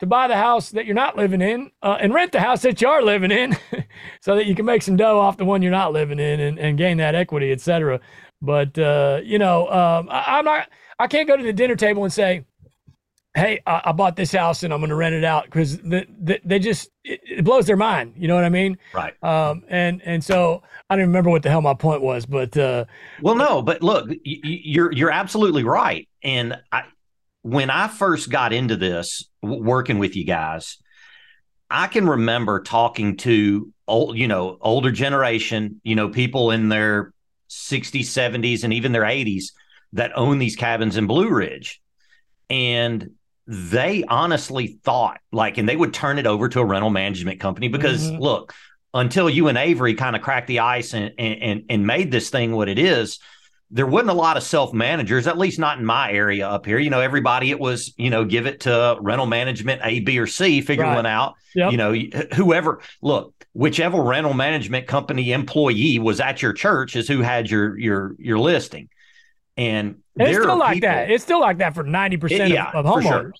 to 0.00 0.06
buy 0.06 0.28
the 0.28 0.36
house 0.36 0.70
that 0.70 0.86
you're 0.86 0.94
not 0.94 1.16
living 1.16 1.42
in 1.42 1.70
uh, 1.82 1.98
and 2.00 2.14
rent 2.14 2.32
the 2.32 2.40
house 2.40 2.62
that 2.62 2.80
you 2.80 2.88
are 2.88 3.02
living 3.02 3.30
in 3.30 3.56
so 4.20 4.36
that 4.36 4.46
you 4.46 4.54
can 4.54 4.64
make 4.64 4.82
some 4.82 4.96
dough 4.96 5.18
off 5.18 5.36
the 5.36 5.44
one 5.44 5.62
you're 5.62 5.72
not 5.72 5.92
living 5.92 6.20
in 6.20 6.40
and, 6.40 6.58
and 6.58 6.78
gain 6.78 6.96
that 6.98 7.14
equity, 7.14 7.50
et 7.50 7.60
cetera. 7.60 8.00
But, 8.40 8.78
uh, 8.78 9.20
you 9.24 9.38
know, 9.38 9.68
um, 9.68 10.08
I, 10.10 10.38
am 10.38 10.44
not, 10.44 10.68
I 10.98 11.08
can't 11.08 11.26
go 11.26 11.36
to 11.36 11.42
the 11.42 11.52
dinner 11.52 11.74
table 11.74 12.04
and 12.04 12.12
say, 12.12 12.44
Hey, 13.34 13.60
I, 13.66 13.82
I 13.86 13.92
bought 13.92 14.16
this 14.16 14.32
house 14.32 14.62
and 14.62 14.72
I'm 14.72 14.80
going 14.80 14.90
to 14.90 14.96
rent 14.96 15.14
it 15.14 15.22
out 15.22 15.44
because 15.44 15.78
the, 15.78 16.06
the, 16.20 16.40
they 16.44 16.58
just, 16.58 16.90
it, 17.04 17.20
it, 17.24 17.44
blows 17.44 17.66
their 17.66 17.76
mind. 17.76 18.14
You 18.16 18.26
know 18.26 18.34
what 18.34 18.44
I 18.44 18.48
mean? 18.48 18.78
Right. 18.94 19.14
Um, 19.22 19.64
and, 19.68 20.00
and 20.04 20.24
so 20.24 20.62
I 20.88 20.96
don't 20.96 21.06
remember 21.06 21.30
what 21.30 21.42
the 21.42 21.50
hell 21.50 21.60
my 21.60 21.74
point 21.74 22.02
was, 22.02 22.24
but, 22.26 22.56
uh, 22.56 22.84
well, 23.20 23.36
no, 23.36 23.62
but 23.62 23.82
look, 23.82 24.08
you're, 24.24 24.90
you're 24.92 25.10
absolutely 25.10 25.62
right. 25.62 26.08
And 26.24 26.56
I, 26.72 26.84
when 27.48 27.70
I 27.70 27.88
first 27.88 28.28
got 28.28 28.52
into 28.52 28.76
this, 28.76 29.28
w- 29.42 29.62
working 29.62 29.98
with 29.98 30.16
you 30.16 30.24
guys, 30.24 30.76
I 31.70 31.86
can 31.86 32.06
remember 32.06 32.60
talking 32.62 33.16
to 33.18 33.72
old, 33.86 34.18
you 34.18 34.28
know, 34.28 34.58
older 34.60 34.92
generation, 34.92 35.80
you 35.82 35.94
know, 35.94 36.10
people 36.10 36.50
in 36.50 36.68
their 36.68 37.12
60s, 37.48 38.02
70s, 38.02 38.64
and 38.64 38.74
even 38.74 38.92
their 38.92 39.02
80s 39.02 39.52
that 39.94 40.12
own 40.14 40.38
these 40.38 40.56
cabins 40.56 40.98
in 40.98 41.06
Blue 41.06 41.30
Ridge. 41.30 41.80
And 42.50 43.12
they 43.46 44.04
honestly 44.04 44.78
thought 44.84 45.20
like, 45.32 45.56
and 45.56 45.66
they 45.66 45.76
would 45.76 45.94
turn 45.94 46.18
it 46.18 46.26
over 46.26 46.50
to 46.50 46.60
a 46.60 46.64
rental 46.64 46.90
management 46.90 47.40
company 47.40 47.68
because 47.68 48.10
mm-hmm. 48.10 48.20
look, 48.20 48.54
until 48.92 49.30
you 49.30 49.48
and 49.48 49.56
Avery 49.56 49.94
kind 49.94 50.16
of 50.16 50.20
cracked 50.20 50.48
the 50.48 50.60
ice 50.60 50.92
and, 50.92 51.12
and 51.18 51.64
and 51.68 51.86
made 51.86 52.10
this 52.10 52.28
thing 52.30 52.52
what 52.52 52.68
it 52.68 52.78
is, 52.78 53.18
there 53.70 53.86
wasn't 53.86 54.10
a 54.10 54.14
lot 54.14 54.36
of 54.36 54.42
self 54.42 54.72
managers, 54.72 55.26
at 55.26 55.36
least 55.36 55.58
not 55.58 55.78
in 55.78 55.84
my 55.84 56.10
area 56.12 56.48
up 56.48 56.64
here. 56.64 56.78
You 56.78 56.90
know, 56.90 57.00
everybody 57.00 57.50
it 57.50 57.60
was, 57.60 57.92
you 57.96 58.10
know, 58.10 58.24
give 58.24 58.46
it 58.46 58.60
to 58.60 58.96
rental 59.00 59.26
management 59.26 59.82
A, 59.84 60.00
B, 60.00 60.18
or 60.18 60.26
C, 60.26 60.60
figure 60.60 60.84
right. 60.84 60.94
one 60.94 61.06
out. 61.06 61.34
Yep. 61.54 61.72
You 61.72 61.76
know, 61.76 61.94
whoever 62.34 62.80
look, 63.02 63.34
whichever 63.52 64.02
rental 64.02 64.34
management 64.34 64.86
company 64.86 65.32
employee 65.32 65.98
was 65.98 66.20
at 66.20 66.40
your 66.40 66.52
church 66.52 66.96
is 66.96 67.08
who 67.08 67.20
had 67.20 67.50
your 67.50 67.78
your 67.78 68.14
your 68.18 68.38
listing. 68.38 68.88
And 69.56 69.96
it's 70.14 70.38
still 70.38 70.56
like 70.56 70.74
people, 70.74 70.88
that. 70.88 71.10
It's 71.10 71.24
still 71.24 71.40
like 71.40 71.58
that 71.58 71.74
for 71.74 71.82
90% 71.82 72.48
yeah, 72.48 72.70
of, 72.70 72.86
of 72.86 72.94
homeowners. 72.94 73.02
Sure. 73.02 73.32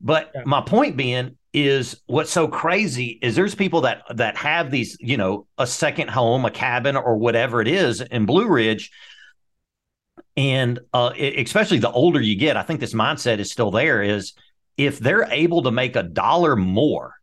But 0.00 0.30
yeah. 0.34 0.42
my 0.44 0.60
point 0.60 0.96
being 0.96 1.36
is 1.52 2.00
what's 2.06 2.30
so 2.30 2.46
crazy 2.46 3.18
is 3.22 3.34
there's 3.34 3.54
people 3.54 3.80
that 3.82 4.02
that 4.14 4.36
have 4.36 4.70
these, 4.70 4.96
you 5.00 5.16
know, 5.16 5.46
a 5.58 5.66
second 5.66 6.08
home, 6.08 6.44
a 6.44 6.50
cabin 6.50 6.96
or 6.96 7.16
whatever 7.16 7.60
it 7.60 7.68
is 7.68 8.00
in 8.00 8.26
Blue 8.26 8.46
Ridge. 8.46 8.90
And 10.36 10.78
uh, 10.92 11.12
especially 11.18 11.78
the 11.78 11.90
older 11.90 12.20
you 12.20 12.36
get, 12.36 12.56
I 12.56 12.62
think 12.62 12.80
this 12.80 12.94
mindset 12.94 13.38
is 13.38 13.50
still 13.50 13.70
there 13.70 14.02
is 14.02 14.32
if 14.76 14.98
they're 14.98 15.24
able 15.24 15.62
to 15.62 15.70
make 15.70 15.96
a 15.96 16.02
dollar 16.02 16.56
more 16.56 17.14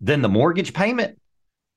than 0.00 0.22
the 0.22 0.28
mortgage 0.28 0.72
payment, 0.72 1.20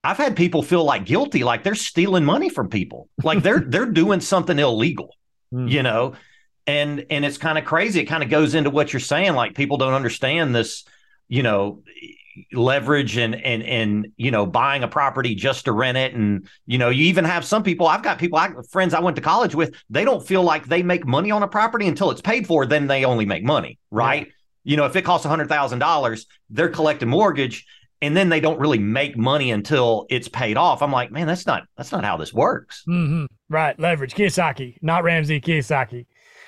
I've 0.04 0.17
had 0.17 0.36
people 0.36 0.63
feel 0.63 0.84
like 0.84 1.06
guilty, 1.06 1.43
like 1.43 1.63
they're 1.63 1.76
stealing 1.76 2.26
money 2.26 2.50
from 2.50 2.69
people, 2.69 3.10
like 3.24 3.43
they're 3.43 3.60
they're 3.67 3.86
doing 3.86 4.21
something 4.21 4.58
illegal 4.58 5.15
mm. 5.54 5.69
you 5.69 5.84
know? 5.84 6.13
And 6.67 7.06
and 7.10 7.26
it's 7.26 7.38
kind 7.38 7.58
of 7.58 7.65
crazy. 7.65 8.02
It 8.02 8.06
kind 8.06 8.24
of 8.24 8.30
goes 8.30 8.56
into 8.56 8.69
what 8.69 8.93
you're 8.93 9.00
saying 9.00 9.34
like 9.34 9.56
people 9.56 9.78
don't 9.78 9.93
understand 9.93 10.56
this 10.56 10.86
you 11.28 11.43
know 11.43 11.82
leverage 12.54 13.17
and 13.17 13.36
and 13.36 13.63
and 13.63 14.08
you 14.17 14.32
know 14.32 14.46
buying 14.46 14.84
a 14.84 14.88
property 14.88 15.36
just 15.36 15.65
to 15.65 15.72
rent 15.72 15.98
it 15.98 16.13
and 16.13 16.48
you 16.65 16.78
know 16.78 16.89
you 16.89 17.06
even 17.06 17.26
have 17.26 17.44
some 17.44 17.63
people 17.63 17.88
I've 17.88 18.04
got 18.04 18.20
people 18.20 18.38
I, 18.38 18.52
friends 18.70 18.94
I 18.94 19.00
went 19.00 19.15
to 19.17 19.22
college 19.22 19.56
with 19.56 19.76
they 19.89 20.06
don't 20.06 20.26
feel 20.26 20.44
like 20.44 20.67
they 20.67 20.84
make 20.84 21.06
money 21.06 21.32
on 21.32 21.44
a 21.44 21.48
property 21.48 21.88
until 21.88 22.12
it's 22.12 22.22
paid 22.22 22.48
for 22.48 22.65
then 22.65 22.88
they 22.88 23.06
only 23.06 23.26
make 23.26 23.44
money 23.44 23.80
right 23.89 24.28
yeah. 24.28 24.34
you 24.63 24.78
know 24.78 24.86
if 24.86 24.96
it 24.96 25.04
costs 25.04 25.26
a 25.26 25.30
hundred 25.30 25.50
thousand 25.50 25.80
dollars 25.80 26.26
they're 26.50 26.70
collecting 26.70 27.10
mortgage 27.10 27.65
and 28.02 28.17
then 28.17 28.30
they 28.30 28.39
don't 28.39 28.60
really 28.60 28.80
make 28.80 29.15
money 29.15 29.52
until 29.52 30.08
it's 30.10 30.28
paid 30.28 30.58
off. 30.58 30.82
I'm 30.82 30.91
like, 30.91 31.12
man, 31.12 31.28
that's 31.28 31.46
not 31.46 31.63
that's 31.78 31.91
not 31.91 32.04
how 32.04 32.17
this 32.17 32.34
works. 32.34 32.84
Mm-hmm. 32.88 33.26
Right, 33.50 33.80
leverage 33.80 34.15
Kiyosaki, 34.15 34.78
not 34.82 35.04
Ramsey 35.04 35.39
Kiyosaki. 35.39 36.06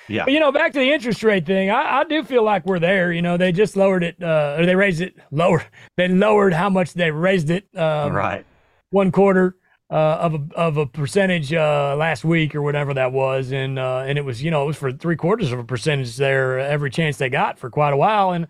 Yeah, 0.08 0.24
but 0.24 0.32
you 0.32 0.40
know, 0.40 0.52
back 0.52 0.72
to 0.72 0.78
the 0.78 0.92
interest 0.92 1.22
rate 1.22 1.46
thing, 1.46 1.70
I, 1.70 2.00
I 2.00 2.04
do 2.04 2.22
feel 2.24 2.42
like 2.42 2.66
we're 2.66 2.78
there. 2.78 3.12
You 3.12 3.22
know, 3.22 3.36
they 3.36 3.52
just 3.52 3.76
lowered 3.76 4.04
it, 4.04 4.22
uh, 4.22 4.56
or 4.58 4.66
they 4.66 4.74
raised 4.74 5.00
it 5.00 5.14
lower. 5.30 5.64
They 5.96 6.08
lowered 6.08 6.52
how 6.52 6.70
much 6.70 6.94
they 6.94 7.10
raised 7.10 7.50
it. 7.50 7.68
Um, 7.76 8.12
right, 8.12 8.44
one 8.90 9.12
quarter 9.12 9.56
uh, 9.90 9.94
of 9.94 10.34
a 10.34 10.54
of 10.56 10.76
a 10.76 10.86
percentage 10.86 11.52
uh, 11.52 11.94
last 11.96 12.24
week 12.24 12.54
or 12.54 12.62
whatever 12.62 12.94
that 12.94 13.12
was, 13.12 13.52
and 13.52 13.78
uh, 13.78 14.04
and 14.06 14.18
it 14.18 14.24
was 14.24 14.42
you 14.42 14.50
know 14.50 14.64
it 14.64 14.66
was 14.66 14.76
for 14.76 14.92
three 14.92 15.16
quarters 15.16 15.52
of 15.52 15.58
a 15.58 15.64
percentage 15.64 16.16
there 16.16 16.58
every 16.58 16.90
chance 16.90 17.16
they 17.16 17.28
got 17.28 17.58
for 17.58 17.70
quite 17.70 17.92
a 17.92 17.96
while, 17.96 18.32
and 18.32 18.48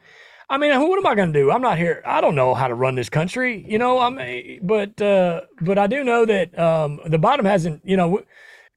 I 0.49 0.59
mean, 0.59 0.79
what 0.79 0.99
am 0.99 1.07
I 1.07 1.15
going 1.15 1.33
to 1.33 1.39
do? 1.39 1.51
I'm 1.51 1.63
not 1.63 1.79
here. 1.79 2.03
I 2.05 2.21
don't 2.21 2.35
know 2.35 2.55
how 2.55 2.69
to 2.69 2.75
run 2.75 2.95
this 2.95 3.09
country, 3.09 3.65
you 3.69 3.79
know. 3.79 3.99
I'm, 3.99 4.19
but 4.63 5.01
uh, 5.01 5.43
but 5.61 5.79
I 5.79 5.87
do 5.87 6.05
know 6.05 6.25
that 6.27 6.59
um, 6.59 7.01
the 7.07 7.19
bottom 7.19 7.47
hasn't. 7.47 7.83
You 7.85 7.97
know, 7.97 8.23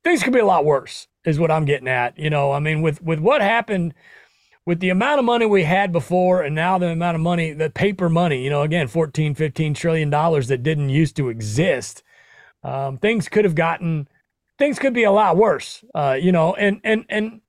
things 0.03 0.23
could 0.23 0.33
be 0.33 0.39
a 0.39 0.45
lot 0.45 0.65
worse. 0.65 1.07
Is 1.27 1.39
what 1.39 1.51
I'm 1.51 1.65
getting 1.65 1.89
at. 1.89 2.17
You 2.17 2.31
know, 2.31 2.53
I 2.53 2.59
mean, 2.59 2.81
with 2.81 3.03
with 3.03 3.19
what 3.19 3.41
happened, 3.41 3.93
with 4.65 4.79
the 4.79 4.89
amount 4.89 5.19
of 5.19 5.25
money 5.25 5.45
we 5.45 5.63
had 5.63 5.91
before, 5.91 6.41
and 6.41 6.55
now 6.55 6.77
the 6.77 6.87
amount 6.87 7.15
of 7.15 7.21
money, 7.21 7.53
the 7.53 7.69
paper 7.69 8.09
money. 8.09 8.43
You 8.43 8.49
know, 8.49 8.63
again, 8.63 8.87
14, 8.87 9.35
15 9.35 9.73
trillion 9.75 10.09
dollars 10.09 10.47
that 10.47 10.63
didn't 10.63 10.89
used 10.89 11.17
to 11.17 11.29
exist. 11.29 12.03
Um, 12.63 12.97
things 12.97 13.29
could 13.29 13.45
have 13.45 13.55
gotten, 13.55 14.07
things 14.57 14.79
could 14.79 14.93
be 14.93 15.03
a 15.03 15.11
lot 15.11 15.37
worse. 15.37 15.83
Uh, 15.93 16.17
you 16.19 16.31
know, 16.31 16.55
and 16.55 16.81
and 16.83 17.05
and 17.09 17.41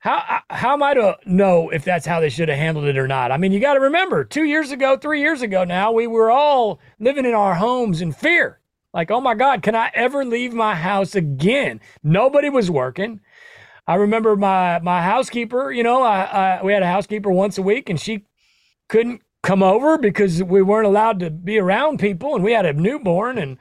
how 0.00 0.40
how 0.50 0.74
am 0.74 0.82
I 0.82 0.94
to 0.94 1.18
know 1.26 1.70
if 1.70 1.84
that's 1.84 2.06
how 2.06 2.20
they 2.20 2.30
should 2.30 2.48
have 2.48 2.58
handled 2.58 2.86
it 2.86 2.98
or 2.98 3.08
not? 3.08 3.32
I 3.32 3.36
mean, 3.36 3.52
you 3.52 3.60
got 3.60 3.74
to 3.74 3.80
remember, 3.80 4.24
two 4.24 4.44
years 4.44 4.70
ago, 4.70 4.96
three 4.96 5.20
years 5.20 5.42
ago 5.42 5.64
now, 5.64 5.92
we 5.92 6.06
were 6.06 6.30
all 6.30 6.80
living 7.00 7.26
in 7.26 7.34
our 7.34 7.56
homes 7.56 8.00
in 8.00 8.12
fear. 8.12 8.57
Like, 8.94 9.10
oh 9.10 9.20
my 9.20 9.34
God, 9.34 9.62
can 9.62 9.74
I 9.74 9.90
ever 9.94 10.24
leave 10.24 10.52
my 10.52 10.74
house 10.74 11.14
again? 11.14 11.80
Nobody 12.02 12.48
was 12.48 12.70
working. 12.70 13.20
I 13.86 13.94
remember 13.94 14.36
my 14.36 14.78
my 14.80 15.02
housekeeper. 15.02 15.72
You 15.72 15.82
know, 15.82 16.02
I, 16.02 16.22
I 16.22 16.62
we 16.62 16.72
had 16.72 16.82
a 16.82 16.86
housekeeper 16.86 17.30
once 17.30 17.58
a 17.58 17.62
week, 17.62 17.88
and 17.88 18.00
she 18.00 18.24
couldn't 18.88 19.22
come 19.42 19.62
over 19.62 19.98
because 19.98 20.42
we 20.42 20.62
weren't 20.62 20.86
allowed 20.86 21.20
to 21.20 21.30
be 21.30 21.58
around 21.58 21.98
people, 21.98 22.34
and 22.34 22.44
we 22.44 22.52
had 22.52 22.66
a 22.66 22.72
newborn, 22.72 23.38
and 23.38 23.58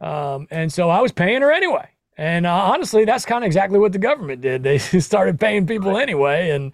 um, 0.00 0.46
and 0.50 0.72
so 0.72 0.90
I 0.90 1.00
was 1.00 1.12
paying 1.12 1.42
her 1.42 1.52
anyway. 1.52 1.88
And 2.18 2.46
uh, 2.46 2.54
honestly, 2.54 3.04
that's 3.04 3.26
kind 3.26 3.44
of 3.44 3.46
exactly 3.46 3.78
what 3.78 3.92
the 3.92 3.98
government 3.98 4.40
did. 4.40 4.62
They 4.62 4.78
started 4.78 5.38
paying 5.38 5.66
people 5.66 5.96
anyway, 5.96 6.50
and 6.50 6.72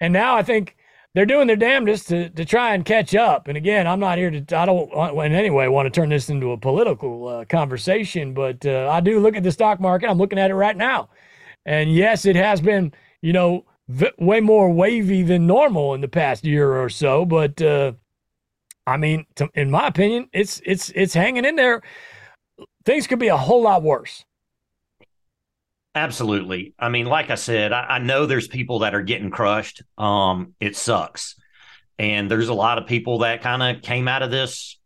and 0.00 0.12
now 0.12 0.36
I 0.36 0.42
think 0.42 0.76
they're 1.16 1.26
doing 1.26 1.46
their 1.46 1.56
damnedest 1.56 2.08
to 2.08 2.28
to 2.30 2.44
try 2.44 2.74
and 2.74 2.84
catch 2.84 3.14
up. 3.14 3.48
And 3.48 3.56
again, 3.56 3.86
I'm 3.86 4.00
not 4.00 4.18
here 4.18 4.30
to 4.30 4.56
I 4.56 4.66
don't 4.66 4.92
in 5.24 5.32
any 5.32 5.50
way 5.50 5.66
want 5.66 5.86
to 5.86 5.90
turn 5.90 6.10
this 6.10 6.28
into 6.28 6.52
a 6.52 6.58
political 6.58 7.26
uh, 7.26 7.46
conversation, 7.46 8.34
but 8.34 8.66
uh, 8.66 8.90
I 8.92 9.00
do 9.00 9.18
look 9.18 9.34
at 9.34 9.42
the 9.42 9.50
stock 9.50 9.80
market. 9.80 10.10
I'm 10.10 10.18
looking 10.18 10.38
at 10.38 10.50
it 10.50 10.54
right 10.54 10.76
now, 10.76 11.08
and 11.64 11.90
yes, 11.92 12.26
it 12.26 12.36
has 12.36 12.60
been 12.60 12.92
you 13.22 13.32
know 13.32 13.64
v- 13.88 14.12
way 14.18 14.40
more 14.40 14.70
wavy 14.70 15.22
than 15.22 15.46
normal 15.46 15.94
in 15.94 16.02
the 16.02 16.08
past 16.08 16.44
year 16.44 16.72
or 16.76 16.90
so, 16.90 17.24
but. 17.24 17.60
Uh, 17.62 17.94
I 18.88 18.98
mean, 18.98 19.26
to, 19.36 19.50
in 19.54 19.72
my 19.72 19.88
opinion, 19.88 20.28
it's 20.32 20.62
it's 20.64 20.90
it's 20.94 21.14
hanging 21.14 21.44
in 21.44 21.56
there. 21.56 21.82
Things 22.84 23.08
could 23.08 23.18
be 23.18 23.28
a 23.30 23.36
whole 23.36 23.62
lot 23.62 23.82
worse. 23.82 24.25
Absolutely. 25.96 26.74
I 26.78 26.90
mean, 26.90 27.06
like 27.06 27.30
I 27.30 27.36
said, 27.36 27.72
I, 27.72 27.86
I, 27.86 27.98
know 28.00 28.26
there's 28.26 28.46
people 28.46 28.80
that 28.80 28.94
are 28.94 29.00
getting 29.02 29.30
crushed. 29.30 29.82
Um, 29.96 30.52
it 30.60 30.76
sucks. 30.76 31.36
And 31.98 32.30
there's 32.30 32.50
a 32.50 32.54
lot 32.54 32.76
of 32.76 32.86
people 32.86 33.20
that 33.20 33.40
kind 33.40 33.62
of 33.62 33.82
came 33.82 34.06
out 34.06 34.22
of 34.22 34.30
this, 34.30 34.78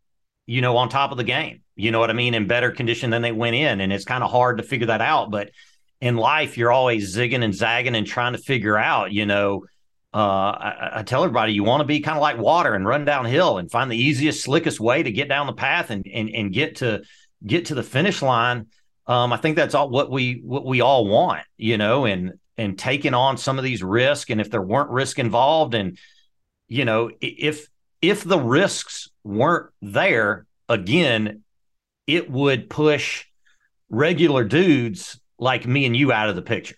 you 0.45 0.61
know, 0.61 0.77
on 0.77 0.87
top 0.87 1.11
of 1.11 1.17
the 1.17 1.25
game. 1.25 1.63
You 1.75 1.91
know 1.91 1.99
what 1.99 2.09
I 2.09 2.13
mean? 2.13 2.33
In 2.33 2.47
better 2.47 2.71
condition 2.71 3.09
than 3.09 3.21
they 3.21 3.33
went 3.33 3.57
in. 3.57 3.81
And 3.81 3.91
it's 3.91 4.05
kind 4.05 4.23
of 4.23 4.31
hard 4.31 4.59
to 4.59 4.63
figure 4.63 4.87
that 4.87 5.01
out. 5.01 5.31
But 5.31 5.51
in 5.99 6.15
life, 6.15 6.57
you're 6.57 6.71
always 6.71 7.13
zigging 7.13 7.43
and 7.43 7.53
zagging 7.53 7.95
and 7.95 8.07
trying 8.07 8.31
to 8.31 8.39
figure 8.39 8.77
out, 8.77 9.11
you 9.11 9.25
know, 9.25 9.65
uh, 10.13 10.17
I, 10.17 10.91
I, 10.99 11.03
tell 11.03 11.25
everybody 11.25 11.51
you 11.51 11.65
want 11.65 11.81
to 11.81 11.85
be 11.85 11.99
kind 11.99 12.17
of 12.17 12.21
like 12.21 12.37
water 12.37 12.73
and 12.73 12.85
run 12.85 13.03
downhill 13.03 13.57
and 13.57 13.69
find 13.69 13.91
the 13.91 14.01
easiest, 14.01 14.43
slickest 14.43 14.79
way 14.79 15.03
to 15.03 15.11
get 15.11 15.27
down 15.27 15.47
the 15.47 15.53
path 15.53 15.89
and 15.89 16.05
and, 16.05 16.29
and 16.29 16.53
get 16.53 16.77
to 16.77 17.03
get 17.45 17.65
to 17.65 17.75
the 17.75 17.83
finish 17.83 18.21
line 18.21 18.67
um, 19.07 19.33
I 19.33 19.37
think 19.37 19.55
that's 19.55 19.75
all 19.75 19.89
what 19.89 20.11
we 20.11 20.41
what 20.43 20.65
we 20.65 20.81
all 20.81 21.05
want, 21.05 21.43
you 21.57 21.77
know, 21.77 22.05
and 22.05 22.33
and 22.57 22.77
taking 22.77 23.13
on 23.13 23.37
some 23.37 23.57
of 23.57 23.63
these 23.63 23.83
risks. 23.83 24.29
And 24.29 24.39
if 24.39 24.49
there 24.49 24.61
weren't 24.61 24.89
risk 24.89 25.19
involved, 25.19 25.73
and 25.73 25.97
you 26.67 26.85
know, 26.85 27.11
if 27.19 27.67
if 28.01 28.23
the 28.23 28.39
risks 28.39 29.09
weren't 29.23 29.71
there, 29.81 30.45
again, 30.69 31.43
it 32.07 32.29
would 32.29 32.69
push 32.69 33.25
regular 33.89 34.43
dudes 34.43 35.19
like 35.37 35.65
me 35.65 35.85
and 35.85 35.95
you 35.95 36.11
out 36.11 36.29
of 36.29 36.35
the 36.35 36.41
picture. 36.41 36.75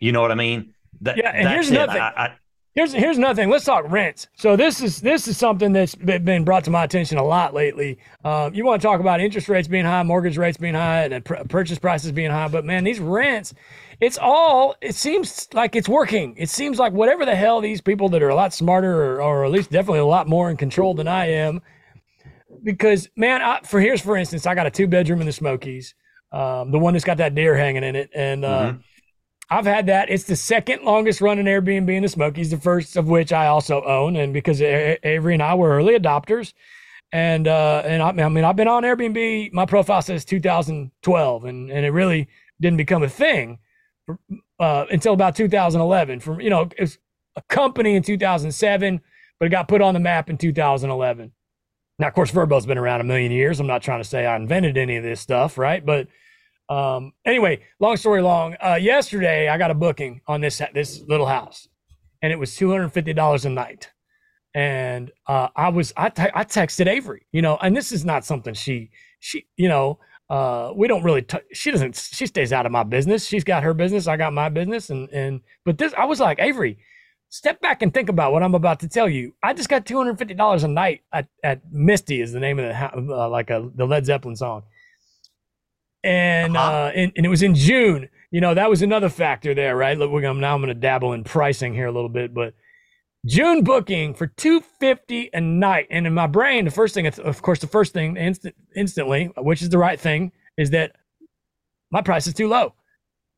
You 0.00 0.12
know 0.12 0.20
what 0.20 0.32
I 0.32 0.36
mean? 0.36 0.74
That, 1.00 1.16
yeah, 1.16 1.30
and 1.30 1.48
here's 1.48 1.70
another 1.70 1.98
I, 1.98 2.34
Here's 2.74 2.94
here's 2.94 3.18
another 3.18 3.34
thing. 3.34 3.50
Let's 3.50 3.66
talk 3.66 3.84
rents. 3.90 4.28
So 4.34 4.56
this 4.56 4.80
is 4.80 5.02
this 5.02 5.28
is 5.28 5.36
something 5.36 5.74
that's 5.74 5.94
been 5.94 6.42
brought 6.42 6.64
to 6.64 6.70
my 6.70 6.84
attention 6.84 7.18
a 7.18 7.22
lot 7.22 7.52
lately. 7.52 7.98
Uh, 8.24 8.48
you 8.50 8.64
want 8.64 8.80
to 8.80 8.88
talk 8.88 8.98
about 8.98 9.20
interest 9.20 9.50
rates 9.50 9.68
being 9.68 9.84
high, 9.84 10.02
mortgage 10.02 10.38
rates 10.38 10.56
being 10.56 10.72
high, 10.72 11.04
and 11.04 11.22
pr- 11.22 11.44
purchase 11.50 11.78
prices 11.78 12.12
being 12.12 12.30
high. 12.30 12.48
But 12.48 12.64
man, 12.64 12.82
these 12.84 12.98
rents, 12.98 13.52
it's 14.00 14.16
all. 14.16 14.74
It 14.80 14.94
seems 14.94 15.48
like 15.52 15.76
it's 15.76 15.88
working. 15.88 16.34
It 16.38 16.48
seems 16.48 16.78
like 16.78 16.94
whatever 16.94 17.26
the 17.26 17.34
hell 17.34 17.60
these 17.60 17.82
people 17.82 18.08
that 18.08 18.22
are 18.22 18.30
a 18.30 18.34
lot 18.34 18.54
smarter, 18.54 19.02
or, 19.02 19.20
or 19.20 19.44
at 19.44 19.50
least 19.50 19.70
definitely 19.70 20.00
a 20.00 20.06
lot 20.06 20.26
more 20.26 20.50
in 20.50 20.56
control 20.56 20.94
than 20.94 21.08
I 21.08 21.26
am, 21.26 21.60
because 22.64 23.10
man, 23.16 23.42
I, 23.42 23.60
for 23.64 23.82
here's 23.82 24.00
for 24.00 24.16
instance, 24.16 24.46
I 24.46 24.54
got 24.54 24.66
a 24.66 24.70
two 24.70 24.86
bedroom 24.86 25.20
in 25.20 25.26
the 25.26 25.32
Smokies, 25.32 25.94
um, 26.32 26.70
the 26.70 26.78
one 26.78 26.94
that's 26.94 27.04
got 27.04 27.18
that 27.18 27.34
deer 27.34 27.54
hanging 27.54 27.84
in 27.84 27.96
it, 27.96 28.08
and. 28.14 28.46
Uh, 28.46 28.60
mm-hmm 28.60 28.80
I've 29.52 29.66
had 29.66 29.84
that. 29.86 30.08
It's 30.08 30.24
the 30.24 30.34
second 30.34 30.82
longest 30.82 31.20
running 31.20 31.44
Airbnb 31.44 31.94
in 31.94 32.02
the 32.02 32.08
Smokies, 32.08 32.50
the 32.50 32.56
first 32.56 32.96
of 32.96 33.08
which 33.08 33.34
I 33.34 33.48
also 33.48 33.84
own. 33.84 34.16
And 34.16 34.32
because 34.32 34.62
Avery 34.62 35.34
and 35.34 35.42
I 35.42 35.54
were 35.54 35.76
early 35.76 35.94
adopters, 35.98 36.54
and 37.12 37.46
uh, 37.46 37.82
and 37.84 38.02
I, 38.02 38.08
I, 38.08 38.28
mean 38.30 38.44
I've 38.44 38.56
been 38.56 38.66
on 38.66 38.82
Airbnb. 38.82 39.52
My 39.52 39.66
profile 39.66 40.00
says 40.00 40.24
2012, 40.24 41.44
and 41.44 41.70
and 41.70 41.84
it 41.84 41.90
really 41.90 42.28
didn't 42.62 42.78
become 42.78 43.02
a 43.02 43.10
thing 43.10 43.58
uh, 44.58 44.86
until 44.90 45.12
about 45.12 45.36
2011. 45.36 46.20
From 46.20 46.40
you 46.40 46.48
know, 46.48 46.70
it's 46.78 46.96
a 47.36 47.42
company 47.42 47.94
in 47.94 48.02
2007, 48.02 49.02
but 49.38 49.46
it 49.46 49.50
got 49.50 49.68
put 49.68 49.82
on 49.82 49.92
the 49.92 50.00
map 50.00 50.30
in 50.30 50.38
2011. 50.38 51.30
Now, 51.98 52.08
of 52.08 52.14
course, 52.14 52.32
Vrbo's 52.32 52.64
been 52.64 52.78
around 52.78 53.02
a 53.02 53.04
million 53.04 53.30
years. 53.30 53.60
I'm 53.60 53.66
not 53.66 53.82
trying 53.82 54.00
to 54.00 54.08
say 54.08 54.24
I 54.24 54.34
invented 54.34 54.78
any 54.78 54.96
of 54.96 55.04
this 55.04 55.20
stuff, 55.20 55.58
right? 55.58 55.84
But 55.84 56.08
Um, 56.72 57.12
anyway, 57.26 57.60
long 57.80 57.98
story 57.98 58.22
long. 58.22 58.56
Uh, 58.64 58.78
yesterday 58.80 59.48
I 59.48 59.58
got 59.58 59.70
a 59.70 59.74
booking 59.74 60.22
on 60.26 60.40
this 60.40 60.62
this 60.72 61.02
little 61.06 61.26
house, 61.26 61.68
and 62.22 62.32
it 62.32 62.38
was 62.38 62.56
two 62.56 62.70
hundred 62.70 62.88
fifty 62.90 63.12
dollars 63.12 63.44
a 63.44 63.50
night. 63.50 63.90
And 64.54 65.10
uh, 65.26 65.48
I 65.54 65.68
was 65.68 65.92
I, 65.98 66.06
I 66.06 66.44
texted 66.44 66.86
Avery, 66.86 67.26
you 67.30 67.42
know, 67.42 67.58
and 67.60 67.76
this 67.76 67.92
is 67.92 68.06
not 68.06 68.24
something 68.24 68.54
she 68.54 68.90
she 69.20 69.44
you 69.56 69.68
know 69.68 69.98
uh, 70.30 70.72
we 70.74 70.88
don't 70.88 71.02
really 71.02 71.20
t- 71.20 71.38
she 71.52 71.70
doesn't 71.70 71.94
she 71.94 72.26
stays 72.26 72.54
out 72.54 72.64
of 72.64 72.72
my 72.72 72.84
business. 72.84 73.26
She's 73.26 73.44
got 73.44 73.62
her 73.64 73.74
business, 73.74 74.06
I 74.06 74.16
got 74.16 74.32
my 74.32 74.48
business, 74.48 74.88
and 74.88 75.10
and 75.10 75.42
but 75.66 75.76
this 75.76 75.92
I 75.92 76.06
was 76.06 76.20
like 76.20 76.38
Avery, 76.40 76.78
step 77.28 77.60
back 77.60 77.82
and 77.82 77.92
think 77.92 78.08
about 78.08 78.32
what 78.32 78.42
I'm 78.42 78.54
about 78.54 78.80
to 78.80 78.88
tell 78.88 79.10
you. 79.10 79.34
I 79.42 79.52
just 79.52 79.68
got 79.68 79.84
two 79.84 79.98
hundred 79.98 80.18
fifty 80.18 80.34
dollars 80.34 80.64
a 80.64 80.68
night 80.68 81.02
at, 81.12 81.28
at 81.44 81.60
Misty 81.70 82.22
is 82.22 82.32
the 82.32 82.40
name 82.40 82.58
of 82.58 82.64
the 82.64 83.14
uh, 83.14 83.28
like 83.28 83.50
a 83.50 83.70
the 83.74 83.84
Led 83.84 84.06
Zeppelin 84.06 84.36
song 84.36 84.62
and 86.04 86.56
uh-huh. 86.56 86.70
uh, 86.70 86.92
and, 86.94 87.12
and 87.16 87.26
it 87.26 87.28
was 87.28 87.42
in 87.42 87.54
June. 87.54 88.08
You 88.30 88.40
know, 88.40 88.54
that 88.54 88.70
was 88.70 88.82
another 88.82 89.08
factor 89.08 89.54
there, 89.54 89.76
right? 89.76 89.96
Look, 89.96 90.10
now 90.10 90.30
I'm 90.30 90.40
going 90.40 90.68
to 90.68 90.74
dabble 90.74 91.12
in 91.12 91.22
pricing 91.22 91.74
here 91.74 91.86
a 91.86 91.92
little 91.92 92.08
bit, 92.08 92.32
but 92.32 92.54
June 93.26 93.62
booking 93.62 94.14
for 94.14 94.26
250 94.26 95.30
a 95.32 95.40
night. 95.40 95.86
And 95.90 96.06
in 96.06 96.14
my 96.14 96.26
brain, 96.26 96.64
the 96.64 96.70
first 96.70 96.94
thing, 96.94 97.06
of 97.06 97.42
course, 97.42 97.60
the 97.60 97.66
first 97.66 97.92
thing 97.92 98.16
instant, 98.16 98.54
instantly, 98.74 99.30
which 99.36 99.62
is 99.62 99.68
the 99.68 99.78
right 99.78 100.00
thing, 100.00 100.32
is 100.56 100.70
that 100.70 100.96
my 101.90 102.02
price 102.02 102.26
is 102.26 102.34
too 102.34 102.48
low. 102.48 102.74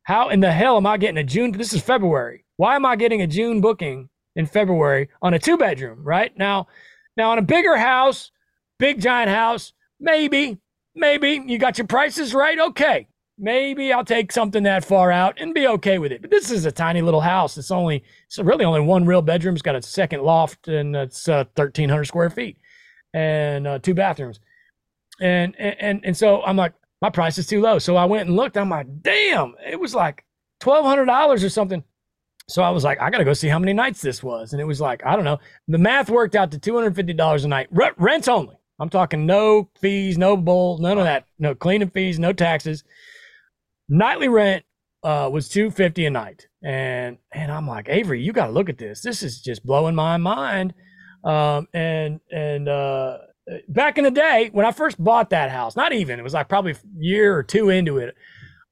How 0.03 0.29
in 0.29 0.39
the 0.39 0.51
hell 0.51 0.77
am 0.77 0.87
I 0.87 0.97
getting 0.97 1.17
a 1.17 1.23
June? 1.23 1.51
This 1.51 1.73
is 1.73 1.81
February. 1.81 2.45
Why 2.57 2.75
am 2.75 2.85
I 2.85 2.95
getting 2.95 3.21
a 3.21 3.27
June 3.27 3.61
booking 3.61 4.09
in 4.35 4.45
February 4.45 5.09
on 5.21 5.33
a 5.33 5.39
two 5.39 5.57
bedroom, 5.57 6.03
right? 6.03 6.35
Now, 6.37 6.67
now 7.17 7.31
on 7.31 7.37
a 7.37 7.43
bigger 7.43 7.75
house, 7.75 8.31
big 8.79 9.01
giant 9.01 9.29
house, 9.29 9.73
maybe, 9.99 10.57
maybe 10.95 11.43
you 11.45 11.57
got 11.57 11.77
your 11.77 11.87
prices 11.87 12.33
right. 12.33 12.57
Okay. 12.57 13.07
Maybe 13.37 13.91
I'll 13.91 14.05
take 14.05 14.31
something 14.31 14.63
that 14.63 14.85
far 14.85 15.11
out 15.11 15.41
and 15.41 15.53
be 15.53 15.67
okay 15.67 15.99
with 15.99 16.13
it. 16.13 16.21
But 16.21 16.31
this 16.31 16.51
is 16.51 16.65
a 16.65 16.71
tiny 16.71 17.01
little 17.01 17.19
house. 17.19 17.57
It's 17.57 17.69
only, 17.69 18.03
it's 18.27 18.39
really 18.39 18.63
only 18.63 18.79
one 18.79 19.05
real 19.05 19.21
bedroom. 19.21 19.55
It's 19.55 19.61
got 19.61 19.75
a 19.75 19.81
second 19.81 20.23
loft 20.23 20.69
and 20.69 20.95
it's 20.95 21.27
uh, 21.27 21.43
1,300 21.55 22.05
square 22.05 22.29
feet 22.29 22.57
and 23.13 23.67
uh, 23.67 23.79
two 23.79 23.93
bathrooms. 23.93 24.39
And, 25.19 25.53
and, 25.59 25.99
and 26.05 26.15
so 26.15 26.43
I'm 26.43 26.55
like, 26.55 26.73
my 27.01 27.09
price 27.09 27.37
is 27.37 27.45
too 27.45 27.61
low. 27.61 27.77
So 27.77 27.97
I 27.97 28.05
went 28.05 28.27
and 28.27 28.37
looked. 28.37 28.57
I'm 28.57 28.69
like, 28.69 28.87
damn, 29.01 29.53
it 29.65 29.79
was 29.79 29.93
like 29.93 30.23
$1,200 30.61 31.43
or 31.43 31.49
something. 31.49 31.83
So 32.47 32.63
I 32.63 32.69
was 32.69 32.83
like, 32.83 33.01
I 33.01 33.09
got 33.09 33.17
to 33.17 33.25
go 33.25 33.33
see 33.33 33.47
how 33.47 33.59
many 33.59 33.73
nights 33.73 34.01
this 34.01 34.23
was. 34.23 34.53
And 34.53 34.61
it 34.61 34.65
was 34.65 34.79
like, 34.79 35.05
I 35.05 35.15
don't 35.15 35.25
know. 35.25 35.39
The 35.67 35.77
math 35.77 36.09
worked 36.09 36.35
out 36.35 36.51
to 36.51 36.59
$250 36.59 37.43
a 37.43 37.47
night, 37.47 37.67
rent 37.71 38.29
only. 38.29 38.55
I'm 38.79 38.89
talking 38.89 39.25
no 39.25 39.69
fees, 39.79 40.17
no 40.17 40.35
bull, 40.35 40.77
none 40.79 40.97
of 40.97 41.05
that. 41.05 41.27
No 41.39 41.55
cleaning 41.55 41.89
fees, 41.89 42.19
no 42.19 42.33
taxes. 42.33 42.83
Nightly 43.87 44.27
rent 44.27 44.65
uh, 45.03 45.29
was 45.31 45.47
two 45.47 45.71
fifty 45.71 46.05
a 46.05 46.09
night, 46.09 46.47
and 46.63 47.17
and 47.31 47.51
I'm 47.51 47.67
like 47.67 47.87
Avery, 47.89 48.21
you 48.21 48.33
got 48.33 48.47
to 48.47 48.51
look 48.51 48.69
at 48.69 48.77
this. 48.77 49.01
This 49.01 49.23
is 49.23 49.41
just 49.41 49.65
blowing 49.65 49.95
my 49.95 50.17
mind. 50.17 50.73
Um, 51.23 51.67
and 51.73 52.19
and 52.31 52.67
uh, 52.67 53.17
back 53.67 53.97
in 53.97 54.03
the 54.03 54.11
day 54.11 54.49
when 54.51 54.65
I 54.65 54.71
first 54.71 55.01
bought 55.03 55.29
that 55.29 55.51
house, 55.51 55.75
not 55.75 55.93
even 55.93 56.19
it 56.19 56.23
was 56.23 56.33
like 56.33 56.49
probably 56.49 56.71
a 56.71 56.77
year 56.97 57.35
or 57.35 57.43
two 57.43 57.69
into 57.69 57.97
it. 57.97 58.15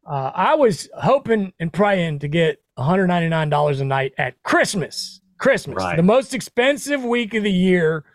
Uh, 0.05 0.31
I 0.33 0.55
was 0.55 0.89
hoping 0.99 1.53
and 1.59 1.71
praying 1.71 2.19
to 2.19 2.27
get 2.27 2.61
$199 2.77 3.81
a 3.81 3.85
night 3.85 4.13
at 4.17 4.41
Christmas. 4.43 5.21
Christmas, 5.39 5.77
right. 5.77 5.97
the 5.97 6.03
most 6.03 6.33
expensive 6.33 7.03
week 7.03 7.33
of 7.33 7.43
the 7.43 7.51
year. 7.51 8.05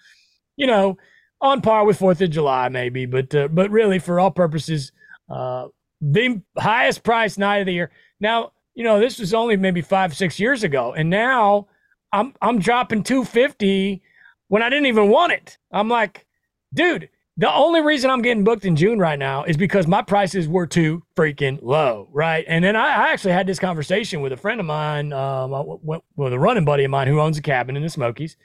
You 0.57 0.67
know, 0.67 0.99
on 1.41 1.61
par 1.61 1.85
with 1.85 1.99
Fourth 1.99 2.21
of 2.21 2.31
July, 2.31 2.69
maybe, 2.69 3.07
but 3.07 3.35
uh, 3.35 3.49
but 3.49 3.71
really 3.71 3.99
for 3.99 4.19
all 4.19 4.31
purposes, 4.31 4.93
uh, 5.31 5.69
the 6.01 6.41
highest 6.57 7.03
price 7.03 7.39
night 7.39 7.59
of 7.59 7.67
the 7.67 7.73
year. 7.73 7.91
Now, 8.21 8.53
you 8.75 8.85
know, 8.85 9.01
this 9.01 9.19
was 9.19 9.35
only 9.35 9.57
maybe 9.57 9.83
five 9.83 10.17
six 10.17 10.39
years 10.41 10.65
ago, 10.65 10.95
and 10.95 11.11
now 11.11 11.69
I'm 12.13 12.35
I'm 12.43 12.59
dropping 12.59 13.03
two 13.03 13.25
fifty 13.25 14.03
when 14.49 14.63
I 14.63 14.69
didn't 14.69 14.87
even 14.87 15.09
want 15.09 15.33
it. 15.33 15.59
I'm 15.71 15.89
like, 15.89 16.27
dude. 16.73 17.09
The 17.41 17.55
only 17.55 17.81
reason 17.83 18.11
I'm 18.11 18.21
getting 18.21 18.43
booked 18.43 18.65
in 18.65 18.75
June 18.75 18.99
right 18.99 19.17
now 19.17 19.45
is 19.45 19.57
because 19.57 19.87
my 19.87 20.03
prices 20.03 20.49
were 20.49 20.67
too 20.67 21.05
freaking 21.17 21.61
low, 21.63 22.09
right? 22.11 22.45
And 22.49 22.65
then 22.65 22.75
I, 22.75 22.89
I 22.89 23.13
actually 23.13 23.31
had 23.33 23.47
this 23.47 23.61
conversation 23.61 24.21
with 24.21 24.33
a 24.33 24.37
friend 24.37 24.59
of 24.59 24.67
mine, 24.67 25.13
um, 25.13 25.79
with 26.17 26.33
a 26.33 26.39
running 26.39 26.65
buddy 26.65 26.83
of 26.83 26.91
mine 26.91 27.07
who 27.07 27.21
owns 27.21 27.39
a 27.39 27.41
cabin 27.41 27.77
in 27.77 27.85
the 27.85 27.91
Smokies. 27.91 28.37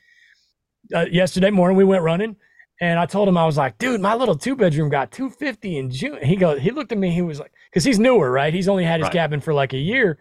Uh, 0.94 1.08
yesterday 1.12 1.50
morning, 1.50 1.76
we 1.76 1.84
went 1.84 2.04
running, 2.04 2.36
and 2.84 3.00
I 3.00 3.06
told 3.06 3.28
him, 3.28 3.38
I 3.38 3.46
was 3.46 3.58
like, 3.58 3.78
dude, 3.78 4.02
my 4.02 4.16
little 4.16 4.36
two 4.36 4.56
bedroom 4.56 4.90
got 4.90 5.12
250 5.12 5.78
in 5.78 5.90
June. 5.90 6.20
He 6.24 6.36
goes, 6.36 6.60
he 6.60 6.72
looked 6.72 6.92
at 6.92 6.98
me, 6.98 7.12
he 7.12 7.22
was 7.22 7.40
like, 7.40 7.52
because 7.70 7.84
he's 7.84 8.00
newer, 8.00 8.32
right? 8.32 8.54
He's 8.54 8.68
only 8.68 8.84
had 8.84 9.00
his 9.00 9.06
right. 9.06 9.14
cabin 9.14 9.42
for 9.42 9.54
like 9.54 9.74
a 9.74 9.78
year. 9.78 10.20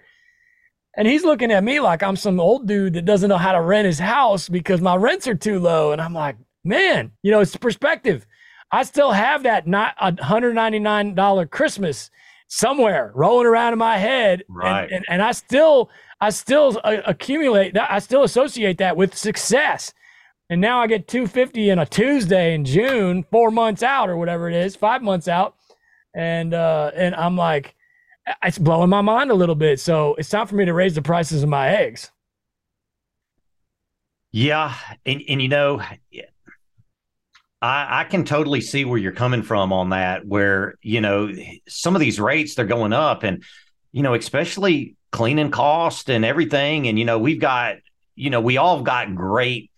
And 0.96 1.08
he's 1.08 1.24
looking 1.24 1.50
at 1.50 1.64
me 1.64 1.80
like 1.80 2.02
I'm 2.02 2.16
some 2.16 2.38
old 2.38 2.66
dude 2.66 2.94
that 2.94 3.04
doesn't 3.04 3.28
know 3.28 3.38
how 3.38 3.52
to 3.52 3.60
rent 3.62 3.86
his 3.86 3.98
house 3.98 4.48
because 4.48 4.80
my 4.80 4.94
rents 4.94 5.26
are 5.26 5.34
too 5.34 5.58
low. 5.58 5.92
And 5.92 6.00
I'm 6.00 6.12
like, 6.12 6.36
man, 6.64 7.12
you 7.22 7.30
know, 7.30 7.40
it's 7.40 7.56
perspective. 7.56 8.26
I 8.70 8.82
still 8.84 9.12
have 9.12 9.42
that 9.44 9.66
not 9.66 9.96
$199 9.98 11.50
Christmas 11.50 12.10
somewhere 12.48 13.12
rolling 13.14 13.46
around 13.46 13.72
in 13.72 13.78
my 13.78 13.96
head. 13.96 14.44
Right. 14.48 14.82
And, 14.82 14.92
and, 14.92 15.04
and 15.08 15.22
I 15.22 15.32
still, 15.32 15.90
I 16.20 16.30
still 16.30 16.78
uh, 16.84 16.98
accumulate 17.06 17.74
that. 17.74 17.90
I 17.90 17.98
still 17.98 18.22
associate 18.22 18.78
that 18.78 18.96
with 18.96 19.16
success 19.16 19.94
and 20.53 20.61
now 20.61 20.82
I 20.82 20.86
get 20.86 21.09
250 21.09 21.70
in 21.70 21.78
a 21.78 21.86
Tuesday 21.86 22.55
in 22.55 22.66
June, 22.66 23.24
four 23.30 23.50
months 23.50 23.82
out 23.82 24.11
or 24.11 24.18
whatever 24.18 24.50
it 24.50 24.55
is, 24.55 24.76
five 24.76 25.00
months 25.00 25.26
out, 25.26 25.57
and 26.14 26.53
uh, 26.53 26.90
and 26.94 27.14
I'm 27.14 27.38
like, 27.38 27.74
it's 28.42 28.59
blowing 28.59 28.90
my 28.90 29.00
mind 29.00 29.30
a 29.30 29.34
little 29.34 29.55
bit. 29.55 29.80
So 29.80 30.14
it's 30.16 30.28
time 30.28 30.46
for 30.46 30.55
me 30.55 30.66
to 30.66 30.74
raise 30.74 30.94
the 30.94 31.00
prices 31.00 31.42
of 31.42 31.48
my 31.48 31.70
eggs. 31.70 32.11
Yeah, 34.30 34.74
and 35.07 35.22
and 35.26 35.40
you 35.40 35.48
know, 35.48 35.80
I 37.62 38.00
I 38.00 38.05
can 38.05 38.26
totally 38.26 38.61
see 38.61 38.84
where 38.84 38.98
you're 38.98 39.12
coming 39.12 39.42
from 39.42 39.72
on 39.72 39.88
that. 39.88 40.26
Where 40.26 40.74
you 40.82 41.00
know 41.00 41.32
some 41.66 41.96
of 41.96 42.00
these 42.00 42.20
rates 42.20 42.57
they're 42.57 42.66
going 42.66 42.92
up, 42.92 43.22
and 43.22 43.42
you 43.90 44.03
know 44.03 44.12
especially 44.12 44.96
cleaning 45.12 45.50
cost 45.50 46.11
and 46.11 46.26
everything, 46.26 46.88
and 46.88 46.98
you 46.98 47.07
know 47.07 47.18
we've 47.18 47.40
got 47.40 47.76
you 48.16 48.28
know 48.28 48.42
we 48.42 48.59
all 48.59 48.82
got 48.82 49.14
great 49.14 49.70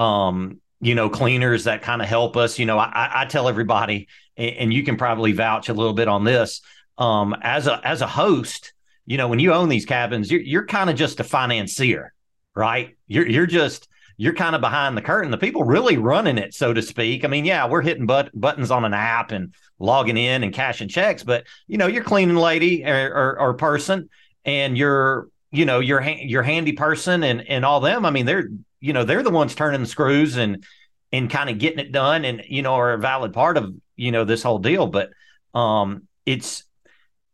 um, 0.00 0.60
you 0.80 0.94
know, 0.94 1.10
cleaners 1.10 1.64
that 1.64 1.82
kind 1.82 2.00
of 2.00 2.08
help 2.08 2.36
us. 2.36 2.58
You 2.58 2.64
know, 2.64 2.78
I, 2.78 3.10
I 3.22 3.24
tell 3.26 3.48
everybody, 3.48 4.08
and 4.36 4.72
you 4.72 4.82
can 4.82 4.96
probably 4.96 5.32
vouch 5.32 5.68
a 5.68 5.74
little 5.74 5.92
bit 5.92 6.08
on 6.08 6.24
this. 6.24 6.62
Um, 6.96 7.36
as 7.42 7.66
a 7.66 7.86
as 7.86 8.00
a 8.00 8.06
host, 8.06 8.72
you 9.06 9.18
know, 9.18 9.28
when 9.28 9.38
you 9.38 9.52
own 9.52 9.68
these 9.68 9.84
cabins, 9.84 10.30
you're 10.30 10.40
you're 10.40 10.66
kind 10.66 10.88
of 10.88 10.96
just 10.96 11.20
a 11.20 11.24
financier, 11.24 12.14
right? 12.54 12.96
You're 13.06 13.28
you're 13.28 13.46
just 13.46 13.88
you're 14.16 14.34
kind 14.34 14.54
of 14.54 14.62
behind 14.62 14.96
the 14.96 15.02
curtain. 15.02 15.30
The 15.30 15.38
people 15.38 15.64
really 15.64 15.98
running 15.98 16.38
it, 16.38 16.54
so 16.54 16.72
to 16.72 16.80
speak. 16.80 17.24
I 17.24 17.28
mean, 17.28 17.44
yeah, 17.44 17.68
we're 17.68 17.82
hitting 17.82 18.06
but- 18.06 18.38
buttons 18.38 18.70
on 18.70 18.84
an 18.84 18.94
app 18.94 19.32
and 19.32 19.54
logging 19.78 20.16
in 20.16 20.42
and 20.44 20.52
cashing 20.52 20.88
checks, 20.88 21.22
but 21.22 21.46
you 21.68 21.76
know, 21.76 21.86
you're 21.86 22.04
cleaning 22.04 22.36
lady 22.36 22.84
or, 22.84 23.12
or, 23.14 23.38
or 23.38 23.54
person, 23.54 24.08
and 24.46 24.78
you're 24.78 25.28
you 25.50 25.66
know 25.66 25.80
your 25.80 26.02
your 26.02 26.42
handy 26.42 26.72
person 26.72 27.22
and 27.22 27.46
and 27.46 27.66
all 27.66 27.80
them. 27.80 28.06
I 28.06 28.10
mean, 28.10 28.24
they're 28.24 28.48
you 28.80 28.92
know 28.92 29.04
they're 29.04 29.22
the 29.22 29.30
ones 29.30 29.54
turning 29.54 29.80
the 29.80 29.86
screws 29.86 30.36
and 30.36 30.64
and 31.12 31.30
kind 31.30 31.50
of 31.50 31.58
getting 31.58 31.78
it 31.78 31.92
done 31.92 32.24
and 32.24 32.42
you 32.48 32.62
know 32.62 32.74
are 32.74 32.92
a 32.92 32.98
valid 32.98 33.32
part 33.32 33.56
of 33.56 33.74
you 33.96 34.12
know 34.12 34.24
this 34.24 34.42
whole 34.42 34.58
deal. 34.58 34.86
But 34.86 35.10
um 35.54 36.06
it's 36.26 36.64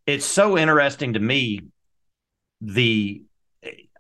it's 0.07 0.26
so 0.26 0.59
interesting 0.59 1.14
to 1.14 1.20
me 1.20 1.61
the 2.61 3.22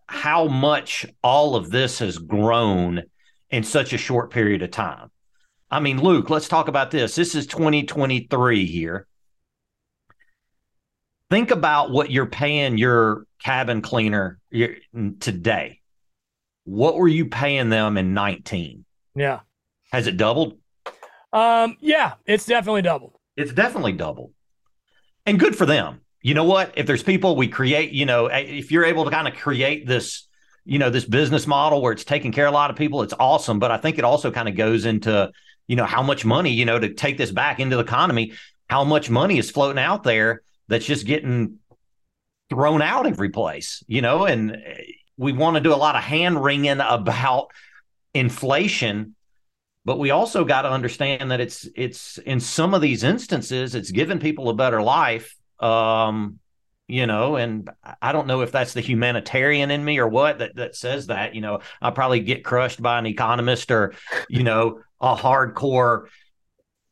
how 0.08 0.46
much 0.46 1.06
all 1.22 1.56
of 1.56 1.70
this 1.70 1.98
has 1.98 2.18
grown 2.18 3.02
in 3.50 3.62
such 3.62 3.92
a 3.92 3.98
short 3.98 4.30
period 4.30 4.62
of 4.62 4.70
time. 4.70 5.10
I 5.70 5.80
mean 5.80 6.02
luke 6.02 6.30
let's 6.30 6.48
talk 6.48 6.68
about 6.68 6.90
this. 6.90 7.14
This 7.14 7.34
is 7.34 7.46
2023 7.46 8.66
here. 8.66 9.06
Think 11.28 11.50
about 11.50 11.90
what 11.90 12.10
you're 12.10 12.26
paying 12.26 12.78
your 12.78 13.26
cabin 13.40 13.82
cleaner 13.82 14.38
today 15.20 15.80
what 16.66 16.96
were 16.96 17.08
you 17.08 17.26
paying 17.26 17.70
them 17.70 17.96
in 17.96 18.12
19? 18.12 18.84
Yeah. 19.14 19.40
Has 19.92 20.06
it 20.06 20.16
doubled? 20.16 20.58
Um, 21.32 21.76
yeah, 21.80 22.14
it's 22.26 22.44
definitely 22.44 22.82
doubled. 22.82 23.14
It's 23.36 23.52
definitely 23.52 23.92
doubled. 23.92 24.32
And 25.24 25.38
good 25.38 25.56
for 25.56 25.64
them. 25.64 26.00
You 26.22 26.34
know 26.34 26.44
what? 26.44 26.72
If 26.76 26.86
there's 26.86 27.04
people 27.04 27.36
we 27.36 27.46
create, 27.46 27.92
you 27.92 28.04
know, 28.04 28.26
if 28.26 28.72
you're 28.72 28.84
able 28.84 29.04
to 29.04 29.10
kind 29.10 29.28
of 29.28 29.34
create 29.34 29.86
this, 29.86 30.26
you 30.64 30.78
know, 30.78 30.90
this 30.90 31.04
business 31.04 31.46
model 31.46 31.80
where 31.80 31.92
it's 31.92 32.04
taking 32.04 32.32
care 32.32 32.46
of 32.46 32.52
a 32.52 32.54
lot 32.54 32.70
of 32.70 32.76
people, 32.76 33.02
it's 33.02 33.14
awesome. 33.18 33.60
But 33.60 33.70
I 33.70 33.76
think 33.76 33.98
it 33.98 34.04
also 34.04 34.32
kind 34.32 34.48
of 34.48 34.56
goes 34.56 34.86
into, 34.86 35.30
you 35.68 35.76
know, 35.76 35.84
how 35.84 36.02
much 36.02 36.24
money, 36.24 36.50
you 36.50 36.64
know, 36.64 36.80
to 36.80 36.92
take 36.92 37.16
this 37.16 37.30
back 37.30 37.60
into 37.60 37.76
the 37.76 37.82
economy, 37.82 38.32
how 38.68 38.82
much 38.82 39.08
money 39.08 39.38
is 39.38 39.50
floating 39.50 39.80
out 39.80 40.02
there 40.02 40.42
that's 40.66 40.84
just 40.84 41.06
getting 41.06 41.58
thrown 42.50 42.82
out 42.82 43.06
every 43.06 43.30
place, 43.30 43.84
you 43.86 44.02
know, 44.02 44.24
and 44.24 44.56
we 45.16 45.32
want 45.32 45.56
to 45.56 45.60
do 45.60 45.74
a 45.74 45.76
lot 45.76 45.96
of 45.96 46.02
hand 46.02 46.42
wringing 46.42 46.80
about 46.80 47.48
inflation 48.14 49.14
but 49.84 49.98
we 49.98 50.10
also 50.10 50.44
got 50.44 50.62
to 50.62 50.70
understand 50.70 51.30
that 51.30 51.40
it's 51.40 51.68
it's 51.76 52.18
in 52.18 52.40
some 52.40 52.74
of 52.74 52.80
these 52.80 53.04
instances 53.04 53.74
it's 53.74 53.90
given 53.90 54.18
people 54.18 54.48
a 54.48 54.54
better 54.54 54.82
life 54.82 55.34
Um, 55.60 56.38
you 56.88 57.06
know, 57.06 57.34
and 57.34 57.68
I 58.00 58.12
don't 58.12 58.28
know 58.28 58.42
if 58.42 58.52
that's 58.52 58.72
the 58.72 58.80
humanitarian 58.80 59.72
in 59.72 59.84
me 59.84 59.98
or 59.98 60.06
what 60.06 60.38
that, 60.38 60.54
that 60.54 60.76
says 60.76 61.08
that, 61.08 61.34
you 61.34 61.40
know, 61.40 61.58
I'll 61.82 61.90
probably 61.90 62.20
get 62.20 62.44
crushed 62.44 62.80
by 62.80 62.98
an 63.00 63.06
economist 63.06 63.72
or, 63.72 63.94
you 64.28 64.44
know, 64.44 64.82
a 65.00 65.16
hardcore, 65.16 66.04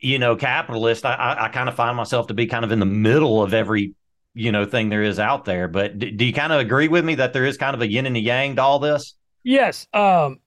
you 0.01 0.19
know, 0.19 0.35
capitalist. 0.35 1.05
I, 1.05 1.15
I, 1.15 1.45
I 1.45 1.49
kind 1.49 1.69
of 1.69 1.77
find 1.77 1.97
myself 1.97 2.27
to 2.27 2.35
be 2.35 2.47
kind 2.47 2.65
of 2.65 2.73
in 2.73 2.81
the 2.81 2.87
middle 2.87 3.41
of 3.41 3.55
every, 3.55 3.95
you 4.35 4.53
know, 4.53 4.65
thing 4.65 4.89
there 4.89 5.03
is 5.03 5.19
out 5.19 5.45
there. 5.45 5.69
But 5.69 5.99
do, 5.99 6.11
do 6.11 6.25
you 6.25 6.33
kind 6.33 6.53
of 6.53 6.61
agree 6.61 6.89
with 6.89 7.05
me 7.05 7.15
that 7.17 7.33
there 7.33 7.45
is 7.45 7.57
kind 7.57 7.75
of 7.75 7.81
a 7.81 7.89
yin 7.89 8.07
and 8.07 8.17
a 8.17 8.21
yang 8.21 8.57
to 8.57 8.63
all 8.63 8.79
this? 8.79 9.15
Yes. 9.43 9.87
Um, 9.93 10.41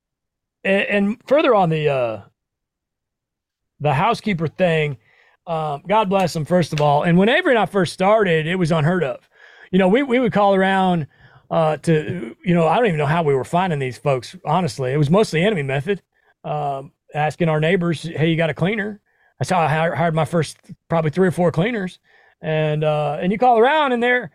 and, 0.64 0.88
and 0.88 1.22
further 1.28 1.56
on 1.56 1.70
the, 1.70 1.90
uh, 1.90 2.22
the 3.80 3.94
housekeeper 3.94 4.48
thing, 4.48 4.98
um, 5.46 5.84
God 5.88 6.10
bless 6.10 6.34
them, 6.34 6.46
first 6.46 6.74
of 6.74 6.82
all. 6.82 7.04
And 7.04 7.18
when 7.18 7.30
Avery 7.30 7.54
and 7.54 7.60
I 7.60 7.66
first 7.66 7.94
started, 7.94 8.48
it 8.48 8.56
was 8.56 8.72
unheard 8.72 9.04
of 9.04 9.28
you 9.72 9.80
know, 9.80 9.88
we, 9.88 10.04
we 10.04 10.20
would 10.20 10.34
call 10.34 10.56
around 10.56 11.08
uh, 11.50 11.78
to, 11.78 12.36
you 12.44 12.54
know, 12.54 12.68
I 12.68 12.78
don't 12.78 12.88
even 12.88 12.98
know 12.98 13.06
how 13.06 13.24
we 13.24 13.34
were 13.34 13.44
finding 13.44 13.80
these 13.80 13.98
folks, 13.98 14.36
honestly. 14.46 14.92
It 14.92 14.98
was 14.98 15.10
mostly 15.10 15.44
enemy 15.44 15.64
method, 15.64 16.02
um, 16.44 16.92
asking 17.14 17.50
our 17.50 17.60
neighbors, 17.60 18.04
hey, 18.04 18.30
you 18.30 18.38
got 18.38 18.50
a 18.50 18.54
cleaner? 18.54 19.02
That's 19.40 19.50
how 19.50 19.60
I 19.60 19.68
hired 19.68 20.16
my 20.16 20.26
first 20.26 20.58
probably 20.90 21.12
three 21.12 21.28
or 21.28 21.32
four 21.32 21.52
cleaners. 21.52 22.00
And, 22.42 22.84
uh, 22.84 23.18
and 23.22 23.32
you 23.32 23.38
call 23.38 23.60
around 23.60 23.92
and 23.94 24.02
they're, 24.02 24.32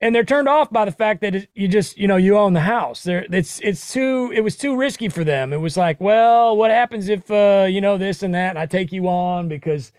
and 0.00 0.14
they're 0.14 0.24
turned 0.24 0.48
off 0.48 0.70
by 0.70 0.84
the 0.84 0.92
fact 0.92 1.20
that 1.22 1.48
you 1.54 1.68
just, 1.68 1.98
you 1.98 2.08
know, 2.08 2.16
you 2.16 2.36
own 2.36 2.52
the 2.52 2.60
house. 2.60 3.02
There, 3.02 3.26
it's, 3.30 3.60
it's 3.60 3.92
too, 3.92 4.32
it 4.34 4.42
was 4.42 4.56
too 4.56 4.76
risky 4.76 5.08
for 5.08 5.24
them. 5.24 5.52
It 5.52 5.60
was 5.60 5.76
like, 5.76 6.00
well, 6.00 6.56
what 6.56 6.70
happens 6.70 7.08
if, 7.08 7.30
uh, 7.30 7.66
you 7.68 7.80
know, 7.80 7.98
this 7.98 8.22
and 8.22 8.34
that, 8.34 8.50
and 8.50 8.58
I 8.58 8.66
take 8.66 8.92
you 8.92 9.08
on 9.08 9.48
because, 9.48 9.92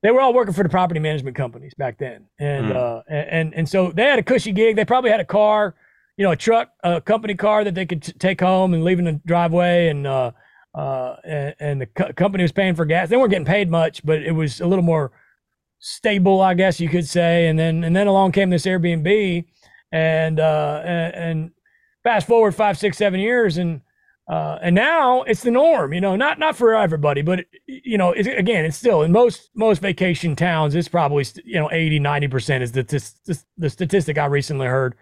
they 0.00 0.12
were 0.12 0.20
all 0.20 0.32
working 0.32 0.54
for 0.54 0.62
the 0.62 0.68
property 0.68 1.00
management 1.00 1.36
companies 1.36 1.74
back 1.74 1.98
then, 1.98 2.26
and 2.38 2.66
mm. 2.66 2.76
uh, 2.76 3.02
and 3.08 3.52
and 3.52 3.68
so 3.68 3.90
they 3.90 4.04
had 4.04 4.20
a 4.20 4.22
cushy 4.22 4.52
gig. 4.52 4.76
They 4.76 4.84
probably 4.84 5.10
had 5.10 5.18
a 5.18 5.24
car, 5.24 5.74
you 6.16 6.22
know, 6.22 6.30
a 6.30 6.36
truck, 6.36 6.70
a 6.84 7.00
company 7.00 7.34
car 7.34 7.64
that 7.64 7.74
they 7.74 7.84
could 7.84 8.04
t- 8.04 8.12
take 8.12 8.40
home 8.40 8.74
and 8.74 8.84
leave 8.84 9.00
in 9.00 9.06
the 9.06 9.20
driveway, 9.26 9.88
and 9.88 10.06
uh, 10.06 10.30
uh, 10.72 11.16
and, 11.24 11.54
and 11.58 11.80
the 11.80 11.86
co- 11.86 12.12
company 12.12 12.44
was 12.44 12.52
paying 12.52 12.76
for 12.76 12.84
gas. 12.84 13.08
They 13.08 13.16
weren't 13.16 13.30
getting 13.30 13.44
paid 13.44 13.70
much, 13.70 14.06
but 14.06 14.22
it 14.22 14.30
was 14.30 14.60
a 14.60 14.68
little 14.68 14.84
more 14.84 15.10
stable, 15.78 16.40
I 16.40 16.54
guess 16.54 16.80
you 16.80 16.88
could 16.88 17.06
say. 17.06 17.48
And 17.48 17.58
then 17.58 17.84
and 17.84 17.94
then 17.94 18.06
along 18.06 18.32
came 18.32 18.50
this 18.50 18.66
Airbnb, 18.66 19.44
and 19.92 20.40
uh, 20.40 20.82
and, 20.84 21.14
and 21.14 21.50
fast 22.04 22.26
forward 22.26 22.54
five, 22.54 22.78
six, 22.78 22.96
seven 22.96 23.20
years, 23.20 23.58
and 23.58 23.80
uh, 24.28 24.58
and 24.60 24.74
now 24.74 25.22
it's 25.22 25.42
the 25.42 25.50
norm, 25.50 25.94
you 25.94 26.00
know, 26.00 26.14
not 26.14 26.38
not 26.38 26.54
for 26.54 26.74
everybody, 26.74 27.22
but 27.22 27.46
you 27.66 27.96
know, 27.96 28.12
it, 28.12 28.26
again, 28.26 28.64
it's 28.64 28.76
still 28.76 29.02
in 29.02 29.10
most 29.10 29.50
most 29.54 29.80
vacation 29.80 30.36
towns, 30.36 30.74
it's 30.74 30.88
probably 30.88 31.24
you 31.44 31.58
know 31.58 31.70
80, 31.72 31.98
90 31.98 32.28
percent 32.28 32.62
is 32.62 32.72
the, 32.72 33.42
the 33.56 33.70
statistic 33.70 34.18
I 34.18 34.26
recently 34.26 34.66
heard. 34.66 34.94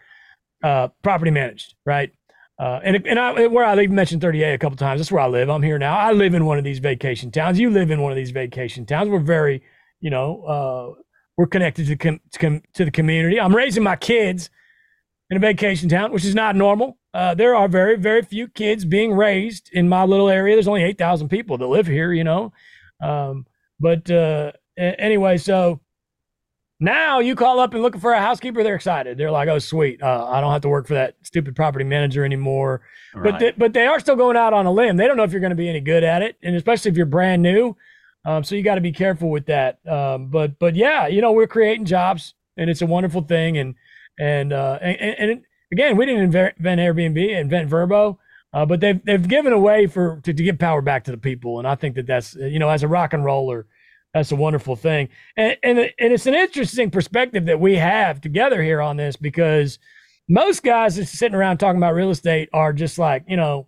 Uh, 0.63 0.89
property 1.03 1.31
managed, 1.31 1.75
right? 1.85 2.11
Uh, 2.59 2.81
and 2.83 3.07
and 3.07 3.19
I, 3.19 3.47
where 3.49 3.65
I 3.65 3.75
even 3.75 3.95
mentioned 3.95 4.23
30A 4.23 4.55
a 4.55 4.59
couple 4.59 4.77
times. 4.77 5.01
That's 5.01 5.13
where 5.13 5.23
I 5.23 5.29
live. 5.29 5.51
I'm 5.51 5.63
here 5.63 5.79
now. 5.79 5.97
I 5.97 6.13
live 6.13 6.33
in 6.33 6.47
one 6.47 6.57
of 6.57 6.65
these 6.65 6.79
vacation 6.79 7.31
towns. 7.31 7.59
You 7.59 7.69
live 7.69 7.91
in 7.91 8.01
one 8.01 8.13
of 8.13 8.17
these 8.17 8.31
vacation 8.31 8.87
towns. 8.87 9.11
We're 9.11 9.19
very, 9.19 9.63
you 10.01 10.11
know, 10.11 10.43
uh, 10.43 11.03
we're 11.37 11.47
connected 11.47 11.87
to 11.87 11.97
com- 11.97 12.21
to, 12.33 12.39
com- 12.39 12.63
to 12.75 12.85
the 12.85 12.91
community. 12.91 13.41
I'm 13.41 13.55
raising 13.55 13.83
my 13.83 13.97
kids 13.97 14.51
in 15.31 15.37
a 15.37 15.41
vacation 15.41 15.89
town, 15.89 16.13
which 16.13 16.25
is 16.25 16.35
not 16.35 16.57
normal. 16.57 16.99
Uh, 17.13 17.35
there 17.35 17.55
are 17.55 17.67
very, 17.69 17.97
very 17.97 18.23
few 18.23 18.47
kids 18.49 18.85
being 18.85 19.13
raised 19.13 19.71
in 19.73 19.89
my 19.89 20.05
little 20.05 20.29
area. 20.29 20.55
There's 20.55 20.69
only 20.69 20.83
8,000 20.83 21.29
people 21.29 21.59
that 21.59 21.67
live 21.67 21.87
here, 21.87 22.13
you 22.13 22.25
know. 22.25 22.53
Um, 23.03 23.47
but 23.81 24.11
uh, 24.11 24.53
anyway, 24.77 25.39
so 25.39 25.81
now 26.79 27.21
you 27.21 27.35
call 27.35 27.59
up 27.59 27.73
and 27.73 27.83
looking 27.83 28.01
for 28.01 28.13
a 28.13 28.21
housekeeper, 28.21 28.63
they're 28.63 28.75
excited. 28.75 29.17
They're 29.17 29.31
like, 29.31 29.49
oh, 29.49 29.59
sweet. 29.59 30.03
Uh, 30.03 30.27
I 30.27 30.41
don't 30.41 30.53
have 30.53 30.63
to 30.63 30.69
work 30.69 30.87
for 30.87 30.95
that 30.95 31.17
stupid 31.23 31.57
property 31.57 31.85
manager 31.85 32.25
anymore. 32.25 32.83
Right. 33.15 33.33
But, 33.33 33.39
th- 33.39 33.55
but 33.57 33.73
they 33.73 33.87
are 33.87 33.99
still 33.99 34.17
going 34.17 34.37
out 34.37 34.53
on 34.53 34.67
a 34.67 34.73
limb. 34.73 34.97
They 34.97 35.07
don't 35.07 35.17
know 35.17 35.25
if 35.25 35.33
you're 35.33 35.41
going 35.41 35.51
to 35.51 35.57
be 35.57 35.69
any 35.69 35.81
good 35.81 36.05
at 36.05 36.23
it. 36.23 36.37
And 36.43 36.55
especially 36.55 36.91
if 36.91 36.97
you're 36.97 37.07
brand 37.07 37.43
new. 37.43 37.77
Um, 38.27 38.45
so 38.45 38.55
you 38.55 38.63
got 38.63 38.75
to 38.75 38.81
be 38.83 38.93
careful 38.93 39.31
with 39.31 39.47
that. 39.47 39.79
Um, 39.87 40.27
but, 40.27 40.59
but 40.59 40.75
yeah, 40.75 41.07
you 41.07 41.23
know, 41.23 41.33
we're 41.33 41.47
creating 41.47 41.87
jobs 41.87 42.35
and 42.59 42.69
it's 42.69 42.83
a 42.83 42.87
wonderful 42.87 43.23
thing. 43.23 43.57
And, 43.57 43.77
and, 44.19 44.53
uh, 44.53 44.79
and, 44.83 45.31
and 45.31 45.43
again, 45.73 45.97
we 45.97 46.07
didn't 46.07 46.23
invent 46.23 46.61
Airbnb, 46.61 47.41
invent 47.41 47.71
Vrbo, 47.71 48.19
uh, 48.53 48.65
but 48.65 48.81
they've 48.81 49.05
they've 49.05 49.29
given 49.29 49.53
away 49.53 49.87
for 49.87 50.21
to, 50.23 50.33
to 50.33 50.43
give 50.43 50.59
power 50.59 50.81
back 50.81 51.05
to 51.05 51.11
the 51.11 51.19
people, 51.19 51.59
and 51.59 51.69
I 51.69 51.75
think 51.75 51.95
that 51.97 52.07
that's 52.07 52.35
you 52.35 52.59
know 52.59 52.71
as 52.71 52.83
a 52.83 52.89
rock 52.89 53.13
and 53.13 53.25
roller, 53.25 53.67
that's 54.15 54.33
a 54.33 54.37
wonderful 54.37 54.77
thing, 54.77 55.09
and 55.37 55.57
and 55.63 55.79
and 55.79 56.13
it's 56.13 56.27
an 56.27 56.35
interesting 56.35 56.91
perspective 56.91 57.47
that 57.47 57.61
we 57.61 57.77
have 57.77 58.21
together 58.21 58.63
here 58.63 58.81
on 58.81 58.97
this 58.97 59.17
because 59.17 59.79
most 60.29 60.63
guys 60.63 60.97
that's 60.97 61.11
sitting 61.11 61.35
around 61.37 61.59
talking 61.59 61.77
about 61.77 61.95
real 61.95 62.11
estate 62.11 62.49
are 62.53 62.73
just 62.73 62.99
like 62.99 63.25
you 63.29 63.37
know 63.37 63.67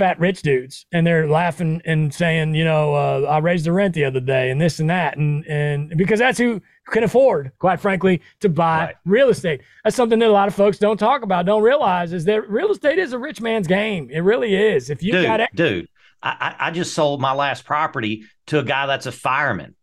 fat 0.00 0.18
rich 0.18 0.40
dudes 0.40 0.86
and 0.92 1.06
they're 1.06 1.28
laughing 1.28 1.82
and 1.84 2.14
saying 2.14 2.54
you 2.54 2.64
know 2.64 2.94
uh, 2.94 3.26
i 3.28 3.36
raised 3.36 3.66
the 3.66 3.72
rent 3.72 3.92
the 3.94 4.02
other 4.02 4.18
day 4.18 4.50
and 4.50 4.58
this 4.58 4.80
and 4.80 4.88
that 4.88 5.18
and 5.18 5.44
and 5.44 5.94
because 5.94 6.18
that's 6.18 6.38
who 6.38 6.58
can 6.86 7.04
afford 7.04 7.52
quite 7.58 7.78
frankly 7.78 8.22
to 8.40 8.48
buy 8.48 8.86
right. 8.86 8.96
real 9.04 9.28
estate. 9.28 9.60
That's 9.84 9.94
something 9.94 10.18
that 10.18 10.28
a 10.28 10.32
lot 10.32 10.48
of 10.48 10.54
folks 10.54 10.78
don't 10.78 10.96
talk 10.96 11.22
about 11.22 11.44
don't 11.44 11.62
realize 11.62 12.14
is 12.14 12.24
that 12.24 12.48
real 12.48 12.70
estate 12.70 12.98
is 12.98 13.12
a 13.12 13.18
rich 13.18 13.42
man's 13.42 13.66
game. 13.66 14.08
It 14.10 14.20
really 14.20 14.54
is. 14.54 14.88
If 14.88 15.02
you 15.02 15.12
dude, 15.12 15.26
got 15.26 15.40
it 15.40 15.50
dude 15.54 15.86
I, 16.22 16.56
I 16.58 16.70
just 16.70 16.94
sold 16.94 17.20
my 17.20 17.32
last 17.32 17.66
property 17.66 18.24
to 18.46 18.58
a 18.58 18.64
guy 18.64 18.86
that's 18.86 19.06
a 19.06 19.12
fireman. 19.12 19.74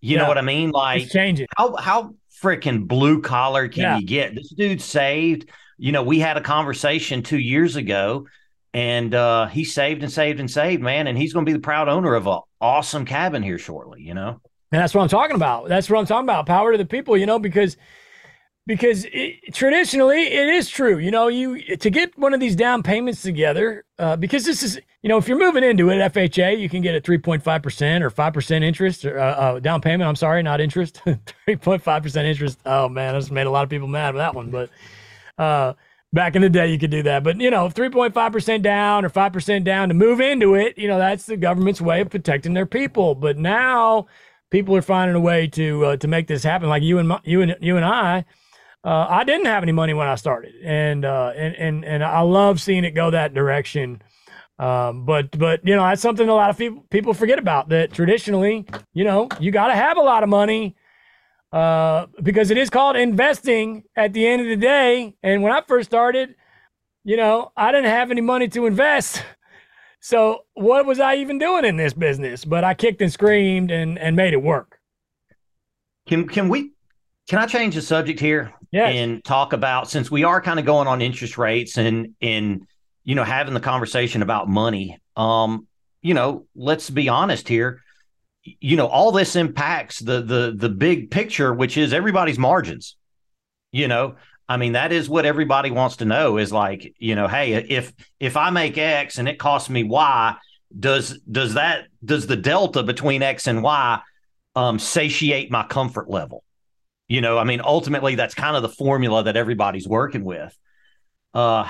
You 0.00 0.16
yeah. 0.16 0.22
know 0.22 0.28
what 0.28 0.38
i 0.38 0.42
mean? 0.42 0.70
Like 0.70 1.02
it's 1.02 1.12
changing. 1.12 1.48
how 1.54 1.76
how 1.76 2.14
freaking 2.42 2.88
blue 2.88 3.20
collar 3.20 3.68
can 3.68 3.82
yeah. 3.82 3.98
you 3.98 4.06
get? 4.06 4.34
This 4.34 4.48
dude 4.48 4.80
saved 4.80 5.50
you 5.76 5.92
know 5.92 6.02
we 6.02 6.18
had 6.18 6.38
a 6.38 6.40
conversation 6.40 7.22
two 7.22 7.38
years 7.38 7.76
ago 7.76 8.26
and 8.76 9.14
uh, 9.14 9.46
he 9.46 9.64
saved 9.64 10.02
and 10.02 10.12
saved 10.12 10.38
and 10.38 10.50
saved, 10.50 10.82
man. 10.82 11.06
And 11.06 11.16
he's 11.16 11.32
going 11.32 11.46
to 11.46 11.50
be 11.50 11.54
the 11.54 11.62
proud 11.62 11.88
owner 11.88 12.14
of 12.14 12.26
an 12.26 12.40
awesome 12.60 13.06
cabin 13.06 13.42
here 13.42 13.58
shortly. 13.58 14.02
You 14.02 14.12
know, 14.12 14.38
and 14.70 14.82
that's 14.82 14.94
what 14.94 15.00
I'm 15.00 15.08
talking 15.08 15.34
about. 15.34 15.68
That's 15.68 15.88
what 15.88 15.98
I'm 15.98 16.04
talking 16.04 16.26
about. 16.26 16.44
Power 16.44 16.72
to 16.72 16.78
the 16.78 16.84
people. 16.84 17.16
You 17.16 17.24
know, 17.24 17.38
because 17.38 17.78
because 18.66 19.06
it, 19.12 19.54
traditionally 19.54 20.24
it 20.24 20.50
is 20.50 20.68
true. 20.68 20.98
You 20.98 21.10
know, 21.10 21.28
you 21.28 21.78
to 21.78 21.88
get 21.88 22.18
one 22.18 22.34
of 22.34 22.40
these 22.40 22.54
down 22.54 22.82
payments 22.82 23.22
together 23.22 23.86
uh, 23.98 24.16
because 24.16 24.44
this 24.44 24.62
is 24.62 24.78
you 25.00 25.08
know 25.08 25.16
if 25.16 25.26
you're 25.26 25.38
moving 25.38 25.64
into 25.64 25.88
it, 25.88 26.12
FHA 26.12 26.58
you 26.58 26.68
can 26.68 26.82
get 26.82 26.94
a 26.94 27.00
3.5 27.00 27.62
percent 27.62 28.04
or 28.04 28.10
five 28.10 28.34
percent 28.34 28.62
interest 28.62 29.06
or 29.06 29.18
uh, 29.18 29.24
uh, 29.24 29.58
down 29.58 29.80
payment. 29.80 30.06
I'm 30.06 30.16
sorry, 30.16 30.42
not 30.42 30.60
interest. 30.60 31.00
3.5 31.06 32.02
percent 32.02 32.28
interest. 32.28 32.58
Oh 32.66 32.90
man, 32.90 33.14
I 33.14 33.18
just 33.18 33.32
made 33.32 33.46
a 33.46 33.50
lot 33.50 33.64
of 33.64 33.70
people 33.70 33.88
mad 33.88 34.12
with 34.12 34.20
that 34.20 34.34
one, 34.34 34.50
but. 34.50 34.68
Back 36.12 36.36
in 36.36 36.42
the 36.42 36.48
day, 36.48 36.70
you 36.70 36.78
could 36.78 36.90
do 36.90 37.02
that. 37.02 37.24
But, 37.24 37.40
you 37.40 37.50
know, 37.50 37.68
3.5% 37.68 38.62
down 38.62 39.04
or 39.04 39.10
5% 39.10 39.64
down 39.64 39.88
to 39.88 39.94
move 39.94 40.20
into 40.20 40.54
it, 40.54 40.78
you 40.78 40.88
know, 40.88 40.98
that's 40.98 41.26
the 41.26 41.36
government's 41.36 41.80
way 41.80 42.00
of 42.00 42.10
protecting 42.10 42.54
their 42.54 42.64
people. 42.64 43.14
But 43.14 43.36
now 43.36 44.06
people 44.50 44.74
are 44.76 44.82
finding 44.82 45.16
a 45.16 45.20
way 45.20 45.46
to 45.48 45.84
uh, 45.84 45.96
to 45.98 46.08
make 46.08 46.26
this 46.26 46.42
happen. 46.42 46.68
Like 46.68 46.82
you 46.82 46.98
and 46.98 47.08
my, 47.08 47.20
you 47.24 47.42
and 47.42 47.56
you 47.60 47.76
and 47.76 47.84
I, 47.84 48.24
uh, 48.84 49.06
I 49.08 49.24
didn't 49.24 49.46
have 49.46 49.62
any 49.62 49.72
money 49.72 49.94
when 49.94 50.08
I 50.08 50.14
started, 50.14 50.54
and 50.64 51.04
uh, 51.04 51.32
and 51.36 51.54
and 51.56 51.84
and 51.84 52.04
I 52.04 52.20
love 52.20 52.60
seeing 52.60 52.84
it 52.84 52.92
go 52.92 53.10
that 53.10 53.34
direction. 53.34 54.02
Um, 54.58 55.04
but 55.04 55.36
but 55.38 55.66
you 55.66 55.76
know 55.76 55.82
that's 55.82 56.02
something 56.02 56.28
a 56.28 56.34
lot 56.34 56.50
of 56.50 56.58
people 56.58 56.84
people 56.90 57.14
forget 57.14 57.38
about. 57.38 57.68
That 57.68 57.92
traditionally, 57.92 58.66
you 58.94 59.04
know, 59.04 59.28
you 59.40 59.50
got 59.50 59.68
to 59.68 59.74
have 59.74 59.96
a 59.96 60.02
lot 60.02 60.22
of 60.22 60.28
money 60.28 60.76
uh, 61.52 62.06
because 62.22 62.50
it 62.50 62.58
is 62.58 62.70
called 62.70 62.96
investing 62.96 63.84
at 63.96 64.12
the 64.12 64.26
end 64.26 64.42
of 64.42 64.48
the 64.48 64.56
day. 64.56 65.14
And 65.22 65.42
when 65.42 65.52
I 65.52 65.62
first 65.62 65.88
started, 65.88 66.34
you 67.04 67.16
know, 67.16 67.52
I 67.56 67.72
didn't 67.72 67.90
have 67.90 68.10
any 68.10 68.20
money 68.20 68.48
to 68.48 68.66
invest. 68.66 69.22
So 69.98 70.44
what 70.54 70.86
was 70.86 71.00
I 71.00 71.16
even 71.16 71.40
doing 71.40 71.64
in 71.64 71.78
this 71.78 71.92
business? 71.92 72.44
But 72.44 72.62
I 72.62 72.74
kicked 72.74 73.02
and 73.02 73.12
screamed 73.12 73.72
and, 73.72 73.98
and 73.98 74.14
made 74.14 74.34
it 74.34 74.42
work. 74.42 74.78
Can 76.06 76.28
can 76.28 76.48
we 76.48 76.74
can 77.28 77.40
I 77.40 77.46
change 77.46 77.74
the 77.74 77.82
subject 77.82 78.20
here 78.20 78.54
yes. 78.70 78.94
and 78.94 79.24
talk 79.24 79.52
about 79.52 79.90
since 79.90 80.08
we 80.08 80.22
are 80.22 80.40
kind 80.40 80.60
of 80.60 80.64
going 80.64 80.86
on 80.86 81.02
interest 81.02 81.38
rates 81.38 81.76
and 81.76 82.14
and 82.22 82.68
you 83.02 83.16
know 83.16 83.24
having 83.24 83.54
the 83.54 83.58
conversation 83.58 84.22
about 84.22 84.48
money. 84.48 84.96
Um, 85.16 85.66
you 86.02 86.14
know, 86.14 86.46
let's 86.54 86.88
be 86.88 87.08
honest 87.08 87.48
here 87.48 87.82
you 88.60 88.76
know 88.76 88.86
all 88.86 89.12
this 89.12 89.36
impacts 89.36 89.98
the 89.98 90.22
the 90.22 90.54
the 90.56 90.68
big 90.68 91.10
picture 91.10 91.52
which 91.52 91.76
is 91.76 91.92
everybody's 91.92 92.38
margins. 92.38 92.96
You 93.72 93.88
know 93.88 94.16
i 94.48 94.56
mean 94.56 94.72
that 94.72 94.92
is 94.92 95.08
what 95.08 95.26
everybody 95.26 95.70
wants 95.70 95.96
to 95.96 96.04
know 96.04 96.38
is 96.38 96.52
like 96.52 96.94
you 96.98 97.14
know 97.14 97.26
hey 97.26 97.54
if 97.54 97.92
if 98.20 98.36
i 98.36 98.50
make 98.50 98.78
x 98.78 99.18
and 99.18 99.28
it 99.28 99.38
costs 99.38 99.68
me 99.68 99.82
y 99.82 100.36
does 100.78 101.18
does 101.30 101.54
that 101.54 101.86
does 102.04 102.26
the 102.26 102.36
delta 102.36 102.82
between 102.82 103.22
x 103.22 103.48
and 103.48 103.62
y 103.62 104.00
um 104.54 104.78
satiate 104.78 105.50
my 105.50 105.64
comfort 105.64 106.08
level? 106.08 106.44
You 107.08 107.20
know 107.20 107.38
i 107.38 107.44
mean 107.44 107.60
ultimately 107.62 108.14
that's 108.14 108.34
kind 108.34 108.56
of 108.56 108.62
the 108.62 108.68
formula 108.68 109.24
that 109.24 109.36
everybody's 109.36 109.88
working 109.88 110.24
with. 110.24 110.56
Uh 111.34 111.68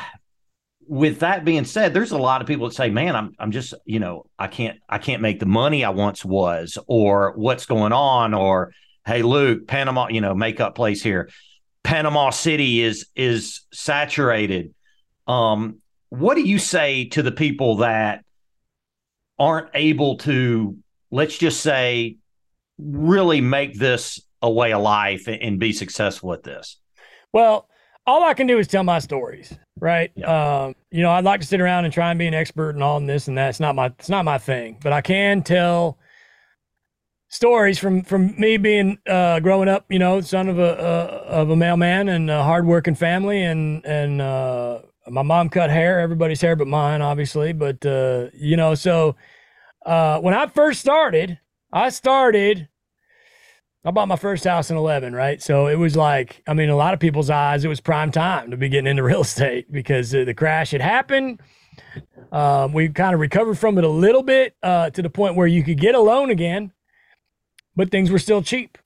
with 0.89 1.21
that 1.21 1.45
being 1.45 1.65
said, 1.65 1.93
there's 1.93 2.13
a 2.13 2.19
lot 2.19 2.41
of 2.41 2.47
people 2.47 2.69
that 2.69 2.75
say, 2.75 2.91
"Man, 2.91 3.17
I'm 3.17 3.33
I'm 3.39 3.51
just 3.51 3.75
you 3.85 3.99
know 3.99 4.27
I 4.39 4.49
can't 4.49 4.79
I 4.89 4.99
can't 4.99 5.23
make 5.23 5.41
the 5.41 5.47
money 5.47 5.85
I 5.85 5.91
once 5.91 6.25
was, 6.25 6.79
or 6.87 7.33
what's 7.37 7.67
going 7.67 7.93
on, 7.93 8.35
or 8.35 8.73
hey 9.05 9.23
Luke, 9.23 9.67
Panama, 9.67 10.09
you 10.09 10.21
know, 10.21 10.35
makeup 10.35 10.75
place 10.75 11.03
here. 11.03 11.31
Panama 11.83 12.31
City 12.31 12.83
is 12.83 13.07
is 13.15 13.63
saturated. 13.73 14.75
Um, 15.27 15.81
what 16.09 16.35
do 16.35 16.43
you 16.43 16.59
say 16.59 17.07
to 17.09 17.23
the 17.23 17.33
people 17.33 17.77
that 17.77 18.25
aren't 19.39 19.69
able 19.75 20.17
to, 20.19 20.77
let's 21.11 21.37
just 21.37 21.61
say, 21.61 22.17
really 22.79 23.41
make 23.41 23.79
this 23.79 24.21
a 24.41 24.51
way 24.51 24.73
of 24.73 24.83
life 24.83 25.29
and 25.29 25.59
be 25.59 25.73
successful 25.73 26.33
at 26.33 26.43
this? 26.43 26.79
Well, 27.33 27.69
all 28.07 28.23
I 28.23 28.35
can 28.35 28.47
do 28.47 28.59
is 28.59 28.69
tell 28.69 28.85
my 28.85 28.99
stories, 28.99 29.59
right? 29.81 30.13
Yeah. 30.15 30.65
Um, 30.65 30.75
you 30.91 31.03
know, 31.03 31.11
I'd 31.11 31.25
like 31.25 31.41
to 31.41 31.47
sit 31.47 31.61
around 31.61 31.85
and 31.85 31.93
try 31.93 32.11
and 32.11 32.19
be 32.19 32.27
an 32.27 32.35
expert 32.35 32.71
and 32.71 32.83
all 32.83 33.01
this 33.01 33.29
and 33.29 33.37
that. 33.37 33.51
It's 33.51 33.61
not 33.61 33.75
my 33.75 33.87
it's 33.87 34.09
not 34.09 34.25
my 34.25 34.39
thing, 34.39 34.79
but 34.83 34.93
I 34.93 35.01
can 35.01 35.43
tell 35.43 35.99
stories 37.29 37.79
from 37.79 38.03
from 38.03 38.39
me 38.41 38.57
being 38.57 38.99
uh, 39.09 39.41
growing 39.41 39.69
up, 39.69 39.87
you 39.91 39.99
know, 39.99 40.21
son 40.21 40.49
of 40.49 40.59
a 40.59 40.79
uh, 40.81 41.25
of 41.27 41.51
a 41.51 41.57
mailman 41.57 42.09
and 42.09 42.31
a 42.31 42.43
hardworking 42.43 42.95
family, 42.95 43.43
and 43.43 43.85
and 43.85 44.21
uh, 44.21 44.81
my 45.09 45.23
mom 45.23 45.49
cut 45.49 45.71
hair, 45.71 46.01
everybody's 46.01 46.41
hair 46.41 46.57
but 46.57 46.69
mine, 46.69 47.03
obviously. 47.03 47.53
But 47.53 47.85
uh, 47.85 48.27
you 48.33 48.57
know, 48.57 48.75
so 48.75 49.17
uh, 49.85 50.21
when 50.21 50.35
I 50.35 50.47
first 50.47 50.81
started, 50.81 51.39
I 51.73 51.89
started 51.89 52.69
I 53.87 53.93
bought 53.93 54.09
my 54.09 54.17
first 54.17 54.43
house 54.43 54.69
in 54.69 54.77
11, 54.77 55.15
right? 55.15 55.41
So 55.41 55.69
it 55.69 55.77
was 55.77 55.95
like, 55.95 56.43
I 56.49 56.55
mean, 56.55 56.71
a 56.71 56.77
lot 56.77 56.93
of 56.93 56.99
people's 56.99 57.31
eyes, 57.31 57.65
it 57.65 57.69
was 57.69 57.81
prime 57.81 58.11
time 58.11 58.51
to 58.51 58.57
be 58.57 58.69
getting 58.69 58.89
into 58.89 59.03
real 59.05 59.21
estate 59.21 59.71
because 59.71 60.11
the 60.11 60.35
crash 60.35 60.73
had 60.73 60.81
happened. 60.81 61.41
Um, 62.33 62.73
we 62.73 62.89
kind 62.89 63.15
of 63.15 63.21
recovered 63.21 63.57
from 63.57 63.79
it 63.79 63.85
a 63.85 63.89
little 63.89 64.25
bit 64.25 64.57
uh, 64.61 64.91
to 64.91 65.03
the 65.03 65.09
point 65.09 65.37
where 65.37 65.47
you 65.47 65.63
could 65.63 65.79
get 65.79 65.95
a 65.95 66.01
loan 66.01 66.31
again, 66.31 66.73
but 67.77 67.93
things 67.93 68.11
were 68.11 68.19
still 68.19 68.43
cheap. 68.43 68.77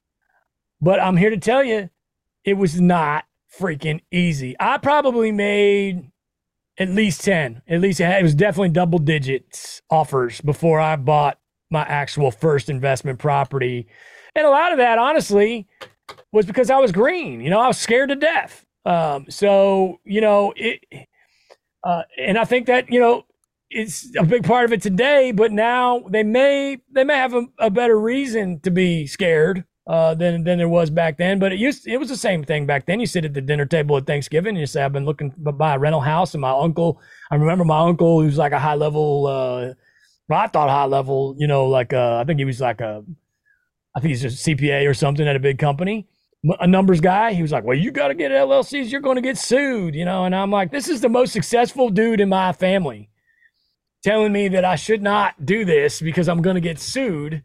But 0.82 1.01
I'm 1.01 1.16
here 1.16 1.30
to 1.30 1.38
tell 1.38 1.64
you, 1.64 1.88
it 2.44 2.55
was 2.55 2.78
not 2.78 3.24
freaking 3.59 4.01
easy. 4.11 4.55
I 4.61 4.76
probably 4.76 5.32
made 5.32 6.11
at 6.76 6.90
least 6.90 7.24
10, 7.24 7.62
at 7.66 7.80
least 7.80 8.01
it 8.01 8.22
was 8.22 8.34
definitely 8.34 8.68
double 8.68 8.98
digits 8.98 9.80
offers 9.88 10.42
before 10.42 10.78
I 10.78 10.96
bought 10.96 11.38
my 11.70 11.82
actual 11.82 12.30
first 12.30 12.68
investment 12.68 13.18
property 13.18 13.86
and 14.41 14.47
a 14.47 14.51
lot 14.51 14.72
of 14.72 14.78
that, 14.78 14.99
honestly, 14.99 15.68
was 16.32 16.47
because 16.47 16.70
I 16.70 16.78
was 16.78 16.93
green. 16.93 17.41
You 17.41 17.51
know, 17.51 17.61
I 17.61 17.68
was 17.68 17.78
scared 17.78 18.09
to 18.09 18.16
death. 18.16 18.64
Um, 18.84 19.26
so, 19.28 20.01
you 20.05 20.20
know, 20.20 20.53
it, 20.57 20.80
uh, 21.84 22.03
and 22.18 22.38
I 22.38 22.45
think 22.45 22.66
that, 22.66 22.91
you 22.91 23.01
know, 23.01 23.24
it's 23.70 24.11
a 24.18 24.24
big 24.24 24.45
part 24.45 24.64
of 24.64 24.72
it 24.72 24.82
today, 24.82 25.30
but 25.32 25.53
now 25.53 26.01
they 26.11 26.22
may, 26.22 26.78
they 26.91 27.05
may 27.05 27.16
have 27.16 27.34
a, 27.34 27.45
a 27.59 27.70
better 27.70 27.99
reason 28.01 28.61
to 28.61 28.70
be 28.70 29.07
scared. 29.07 29.64
Uh, 29.86 30.14
than 30.14 30.45
than 30.45 30.59
there 30.59 30.68
was 30.68 30.88
back 30.88 31.16
then. 31.16 31.41
But 31.41 31.53
it 31.53 31.59
used 31.59 31.88
it 31.88 31.97
was 31.97 32.09
the 32.09 32.16
same 32.16 32.45
thing 32.45 32.64
back 32.64 32.86
then. 32.86 33.01
You 33.01 33.07
sit 33.07 33.24
at 33.24 33.34
the 33.34 33.41
dinner 33.41 33.66
table 33.66 33.97
at 33.97 34.07
Thanksgiving 34.07 34.51
and 34.51 34.59
you 34.59 34.66
say, 34.66 34.84
"I've 34.84 34.93
been 34.93 35.07
looking 35.07 35.32
to 35.32 35.53
buy 35.53 35.74
a 35.74 35.78
rental 35.80 36.03
house," 36.03 36.32
and 36.32 36.41
my 36.41 36.51
uncle. 36.53 37.01
I 37.28 37.34
remember 37.34 37.64
my 37.64 37.80
uncle, 37.80 38.20
who's 38.20 38.38
like 38.38 38.53
a 38.53 38.59
high 38.61 38.76
level. 38.76 39.26
Uh, 39.26 39.74
well, 40.28 40.38
I 40.38 40.47
thought 40.47 40.70
high 40.70 40.84
level. 40.84 41.34
You 41.38 41.49
know, 41.49 41.66
like 41.66 41.93
uh, 41.93 42.18
I 42.18 42.24
think 42.24 42.38
he 42.38 42.45
was 42.45 42.61
like 42.61 42.80
a 42.80 43.03
I 43.95 44.01
think 44.01 44.11
he's 44.11 44.22
just 44.22 44.47
CPA 44.47 44.88
or 44.88 44.95
something 44.95 45.26
at 45.26 45.36
a 45.36 45.41
big 45.41 45.59
company, 45.59 46.07
a 46.61 46.66
numbers 46.66 47.01
guy. 47.01 47.32
He 47.32 47.43
was 47.43 47.53
like, 47.53 47.64
"Well, 47.64 47.76
you 47.76 47.91
got 47.91 48.09
to 48.09 48.14
get 48.14 48.30
LLCs. 48.30 48.91
You're 48.91 49.01
going 49.01 49.16
to 49.16 49.22
get 49.22 49.36
sued," 49.36 49.95
you 49.95 50.05
know. 50.05 50.24
And 50.24 50.34
I'm 50.34 50.51
like, 50.51 50.70
"This 50.70 50.88
is 50.88 51.01
the 51.01 51.09
most 51.09 51.32
successful 51.32 51.91
dude 51.91 52.20
in 52.20 52.28
my 52.28 52.53
family, 52.53 53.11
telling 54.03 54.32
me 54.32 54.49
that 54.49 54.64
I 54.64 54.76
should 54.76 55.03
not 55.03 55.45
do 55.45 55.64
this 55.64 56.01
because 56.01 56.28
I'm 56.28 56.43
going 56.43 56.55
to 56.55 56.61
get 56.61 56.78
sued." 56.78 57.43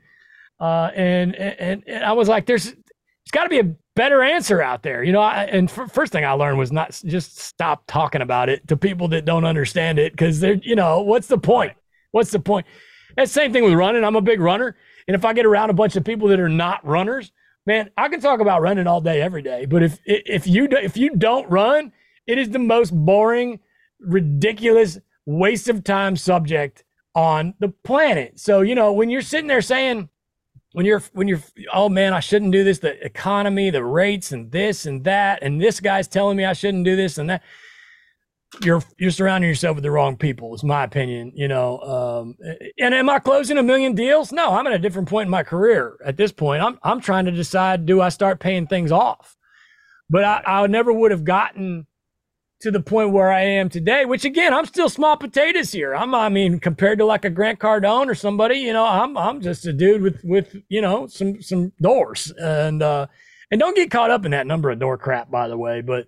Uh, 0.60 0.92
and, 0.96 1.36
and 1.36 1.84
and 1.88 2.04
I 2.04 2.14
was 2.14 2.30
like, 2.30 2.46
"There's, 2.46 2.66
there's 2.66 3.32
got 3.32 3.44
to 3.44 3.50
be 3.50 3.60
a 3.60 3.76
better 3.96 4.22
answer 4.22 4.62
out 4.62 4.84
there," 4.84 5.04
you 5.04 5.12
know. 5.12 5.22
I, 5.22 5.46
and 5.46 5.70
f- 5.70 5.92
first 5.92 6.14
thing 6.14 6.24
I 6.24 6.32
learned 6.32 6.60
was 6.60 6.72
not 6.72 7.00
just 7.06 7.40
stop 7.40 7.84
talking 7.88 8.22
about 8.22 8.50
it 8.50 8.68
to 8.68 8.78
people 8.78 9.08
that 9.10 9.26
don't 9.26 9.46
understand 9.46 10.00
it 10.00 10.14
because 10.14 10.40
they're, 10.40 10.54
you 10.56 10.76
know, 10.76 11.02
what's 11.02 11.28
the 11.28 11.40
point? 11.40 11.74
What's 12.12 12.32
the 12.32 12.40
point? 12.40 12.68
That 13.18 13.30
same 13.30 13.52
thing 13.52 13.64
with 13.64 13.74
running. 13.74 14.04
I'm 14.04 14.16
a 14.16 14.22
big 14.22 14.40
runner. 14.40 14.76
And 15.08 15.16
if 15.16 15.26
I 15.26 15.34
get 15.34 15.46
around 15.46 15.70
a 15.70 15.74
bunch 15.74 15.96
of 15.96 16.04
people 16.04 16.28
that 16.30 16.40
are 16.40 16.50
not 16.50 16.86
runners, 16.86 17.32
man, 17.66 17.90
I 17.98 18.10
can 18.10 18.20
talk 18.20 18.40
about 18.40 18.62
running 18.62 18.88
all 18.88 19.02
day, 19.02 19.22
every 19.22 19.42
day. 19.42 19.66
But 19.66 19.84
if 19.84 20.00
if 20.06 20.48
you 20.48 20.68
if 20.72 20.98
you 20.98 21.12
don't 21.12 21.50
run, 21.50 21.92
it 22.28 22.38
is 22.38 22.50
the 22.50 22.60
most 22.60 22.92
boring, 22.92 23.60
ridiculous, 24.00 25.00
waste 25.26 25.70
of 25.70 25.84
time 25.84 26.16
subject 26.16 26.84
on 27.14 27.54
the 27.60 27.70
planet. 27.70 28.40
So 28.40 28.62
you 28.62 28.76
know 28.76 28.94
when 28.94 29.10
you're 29.10 29.22
sitting 29.22 29.48
there 29.48 29.62
saying, 29.62 30.10
when 30.74 30.86
you're 30.86 31.04
when 31.14 31.28
you're 31.28 31.42
oh 31.74 31.88
man, 31.88 32.14
I 32.14 32.20
shouldn't 32.20 32.52
do 32.52 32.64
this, 32.64 32.80
the 32.80 33.04
economy, 33.06 33.70
the 33.70 33.86
rates, 33.86 34.32
and 34.32 34.52
this 34.52 34.86
and 34.86 35.04
that, 35.04 35.44
and 35.44 35.62
this 35.62 35.80
guy's 35.80 36.08
telling 36.08 36.38
me 36.38 36.46
I 36.46 36.54
shouldn't 36.54 36.84
do 36.84 36.96
this 36.96 37.18
and 37.18 37.30
that 37.30 37.44
you're 38.62 38.84
you're 38.98 39.12
surrounding 39.12 39.50
yourself 39.50 39.76
with 39.76 39.84
the 39.84 39.92
wrong 39.92 40.18
people. 40.18 40.54
Is 40.56 40.64
my 40.64 40.84
opinion. 40.84 41.32
You 41.36 41.48
know, 41.48 41.80
um, 41.80 42.36
and 42.80 42.94
am 42.94 43.10
I 43.10 43.20
closing 43.20 43.58
a 43.58 43.64
million 43.64 43.96
deals? 43.96 44.32
No, 44.32 44.52
I'm 44.52 44.68
at 44.68 44.74
a 44.74 44.80
different 44.80 45.10
point 45.10 45.28
in 45.28 45.32
my 45.32 45.44
career 45.44 45.98
at 46.06 46.18
this 46.18 46.32
point. 46.32 46.62
I'm 46.62 46.80
I'm 46.84 47.02
trying 47.02 47.26
to 47.26 47.32
decide: 47.32 47.86
do 47.86 48.02
I 48.02 48.10
start 48.10 48.40
paying 48.40 48.68
things 48.68 48.92
off? 48.92 49.36
But 50.10 50.24
I, 50.24 50.44
I 50.46 50.68
never 50.68 50.94
would 50.94 51.12
have 51.12 51.24
gotten 51.24 51.88
to 52.62 52.72
the 52.72 52.80
point 52.80 53.12
where 53.12 53.32
I 53.32 53.42
am 53.42 53.70
today. 53.70 54.06
Which 54.06 54.26
again, 54.26 54.54
I'm 54.54 54.66
still 54.66 54.90
small 54.90 55.18
potatoes 55.18 55.72
here. 55.72 55.96
I'm 55.96 56.14
I 56.16 56.30
mean, 56.30 56.60
compared 56.60 57.00
to 57.00 57.06
like 57.06 57.26
a 57.26 57.30
Grant 57.30 57.60
Cardone 57.60 58.08
or 58.08 58.16
somebody, 58.16 58.58
you 58.58 58.74
know, 58.74 58.86
I'm 58.86 59.18
I'm 59.18 59.42
just 59.42 59.66
a 59.66 59.74
dude 59.74 60.02
with 60.02 60.22
with 60.24 60.56
you 60.70 60.82
know 60.82 61.08
some 61.08 61.42
some 61.42 61.72
doors 61.82 62.32
and 62.38 62.82
uh, 62.82 63.08
and 63.52 63.60
don't 63.60 63.76
get 63.76 63.92
caught 63.92 64.12
up 64.12 64.26
in 64.26 64.32
that 64.32 64.48
number 64.48 64.70
of 64.70 64.80
door 64.80 64.98
crap, 64.98 65.30
by 65.30 65.48
the 65.48 65.58
way, 65.58 65.82
but 65.82 66.08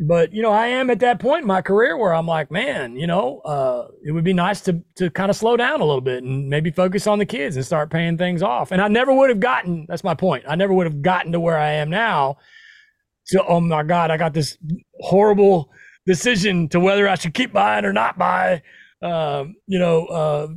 but 0.00 0.32
you 0.32 0.40
know, 0.40 0.50
I 0.50 0.68
am 0.68 0.88
at 0.88 1.00
that 1.00 1.20
point 1.20 1.42
in 1.42 1.46
my 1.46 1.60
career 1.60 1.96
where 1.96 2.14
I'm 2.14 2.26
like, 2.26 2.50
man, 2.50 2.96
you 2.96 3.06
know, 3.06 3.40
uh, 3.40 3.88
it 4.02 4.12
would 4.12 4.24
be 4.24 4.32
nice 4.32 4.62
to 4.62 4.82
to 4.96 5.10
kind 5.10 5.30
of 5.30 5.36
slow 5.36 5.56
down 5.56 5.80
a 5.80 5.84
little 5.84 6.00
bit 6.00 6.22
and 6.22 6.48
maybe 6.48 6.70
focus 6.70 7.06
on 7.06 7.18
the 7.18 7.26
kids 7.26 7.56
and 7.56 7.64
start 7.64 7.90
paying 7.90 8.16
things 8.16 8.42
off. 8.42 8.72
And 8.72 8.80
I 8.80 8.88
never 8.88 9.12
would 9.12 9.28
have 9.28 9.40
gotten. 9.40 9.84
That's 9.88 10.02
my 10.02 10.14
point. 10.14 10.44
I 10.48 10.54
never 10.54 10.72
would 10.72 10.86
have 10.86 11.02
gotten 11.02 11.32
to 11.32 11.40
where 11.40 11.58
I 11.58 11.72
am 11.72 11.90
now. 11.90 12.38
So, 13.24 13.44
oh 13.46 13.60
my 13.60 13.82
God, 13.82 14.10
I 14.10 14.16
got 14.16 14.32
this 14.32 14.56
horrible 15.00 15.70
decision 16.06 16.68
to 16.70 16.80
whether 16.80 17.06
I 17.06 17.14
should 17.16 17.34
keep 17.34 17.52
buying 17.52 17.84
or 17.84 17.92
not 17.92 18.16
buy. 18.16 18.62
Um, 19.02 19.56
you 19.66 19.78
know, 19.78 20.06
uh, 20.06 20.48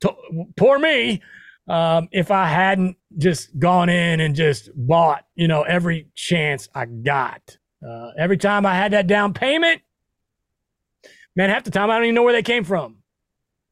to, 0.00 0.14
poor 0.56 0.78
me. 0.78 1.22
Um, 1.68 2.08
if 2.12 2.30
I 2.30 2.46
hadn't 2.46 2.96
just 3.18 3.58
gone 3.58 3.90
in 3.90 4.20
and 4.20 4.34
just 4.34 4.70
bought, 4.74 5.26
you 5.34 5.46
know, 5.46 5.62
every 5.62 6.08
chance 6.14 6.66
I 6.74 6.86
got. 6.86 7.57
Uh, 7.86 8.10
every 8.18 8.36
time 8.36 8.66
I 8.66 8.74
had 8.74 8.92
that 8.92 9.06
down 9.06 9.34
payment, 9.34 9.82
man, 11.36 11.50
half 11.50 11.64
the 11.64 11.70
time 11.70 11.90
I 11.90 11.94
don't 11.96 12.04
even 12.04 12.14
know 12.14 12.22
where 12.22 12.32
they 12.32 12.42
came 12.42 12.64
from. 12.64 12.96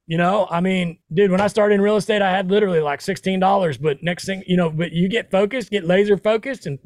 You 0.07 0.19
know, 0.19 0.47
I 0.49 0.61
mean, 0.61 0.99
dude, 1.13 1.33
when 1.33 1.41
I 1.41 1.49
started 1.49 1.75
in 1.75 1.81
real 1.81 1.97
estate, 1.97 2.23
I 2.23 2.31
had 2.31 2.49
literally 2.49 2.79
like 2.81 3.01
sixteen 3.01 3.41
dollars. 3.41 3.77
But 3.77 4.03
next 4.03 4.25
thing, 4.25 4.45
you 4.47 4.57
know, 4.57 4.71
but 4.71 4.93
you 4.93 5.09
get 5.09 5.33
focused, 5.33 5.71
get 5.71 5.85
laser 5.85 6.17
focused, 6.17 6.67
and 6.67 6.79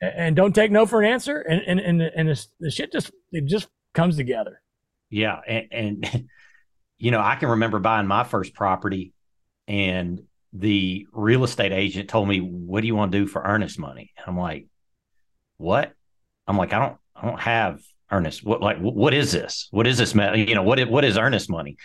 and 0.00 0.34
don't 0.34 0.52
take 0.52 0.72
no 0.72 0.84
for 0.84 1.00
an 1.00 1.08
answer, 1.08 1.40
and 1.40 1.62
and 1.64 1.78
and, 1.78 2.02
and 2.02 2.28
the, 2.28 2.46
the 2.58 2.70
shit 2.70 2.90
just 2.90 3.12
it 3.30 3.46
just 3.46 3.68
comes 3.94 4.16
together. 4.16 4.60
Yeah, 5.08 5.38
and, 5.46 5.68
and 5.70 6.28
you 6.98 7.12
know, 7.12 7.20
I 7.20 7.36
can 7.36 7.50
remember 7.50 7.78
buying 7.78 8.08
my 8.08 8.24
first 8.24 8.54
property, 8.54 9.14
and 9.68 10.20
the 10.52 11.06
real 11.12 11.44
estate 11.44 11.70
agent 11.70 12.08
told 12.08 12.26
me, 12.26 12.40
"What 12.40 12.80
do 12.80 12.88
you 12.88 12.96
want 12.96 13.12
to 13.12 13.18
do 13.18 13.26
for 13.28 13.42
earnest 13.44 13.78
money?" 13.78 14.12
And 14.18 14.26
I'm 14.26 14.36
like, 14.36 14.66
"What?" 15.58 15.92
I'm 16.52 16.58
like, 16.58 16.74
I 16.74 16.78
don't, 16.80 16.98
I 17.16 17.26
don't 17.26 17.40
have 17.40 17.80
earnest. 18.10 18.44
What 18.44 18.60
like, 18.60 18.78
what 18.78 19.14
is 19.14 19.32
this? 19.32 19.68
What 19.70 19.86
is 19.86 19.96
this? 19.96 20.14
You 20.14 20.54
know, 20.54 20.62
what 20.62 20.86
what 20.88 21.04
is 21.04 21.16
earnest 21.16 21.48
money? 21.48 21.78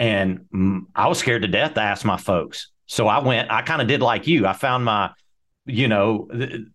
And 0.00 0.46
mm, 0.52 0.80
I 0.94 1.06
was 1.06 1.18
scared 1.18 1.42
to 1.42 1.48
death 1.48 1.74
to 1.74 1.80
ask 1.80 2.04
my 2.04 2.16
folks. 2.16 2.70
So 2.86 3.06
I 3.06 3.20
went. 3.20 3.50
I 3.50 3.62
kind 3.62 3.80
of 3.80 3.86
did 3.86 4.02
like 4.02 4.26
you. 4.26 4.44
I 4.44 4.54
found 4.54 4.84
my, 4.84 5.10
you 5.66 5.86
know, 5.86 6.26
the, 6.30 6.66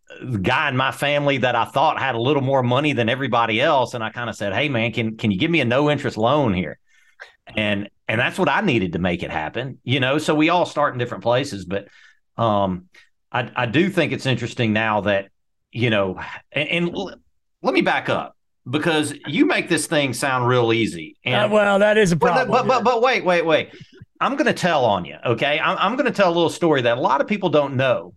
guy 0.42 0.70
in 0.70 0.78
my 0.78 0.92
family 0.92 1.40
that 1.40 1.54
I 1.56 1.66
thought 1.66 2.00
had 2.00 2.16
a 2.16 2.22
little 2.22 2.42
more 2.42 2.64
money 2.64 2.94
than 2.94 3.10
everybody 3.10 3.60
else, 3.60 3.94
and 3.94 4.02
I 4.02 4.10
kind 4.10 4.30
of 4.30 4.38
said, 4.38 4.54
"Hey, 4.54 4.70
man, 4.70 4.94
can 4.94 5.18
can 5.18 5.32
you 5.32 5.38
give 5.38 5.52
me 5.52 5.60
a 5.60 5.66
no 5.66 5.90
interest 5.90 6.18
loan 6.18 6.54
here?" 6.54 6.80
And 7.58 7.90
and 8.08 8.22
that's 8.22 8.40
what 8.40 8.48
I 8.48 8.62
needed 8.62 8.94
to 8.94 9.00
make 9.00 9.22
it 9.22 9.32
happen. 9.32 9.80
You 9.84 10.00
know, 10.00 10.18
so 10.18 10.34
we 10.34 10.48
all 10.48 10.66
start 10.66 10.94
in 10.94 11.00
different 11.00 11.24
places, 11.24 11.66
but 11.66 11.90
um, 12.38 12.86
I 13.34 13.52
I 13.54 13.66
do 13.66 13.90
think 13.90 14.14
it's 14.14 14.26
interesting 14.26 14.72
now 14.72 15.02
that 15.02 15.30
you 15.74 15.90
know, 15.90 16.20
and, 16.52 16.70
and 16.70 17.16
let 17.64 17.74
me 17.74 17.82
back 17.82 18.10
up 18.10 18.38
because 18.70 19.14
you 19.26 19.46
make 19.46 19.70
this 19.70 19.88
thing 19.88 20.14
sound 20.14 20.48
real 20.48 20.72
easy. 20.72 21.18
And 21.26 21.52
uh, 21.52 21.56
well, 21.56 21.80
that 21.80 21.98
is 21.98 22.12
a 22.12 22.18
problem. 22.18 22.50
But 22.50 22.68
but, 22.68 22.68
but, 22.68 22.84
but 22.84 23.02
wait, 23.02 23.26
wait, 23.26 23.46
wait. 23.46 23.74
I'm 24.20 24.36
going 24.36 24.48
to 24.48 24.54
tell 24.54 24.86
on 24.86 25.06
you. 25.06 25.18
Okay, 25.26 25.60
I'm, 25.60 25.78
I'm 25.78 25.96
going 25.96 26.06
to 26.06 26.16
tell 26.16 26.30
a 26.30 26.36
little 26.36 26.50
story 26.50 26.84
that 26.84 26.98
a 26.98 27.02
lot 27.02 27.20
of 27.20 27.28
people 27.28 27.50
don't 27.50 27.76
know 27.76 28.14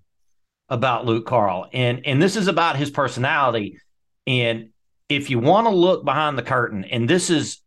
about 0.69 1.07
Luke 1.07 1.27
Carl, 1.27 1.69
and 1.73 2.07
and 2.07 2.21
this 2.21 2.37
is 2.37 2.49
about 2.49 2.77
his 2.77 2.91
personality. 2.91 3.79
And 4.27 4.71
if 5.09 5.31
you 5.31 5.39
want 5.39 5.67
to 5.67 5.73
look 5.73 6.05
behind 6.05 6.37
the 6.37 6.43
curtain, 6.43 6.85
and 6.85 7.09
this 7.09 7.31
is 7.31 7.63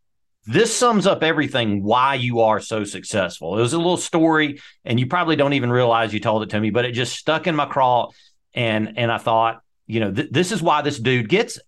this 0.46 0.74
sums 0.74 1.06
up 1.06 1.22
everything 1.22 1.82
why 1.82 2.14
you 2.14 2.40
are 2.40 2.60
so 2.60 2.84
successful. 2.84 3.58
It 3.58 3.62
was 3.62 3.72
a 3.72 3.78
little 3.78 3.96
story, 3.96 4.60
and 4.84 4.98
you 4.98 5.06
probably 5.06 5.36
don't 5.36 5.52
even 5.52 5.70
realize 5.70 6.14
you 6.14 6.20
told 6.20 6.42
it 6.42 6.50
to 6.50 6.60
me, 6.60 6.70
but 6.70 6.84
it 6.84 6.92
just 6.92 7.16
stuck 7.16 7.46
in 7.46 7.54
my 7.54 7.66
craw 7.66 8.10
and 8.54 8.98
and 8.98 9.12
I 9.12 9.18
thought, 9.18 9.62
you 9.86 10.00
know, 10.00 10.12
th- 10.12 10.30
this 10.30 10.52
is 10.52 10.62
why 10.62 10.82
this 10.82 10.98
dude 10.98 11.28
gets 11.28 11.56
it. 11.56 11.62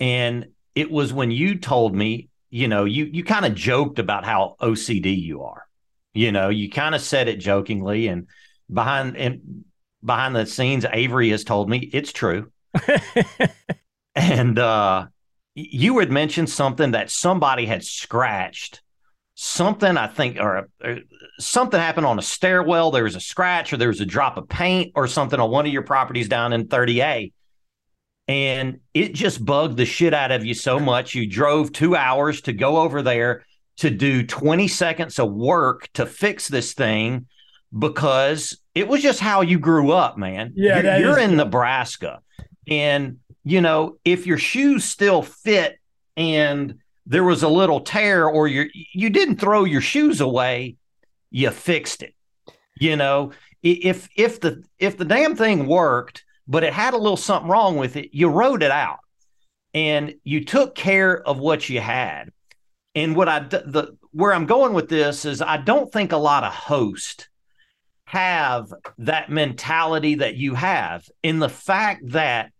And 0.00 0.46
it 0.74 0.90
was 0.90 1.12
when 1.12 1.30
you 1.30 1.58
told 1.58 1.94
me, 1.94 2.28
you 2.48 2.66
know, 2.66 2.84
you 2.84 3.04
you 3.04 3.22
kind 3.22 3.46
of 3.46 3.54
joked 3.54 3.98
about 3.98 4.24
how 4.24 4.56
OCD 4.60 5.20
you 5.20 5.42
are. 5.42 5.66
You 6.14 6.32
know, 6.32 6.48
you 6.48 6.68
kind 6.68 6.94
of 6.94 7.00
said 7.00 7.28
it 7.28 7.36
jokingly, 7.36 8.08
and 8.08 8.26
behind 8.72 9.16
and 9.16 9.64
behind 10.04 10.34
the 10.34 10.46
scenes, 10.46 10.84
Avery 10.90 11.30
has 11.30 11.44
told 11.44 11.68
me 11.68 11.78
it's 11.92 12.12
true. 12.12 12.50
and 14.16 14.58
uh, 14.58 15.06
you 15.54 15.98
had 15.98 16.10
mentioned 16.10 16.50
something 16.50 16.92
that 16.92 17.10
somebody 17.10 17.66
had 17.66 17.84
scratched 17.84 18.82
something 19.42 19.96
I 19.96 20.06
think 20.06 20.38
or, 20.38 20.68
or, 20.84 20.98
something 21.38 21.80
happened 21.80 22.04
on 22.04 22.18
a 22.18 22.22
stairwell. 22.22 22.90
There 22.90 23.04
was 23.04 23.16
a 23.16 23.20
scratch 23.20 23.72
or 23.72 23.78
there 23.78 23.88
was 23.88 24.02
a 24.02 24.06
drop 24.06 24.36
of 24.36 24.50
paint 24.50 24.92
or 24.94 25.06
something 25.06 25.40
on 25.40 25.50
one 25.50 25.66
of 25.66 25.72
your 25.72 25.82
properties 25.82 26.28
down 26.28 26.52
in 26.52 26.68
30A. 26.68 27.32
And 28.30 28.78
it 28.94 29.12
just 29.12 29.44
bugged 29.44 29.76
the 29.76 29.84
shit 29.84 30.14
out 30.14 30.30
of 30.30 30.44
you 30.44 30.54
so 30.54 30.78
much. 30.78 31.16
You 31.16 31.26
drove 31.26 31.72
two 31.72 31.96
hours 31.96 32.42
to 32.42 32.52
go 32.52 32.76
over 32.76 33.02
there 33.02 33.44
to 33.78 33.90
do 33.90 34.24
20 34.24 34.68
seconds 34.68 35.18
of 35.18 35.32
work 35.32 35.88
to 35.94 36.06
fix 36.06 36.46
this 36.46 36.72
thing 36.72 37.26
because 37.76 38.56
it 38.72 38.86
was 38.86 39.02
just 39.02 39.18
how 39.18 39.40
you 39.40 39.58
grew 39.58 39.90
up, 39.90 40.16
man. 40.16 40.52
Yeah, 40.54 40.80
you're, 40.80 40.98
you're 40.98 41.18
in 41.18 41.36
Nebraska. 41.36 42.20
And, 42.68 43.18
you 43.42 43.60
know, 43.60 43.96
if 44.04 44.28
your 44.28 44.38
shoes 44.38 44.84
still 44.84 45.22
fit 45.22 45.80
and 46.16 46.76
there 47.06 47.24
was 47.24 47.42
a 47.42 47.48
little 47.48 47.80
tear 47.80 48.28
or 48.28 48.46
you 48.46 48.66
you 48.72 49.10
didn't 49.10 49.40
throw 49.40 49.64
your 49.64 49.80
shoes 49.80 50.20
away, 50.20 50.76
you 51.32 51.50
fixed 51.50 52.04
it. 52.04 52.14
You 52.78 52.94
know, 52.94 53.32
if 53.60 54.08
if 54.14 54.38
the 54.38 54.62
if 54.78 54.96
the 54.96 55.04
damn 55.04 55.34
thing 55.34 55.66
worked, 55.66 56.22
but 56.50 56.64
it 56.64 56.72
had 56.72 56.92
a 56.92 56.98
little 56.98 57.16
something 57.16 57.50
wrong 57.50 57.76
with 57.76 57.96
it, 57.96 58.10
you 58.12 58.28
wrote 58.28 58.62
it 58.62 58.72
out 58.72 58.98
and 59.72 60.14
you 60.24 60.44
took 60.44 60.74
care 60.74 61.22
of 61.22 61.38
what 61.38 61.68
you 61.68 61.80
had. 61.80 62.30
And 62.96 63.14
what 63.14 63.28
I 63.28 63.38
the 63.38 63.96
where 64.10 64.34
I'm 64.34 64.46
going 64.46 64.74
with 64.74 64.88
this 64.88 65.24
is 65.24 65.40
I 65.40 65.58
don't 65.58 65.92
think 65.92 66.10
a 66.10 66.16
lot 66.16 66.42
of 66.42 66.52
hosts 66.52 67.28
have 68.06 68.74
that 68.98 69.30
mentality 69.30 70.16
that 70.16 70.34
you 70.34 70.56
have 70.56 71.04
in 71.22 71.38
the 71.38 71.48
fact 71.48 72.02
that 72.10 72.50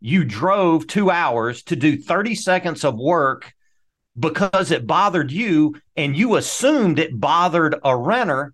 you 0.00 0.24
drove 0.24 0.88
2 0.88 1.08
hours 1.08 1.62
to 1.64 1.76
do 1.76 1.96
30 1.96 2.34
seconds 2.34 2.84
of 2.84 2.96
work 2.96 3.52
because 4.18 4.72
it 4.72 4.88
bothered 4.88 5.30
you 5.30 5.76
and 5.96 6.16
you 6.16 6.34
assumed 6.34 6.98
it 6.98 7.18
bothered 7.18 7.76
a 7.84 7.96
renter, 7.96 8.52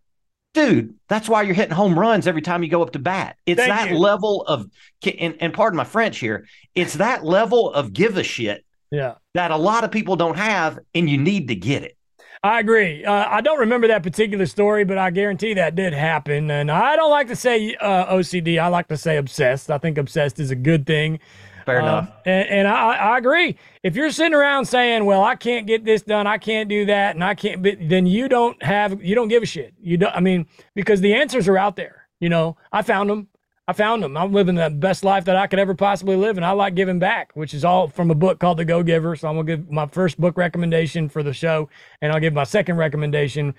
dude, 0.55 0.95
that's 1.09 1.29
why 1.29 1.43
you're 1.43 1.55
hitting 1.55 1.75
home 1.75 1.99
runs 1.99 2.27
every 2.27 2.41
time 2.41 2.63
you 2.63 2.71
go 2.71 2.83
up 2.83 2.93
to 2.93 2.99
bat. 2.99 3.37
It's 3.45 3.61
Thank 3.61 3.71
that 3.71 3.91
you. 3.91 3.99
level 3.99 4.43
of, 4.43 4.71
and, 5.19 5.37
and 5.41 5.53
pardon 5.53 5.77
my 5.77 5.85
French 5.85 6.19
here, 6.19 6.47
it's 6.75 6.95
that 6.95 7.25
level 7.25 7.73
of 7.73 7.93
give 7.93 8.17
a 8.17 8.23
shit 8.23 8.65
yeah. 8.91 9.17
that 9.35 9.51
a 9.51 9.57
lot 9.57 9.85
of 9.85 9.91
people 9.91 10.17
don't 10.17 10.39
have, 10.39 10.79
and 10.95 11.11
you 11.11 11.19
need 11.19 11.49
to 11.49 11.55
get 11.55 11.83
it. 11.83 11.97
I 12.43 12.61
agree. 12.61 13.05
Uh, 13.05 13.27
I 13.27 13.41
don't 13.41 13.61
remember 13.61 13.89
that 13.89 14.03
particular 14.03 14.45
story, 14.45 14.85
but 14.85 14.99
I 14.99 15.11
guarantee 15.11 15.55
that 15.55 15.75
did 15.75 15.95
happen. 15.95 16.51
And 16.51 16.71
I 16.71 16.95
don't 16.95 17.11
like 17.11 17.29
to 17.29 17.37
say 17.37 17.75
uh, 17.81 18.15
OCD. 18.15 18.59
I 18.61 18.69
like 18.69 18.89
to 18.89 18.99
say 18.99 19.17
obsessed. 19.17 19.71
I 19.71 19.79
think 19.79 19.97
obsessed 19.97 20.39
is 20.39 20.51
a 20.51 20.57
good 20.57 20.87
thing. 20.87 21.21
Fair 21.65 21.81
uh, 21.81 21.83
enough. 21.83 22.13
And, 22.25 22.49
and 22.49 22.69
I, 22.69 22.95
I, 22.95 23.19
agree. 23.19 23.57
If 23.83 23.97
you're 23.97 24.11
sitting 24.11 24.35
around 24.35 24.67
saying, 24.67 25.05
"Well, 25.05 25.23
I 25.23 25.35
can't 25.35 25.67
get 25.67 25.85
this 25.85 26.03
done, 26.03 26.27
I 26.27 26.39
can't 26.39 26.69
do 26.69 26.87
that, 26.87 27.15
and 27.15 27.25
I 27.25 27.35
can't," 27.35 27.63
then 27.63 28.07
you 28.07 28.29
don't 28.29 28.61
have, 28.63 29.03
you 29.03 29.15
don't 29.15 29.29
give 29.29 29.43
a 29.43 29.47
shit. 29.47 29.75
You 29.81 29.97
don't. 29.97 30.15
I 30.15 30.21
mean, 30.21 30.47
because 30.75 31.01
the 31.01 31.15
answers 31.15 31.49
are 31.49 31.59
out 31.59 31.77
there. 31.77 32.07
You 32.21 32.29
know, 32.29 32.57
I 32.73 32.83
found 32.83 33.11
them. 33.11 33.29
I 33.67 33.73
found 33.73 34.03
them. 34.03 34.15
I'm 34.17 34.33
living 34.33 34.57
the 34.57 34.69
best 34.69 35.05
life 35.05 35.25
that 35.25 35.37
I 35.37 35.47
could 35.47 35.59
ever 35.59 35.75
possibly 35.75 36.17
live, 36.17 36.37
and 36.37 36.45
I 36.45 36.51
like 36.51 36.75
giving 36.75 36.99
back, 36.99 37.33
which 37.35 37.55
is 37.55 37.65
all 37.65 37.89
from 37.89 38.11
a 38.11 38.15
book 38.15 38.39
called 38.39 38.59
The 38.59 38.65
Go 38.65 38.83
Giver. 38.83 39.17
So 39.17 39.29
I'm 39.29 39.37
gonna 39.37 39.47
give 39.47 39.71
my 39.71 39.87
first 39.87 40.21
book 40.21 40.37
recommendation 40.37 41.09
for 41.09 41.23
the 41.23 41.33
show, 41.33 41.71
and 42.03 42.13
I'll 42.13 42.21
give 42.21 42.35
my 42.35 42.45
second 42.45 42.77
recommendation 42.77 43.55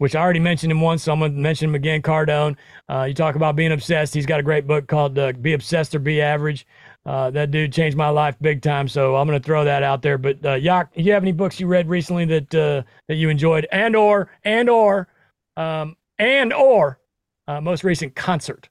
which 0.00 0.16
I 0.16 0.20
already 0.22 0.40
mentioned 0.40 0.72
him 0.72 0.80
once, 0.80 1.02
so 1.02 1.12
I'm 1.12 1.18
going 1.18 1.34
to 1.34 1.38
mention 1.38 1.68
him 1.68 1.74
again. 1.74 2.00
Cardone. 2.00 2.56
Uh, 2.88 3.04
you 3.04 3.12
talk 3.12 3.34
about 3.34 3.54
being 3.54 3.70
obsessed. 3.70 4.14
He's 4.14 4.24
got 4.24 4.40
a 4.40 4.42
great 4.42 4.66
book 4.66 4.86
called 4.86 5.18
uh, 5.18 5.32
Be 5.32 5.52
Obsessed 5.52 5.94
or 5.94 5.98
Be 5.98 6.22
Average. 6.22 6.66
Uh, 7.10 7.28
that 7.28 7.50
dude 7.50 7.72
changed 7.72 7.96
my 7.96 8.08
life 8.08 8.36
big 8.40 8.62
time. 8.62 8.86
So 8.86 9.16
I'm 9.16 9.26
going 9.26 9.36
to 9.36 9.44
throw 9.44 9.64
that 9.64 9.82
out 9.82 10.00
there. 10.00 10.16
But 10.16 10.46
uh, 10.46 10.54
Yok, 10.54 10.90
you 10.94 11.10
have 11.12 11.24
any 11.24 11.32
books 11.32 11.58
you 11.58 11.66
read 11.66 11.88
recently 11.88 12.24
that 12.26 12.54
uh, 12.54 12.82
that 13.08 13.16
you 13.16 13.28
enjoyed, 13.28 13.66
and 13.72 13.96
or 13.96 14.30
and 14.44 14.70
or 14.70 15.08
um, 15.56 15.96
and 16.20 16.52
or 16.52 17.00
uh, 17.48 17.60
most 17.60 17.82
recent 17.82 18.14
concert? 18.14 18.68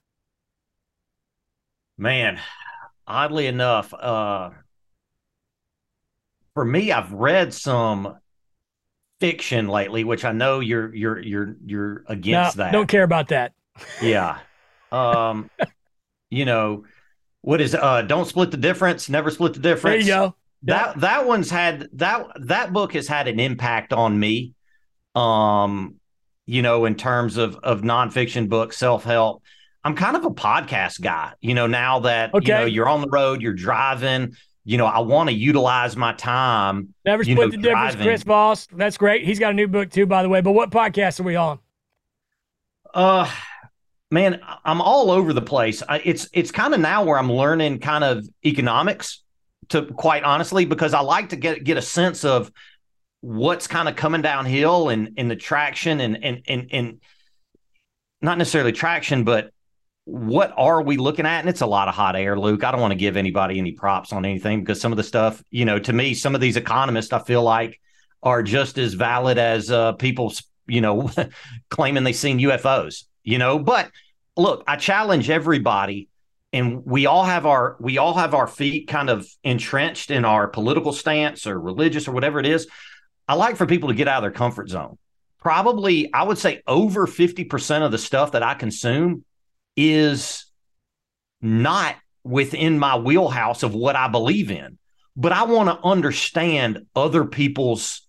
Man, 1.98 2.40
oddly 3.06 3.48
enough, 3.48 3.94
uh, 3.94 4.52
for 6.54 6.64
me, 6.64 6.94
I've 6.94 7.12
read 7.12 7.54
some 7.54 8.20
fiction 9.20 9.68
lately, 9.68 10.06
which 10.06 10.24
I 10.24 10.32
know 10.32 10.62
you're 10.62 10.96
you're 10.96 11.20
you're 11.20 11.56
you're 11.66 12.04
against 12.08 12.56
no, 12.56 12.64
that. 12.64 12.72
Don't 12.72 12.88
care 12.88 13.04
about 13.04 13.28
that. 13.28 13.52
Yeah. 14.02 14.38
Um, 14.92 15.52
you 16.32 16.46
know 16.46 16.84
what 17.42 17.62
is 17.62 17.76
uh 17.76 18.02
don't 18.04 18.26
split 18.26 18.52
the 18.52 18.58
difference 18.58 19.10
never 19.10 19.30
split 19.30 19.54
the 19.54 19.60
difference 19.60 20.06
there 20.06 20.16
you 20.16 20.28
go 20.28 20.36
that 20.64 20.96
yeah. 20.96 21.00
that 21.02 21.26
one's 21.26 21.50
had 21.50 21.88
that 21.94 22.28
that 22.42 22.74
book 22.74 22.94
has 22.94 23.08
had 23.08 23.28
an 23.28 23.40
impact 23.40 23.94
on 23.94 24.20
me 24.20 24.54
um 25.16 25.96
you 26.46 26.62
know 26.62 26.86
in 26.86 26.96
terms 26.96 27.38
of 27.38 27.56
of 27.58 27.82
nonfiction 27.82 28.50
books 28.50 28.78
self-help 28.78 29.42
i'm 29.84 29.96
kind 29.96 30.18
of 30.18 30.26
a 30.26 30.30
podcast 30.30 31.02
guy 31.02 31.34
you 31.42 31.54
know 31.54 31.68
now 31.68 32.00
that 32.00 32.34
okay. 32.34 32.46
you 32.46 32.54
know 32.54 32.66
you're 32.66 32.90
on 32.90 33.02
the 33.02 33.10
road 33.10 33.42
you're 33.42 33.54
driving 33.54 34.36
you 34.66 34.78
know 34.78 34.86
i 34.86 35.00
want 35.00 35.30
to 35.30 35.36
utilize 35.36 35.96
my 35.96 36.14
time 36.14 36.94
never 37.06 37.24
split 37.24 37.38
know, 37.38 37.50
the 37.50 37.58
difference 37.58 37.94
driving. 37.94 38.08
chris 38.08 38.24
voss 38.24 38.68
that's 38.74 38.98
great 38.98 39.24
he's 39.24 39.40
got 39.40 39.52
a 39.52 39.54
new 39.54 39.68
book 39.68 39.90
too 39.90 40.06
by 40.06 40.22
the 40.22 40.30
way 40.30 40.42
but 40.42 40.52
what 40.52 40.70
podcast 40.70 41.20
are 41.20 41.24
we 41.24 41.36
on 41.36 41.58
uh 42.94 43.32
man, 44.12 44.42
I'm 44.66 44.82
all 44.82 45.12
over 45.12 45.34
the 45.34 45.42
place. 45.42 45.84
It's 46.04 46.28
it's 46.34 46.52
kind 46.52 46.74
of 46.74 46.80
now 46.80 47.04
where 47.04 47.18
I'm 47.18 47.32
learning 47.32 47.80
kind 47.80 48.04
of 48.04 48.28
economics 48.46 49.24
to 49.70 49.84
quite 49.86 50.24
honestly 50.24 50.66
because 50.66 50.94
I 50.94 51.02
like 51.02 51.30
to 51.30 51.36
get 51.36 51.64
get 51.64 51.78
a 51.78 51.82
sense 51.82 52.26
of 52.26 52.52
what's 53.22 53.68
kind 53.68 53.88
of 53.88 53.96
coming 53.96 54.22
downhill 54.22 54.90
and 54.90 55.12
and 55.18 55.30
the 55.30 55.36
traction 55.36 56.00
and 56.00 56.24
and 56.24 56.42
and 56.48 56.68
and 56.72 57.02
not 58.22 58.38
necessarily 58.38 58.72
traction, 58.72 59.24
but 59.24 59.52
what 60.06 60.54
are 60.58 60.82
we 60.82 60.98
looking 60.98 61.28
at? 61.28 61.42
And 61.42 61.50
it's 61.50 61.62
a 61.62 61.68
lot 61.68 61.88
of 61.88 61.94
hot 61.94 62.16
air, 62.16 62.38
Luke. 62.38 62.64
I 62.64 62.72
don't 62.72 62.82
want 62.82 62.92
to 62.92 62.98
give 62.98 63.16
anybody 63.16 63.60
any 63.60 63.74
props 63.74 64.12
on 64.12 64.26
anything 64.26 64.62
because 64.62 64.82
some 64.82 64.92
of 64.92 64.98
the 64.98 65.04
stuff, 65.04 65.44
you 65.52 65.66
know, 65.66 65.78
to 65.78 65.94
me, 65.94 66.16
some 66.16 66.34
of 66.34 66.42
these 66.42 66.58
economists, 66.58 67.14
I 67.14 67.20
feel 67.20 67.44
like 67.44 67.80
are 68.24 68.42
just 68.42 68.78
as 68.78 68.96
valid 68.96 69.38
as 69.38 69.70
uh, 69.72 69.94
people, 69.94 70.34
you 70.68 70.82
know, 70.82 71.12
claiming 71.70 72.04
they've 72.04 72.16
seen 72.16 72.40
UFOs 72.40 73.04
you 73.24 73.38
know, 73.38 73.60
but 73.60 73.92
look, 74.38 74.64
I 74.68 74.76
challenge 74.76 75.30
everybody 75.30 76.10
and 76.52 76.84
we 76.86 77.06
all 77.06 77.24
have 77.24 77.46
our 77.46 77.78
we 77.80 77.98
all 77.98 78.16
have 78.16 78.34
our 78.34 78.48
feet 78.48 78.88
kind 78.88 79.10
of 79.10 79.28
entrenched 79.44 80.12
in 80.12 80.26
our 80.26 80.48
political 80.48 80.92
stance 80.92 81.46
or 81.46 81.60
religious 81.60 82.08
or 82.08 82.12
whatever 82.12 82.40
it 82.40 82.46
is. 82.46 82.68
I 83.28 83.36
like 83.36 83.56
for 83.56 83.66
people 83.66 83.90
to 83.90 83.96
get 83.96 84.08
out 84.08 84.18
of 84.18 84.24
their 84.24 84.32
comfort 84.32 84.70
zone. 84.70 84.98
Probably 85.40 86.12
I 86.14 86.24
would 86.24 86.38
say 86.38 86.62
over 86.66 87.06
50% 87.06 87.86
of 87.86 87.92
the 87.92 87.98
stuff 87.98 88.32
that 88.32 88.44
I 88.44 88.56
consume 88.56 89.24
is 89.78 90.46
not 91.42 91.96
within 92.24 92.80
my 92.80 92.98
wheelhouse 92.98 93.64
of 93.64 93.74
what 93.74 93.96
I 93.96 94.08
believe 94.08 94.52
in. 94.52 94.78
But 95.16 95.32
I 95.32 95.44
want 95.44 95.70
to 95.70 95.86
understand 95.86 96.86
other 96.96 97.26
people's 97.26 98.08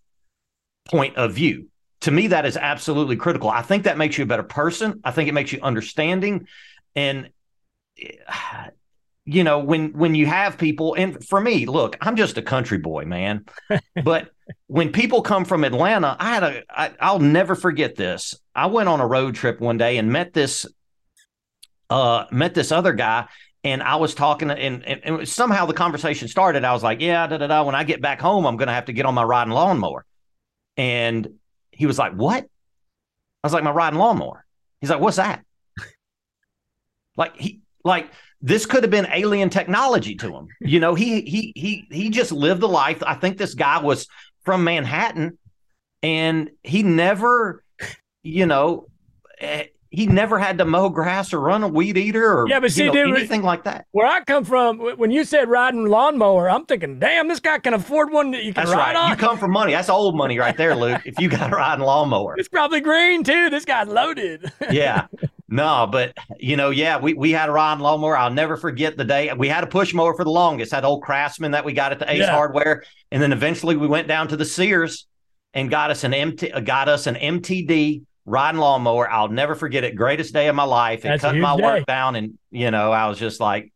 point 0.89 1.17
of 1.17 1.33
view 1.33 1.70
to 2.03 2.11
me, 2.11 2.29
that 2.29 2.47
is 2.47 2.57
absolutely 2.57 3.17
critical. 3.17 3.51
I 3.51 3.63
think 3.63 3.85
that 3.85 3.99
makes 3.99 4.17
you 4.17 4.25
a 4.25 4.27
better 4.27 4.43
person. 4.43 5.01
I 5.05 5.11
think 5.11 5.29
it 5.29 5.33
makes 5.33 5.53
you 5.53 5.61
understanding. 5.63 6.47
And 6.97 7.31
you 9.27 9.45
know, 9.45 9.59
when 9.61 9.93
when 9.93 10.15
you 10.15 10.27
have 10.27 10.59
people, 10.59 10.95
and 10.95 11.25
for 11.25 11.41
me, 11.41 11.67
look, 11.67 11.97
I'm 12.01 12.17
just 12.17 12.39
a 12.39 12.43
country 12.43 12.79
boy, 12.79 13.05
man. 13.05 13.45
but 14.05 14.31
when 14.67 14.93
people 14.93 15.23
come 15.23 15.45
from 15.45 15.63
Atlanta, 15.63 16.17
I 16.19 16.35
had 16.35 16.43
a 16.43 16.63
I, 16.71 16.93
I'll 17.01 17.19
never 17.21 17.55
forget 17.55 17.97
this. 17.97 18.35
I 18.55 18.67
went 18.67 18.89
on 18.89 19.01
a 19.01 19.07
road 19.07 19.35
trip 19.35 19.61
one 19.61 19.79
day 19.79 19.99
and 19.99 20.11
met 20.11 20.33
this 20.33 20.67
uh 21.91 22.25
met 22.31 22.55
this 22.55 22.73
other 22.73 22.93
guy 22.93 23.29
and 23.63 23.83
I 23.83 23.97
was 23.97 24.15
talking, 24.15 24.51
and, 24.51 24.85
and, 24.85 25.01
and, 25.05 25.29
somehow 25.29 25.67
the 25.67 25.75
conversation 25.75 26.29
started. 26.29 26.65
I 26.65 26.73
was 26.73 26.83
like, 26.83 27.01
"Yeah, 27.01 27.27
da 27.27 27.37
da 27.37 27.47
da." 27.47 27.63
When 27.63 27.75
I 27.75 27.85
get 27.85 28.01
back 28.01 28.21
home, 28.21 28.47
I'm 28.47 28.57
going 28.57 28.69
to 28.69 28.73
have 28.73 28.87
to 28.87 28.93
get 28.93 29.05
on 29.05 29.15
my 29.15 29.23
riding 29.23 29.53
lawnmower. 29.53 30.07
And 30.79 31.29
he 31.81 31.87
was 31.87 31.99
like, 31.99 32.13
What? 32.13 32.45
I 32.45 33.47
was 33.47 33.55
like, 33.55 33.65
My 33.65 33.71
riding 33.71 33.99
lawnmower. 33.99 34.45
He's 34.83 34.91
like, 34.91 35.01
What's 35.01 35.17
that? 35.17 35.43
like 37.17 37.35
he 37.37 37.61
like 37.85 38.11
this 38.43 38.67
could 38.67 38.85
have 38.85 38.91
been 38.91 39.09
alien 39.11 39.49
technology 39.49 40.15
to 40.17 40.35
him. 40.35 40.49
You 40.61 40.79
know, 40.79 40.95
he 40.95 41.23
he 41.23 41.53
he 41.57 41.87
he 41.91 42.11
just 42.11 42.33
lived 42.33 42.61
the 42.61 42.69
life. 42.69 43.03
I 43.05 43.15
think 43.15 43.39
this 43.39 43.55
guy 43.55 43.81
was 43.81 44.07
from 44.45 44.63
Manhattan 44.63 45.39
and 46.03 46.51
he 46.63 46.83
never, 46.83 47.65
you 48.23 48.45
know, 48.45 48.87
eh, 49.39 49.65
he 49.91 50.07
never 50.07 50.39
had 50.39 50.59
to 50.59 50.65
mow 50.65 50.89
grass 50.89 51.33
or 51.33 51.41
run 51.41 51.65
a 51.65 51.69
weed 51.69 51.97
eater 51.97 52.39
or 52.39 52.49
yeah, 52.49 52.61
but 52.61 52.71
see, 52.71 52.87
know, 52.87 52.93
dude, 52.93 53.17
anything 53.17 53.43
like 53.43 53.65
that. 53.65 53.87
Where 53.91 54.07
I 54.07 54.23
come 54.23 54.45
from, 54.45 54.79
when 54.79 55.11
you 55.11 55.25
said 55.25 55.49
riding 55.49 55.87
lawnmower, 55.87 56.49
I'm 56.49 56.65
thinking, 56.65 57.01
damn, 57.01 57.27
this 57.27 57.41
guy 57.41 57.59
can 57.59 57.75
afford 57.75 58.13
one 58.13 58.31
that 58.31 58.45
you 58.45 58.55
can 58.55 58.65
That's 58.65 58.77
ride 58.77 58.95
right. 58.95 58.97
on. 58.97 59.11
You 59.11 59.17
come 59.17 59.37
from 59.37 59.51
money. 59.51 59.73
That's 59.73 59.89
old 59.89 60.17
money 60.17 60.39
right 60.39 60.57
there, 60.57 60.77
Luke. 60.77 61.03
if 61.05 61.19
you 61.19 61.29
got 61.29 61.53
a 61.53 61.57
riding 61.57 61.85
lawnmower, 61.85 62.37
it's 62.39 62.49
probably 62.49 62.81
green 62.81 63.25
too. 63.25 63.51
This 63.51 63.65
guy's 63.65 63.89
loaded. 63.89 64.53
yeah. 64.71 65.07
No, 65.49 65.89
but 65.91 66.17
you 66.39 66.57
know, 66.57 66.71
yeah, 66.71 66.97
we, 66.97 67.15
we 67.15 67.33
had 67.33 67.49
a 67.49 67.53
riding 67.53 67.83
lawnmower. 67.83 68.17
I'll 68.17 68.31
never 68.31 68.57
forget 68.57 68.97
the 68.97 69.05
day 69.05 69.33
we 69.37 69.49
had 69.49 69.65
a 69.65 69.67
push 69.67 69.93
mower 69.93 70.15
for 70.15 70.23
the 70.23 70.31
longest. 70.31 70.71
That 70.71 70.85
old 70.85 71.03
Craftsman 71.03 71.51
that 71.51 71.65
we 71.65 71.73
got 71.73 71.91
at 71.91 71.99
the 71.99 72.09
Ace 72.09 72.21
Yeah. 72.21 72.31
Hardware, 72.31 72.85
and 73.11 73.21
then 73.21 73.33
eventually 73.33 73.77
we 73.77 73.89
went 73.89 74.07
down 74.07 74.29
to 74.29 74.37
the 74.37 74.45
Sears 74.45 75.09
and 75.53 75.69
got 75.69 75.91
us 75.91 76.05
an 76.05 76.15
MT, 76.15 76.53
uh, 76.53 76.61
got 76.61 76.89
us 76.89 77.09
an 77.09 77.17
MTD 77.17 78.03
riding 78.31 78.61
lawnmower. 78.61 79.11
I'll 79.11 79.29
never 79.29 79.55
forget 79.55 79.85
it. 79.85 79.97
Greatest 79.97 80.33
day 80.33 80.49
of 80.49 80.55
my 80.55 80.65
life. 80.65 81.05
It 81.05 81.09
That's 81.09 81.23
cut 81.23 81.37
my 81.37 81.57
day. 81.57 81.63
work 81.63 81.87
down, 81.87 82.17
and 82.17 82.39
you 82.51 82.71
know, 82.71 82.93
I 82.93 83.09
was 83.09 83.19
just 83.19 83.41
like, 83.41 83.73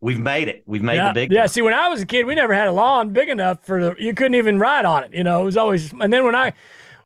we've 0.00 0.18
made 0.18 0.48
it. 0.48 0.62
We've 0.66 0.82
made 0.82 0.96
yeah, 0.96 1.08
the 1.08 1.14
big. 1.14 1.32
yeah. 1.32 1.46
See, 1.46 1.62
when 1.62 1.72
I 1.72 1.88
was 1.88 2.02
a 2.02 2.06
kid, 2.06 2.26
we 2.26 2.34
never 2.34 2.52
had 2.52 2.68
a 2.68 2.72
lawn 2.72 3.10
big 3.10 3.28
enough 3.28 3.64
for 3.64 3.82
the. 3.82 3.94
You 3.98 4.12
couldn't 4.12 4.34
even 4.34 4.58
ride 4.58 4.84
on 4.84 5.04
it. 5.04 5.14
You 5.14 5.24
know, 5.24 5.40
it 5.40 5.44
was 5.44 5.56
always. 5.56 5.92
And 5.92 6.12
then 6.12 6.24
when 6.24 6.34
I, 6.34 6.52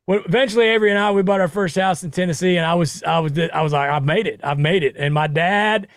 when 0.05 0.19
eventually 0.25 0.65
Avery 0.65 0.89
and 0.89 0.99
I 0.99 1.11
we 1.11 1.21
bought 1.21 1.39
our 1.39 1.47
first 1.47 1.75
house 1.77 2.03
in 2.03 2.11
Tennessee, 2.11 2.57
and 2.57 2.65
I 2.65 2.73
was 2.73 3.03
I 3.03 3.19
was 3.19 3.37
I 3.37 3.61
was 3.61 3.71
like 3.73 3.89
I've 3.89 4.03
made 4.03 4.27
it. 4.27 4.41
I've 4.43 4.59
made 4.59 4.83
it. 4.83 4.95
And 4.97 5.13
my 5.13 5.27
dad, 5.27 5.87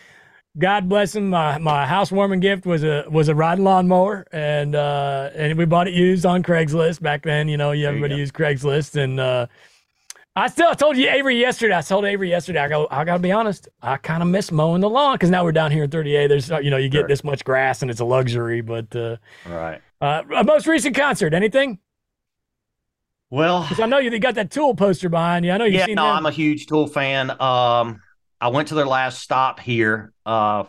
God 0.59 0.89
bless 0.89 1.17
him, 1.17 1.31
my 1.31 1.59
my 1.59 1.87
housewarming 1.87 2.41
gift 2.41 2.67
was 2.67 2.85
a 2.85 3.07
was 3.09 3.29
a 3.29 3.35
riding 3.35 3.65
lawnmower, 3.65 4.27
and 4.33 4.77
uh 4.77 5.31
and 5.35 5.59
we 5.59 5.65
bought 5.65 5.89
it 5.89 5.95
used 5.95 6.27
on 6.27 6.43
Craigslist 6.43 7.01
back 7.01 7.23
then. 7.23 7.49
You 7.49 7.57
know, 7.57 7.73
you 7.73 7.89
everybody 7.89 8.15
go. 8.15 8.19
used 8.19 8.35
Craigslist, 8.35 9.03
and. 9.03 9.19
uh 9.19 9.47
I 10.37 10.49
still 10.49 10.69
I 10.69 10.75
told 10.75 10.97
you 10.97 11.09
Avery 11.09 11.39
yesterday. 11.39 11.77
I 11.77 11.81
told 11.83 12.05
Avery 12.05 12.29
yesterday. 12.29 12.59
I 12.59 12.69
go. 12.69 12.89
I 12.91 13.05
gotta 13.05 13.21
be 13.21 13.31
honest. 13.31 13.69
I 13.81 13.97
kind 13.99 14.21
of 14.23 14.29
miss 14.29 14.51
mowing 14.51 14.81
the 14.81 14.91
lawn 14.91 15.15
because 15.15 15.31
now 15.31 15.45
we're 15.45 15.53
down 15.53 15.71
here 15.71 15.85
in 15.85 15.91
30A. 15.91 16.29
There's 16.29 16.49
you 16.65 16.71
know 16.71 16.77
you 16.77 16.89
get 16.89 17.01
Sure. 17.01 17.09
this 17.09 17.23
much 17.23 17.45
grass 17.45 17.83
and 17.83 17.91
it's 17.91 18.01
a 18.01 18.05
luxury. 18.05 18.61
But 18.61 18.95
uh, 18.97 19.17
Right. 19.47 19.81
uh, 20.01 20.23
a 20.35 20.43
most 20.43 20.67
recent 20.67 20.97
concert, 20.97 21.35
anything? 21.35 21.79
Well, 23.31 23.69
I 23.79 23.87
know 23.87 23.99
you 23.99 24.17
got 24.19 24.35
that 24.35 24.51
Tool 24.51 24.75
poster 24.75 25.09
behind 25.09 25.45
you. 25.45 25.53
I 25.53 25.57
know 25.57 25.65
you've 25.65 25.75
yeah, 25.75 25.87
seen 25.87 25.97
no, 25.97 26.05
them. 26.05 26.17
I'm 26.17 26.27
a 26.27 26.31
huge 26.31 26.67
Tool 26.67 26.87
fan. 26.87 27.31
Um, 27.31 28.01
I 28.41 28.49
went 28.49 28.69
to 28.69 28.75
their 28.75 28.87
last 28.87 29.21
stop 29.21 29.59
here, 29.61 30.13
uh, 30.27 30.65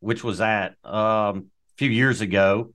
which 0.00 0.22
was 0.22 0.40
at 0.40 0.74
um, 0.84 0.92
a 0.94 1.76
few 1.78 1.90
years 1.90 2.20
ago. 2.20 2.72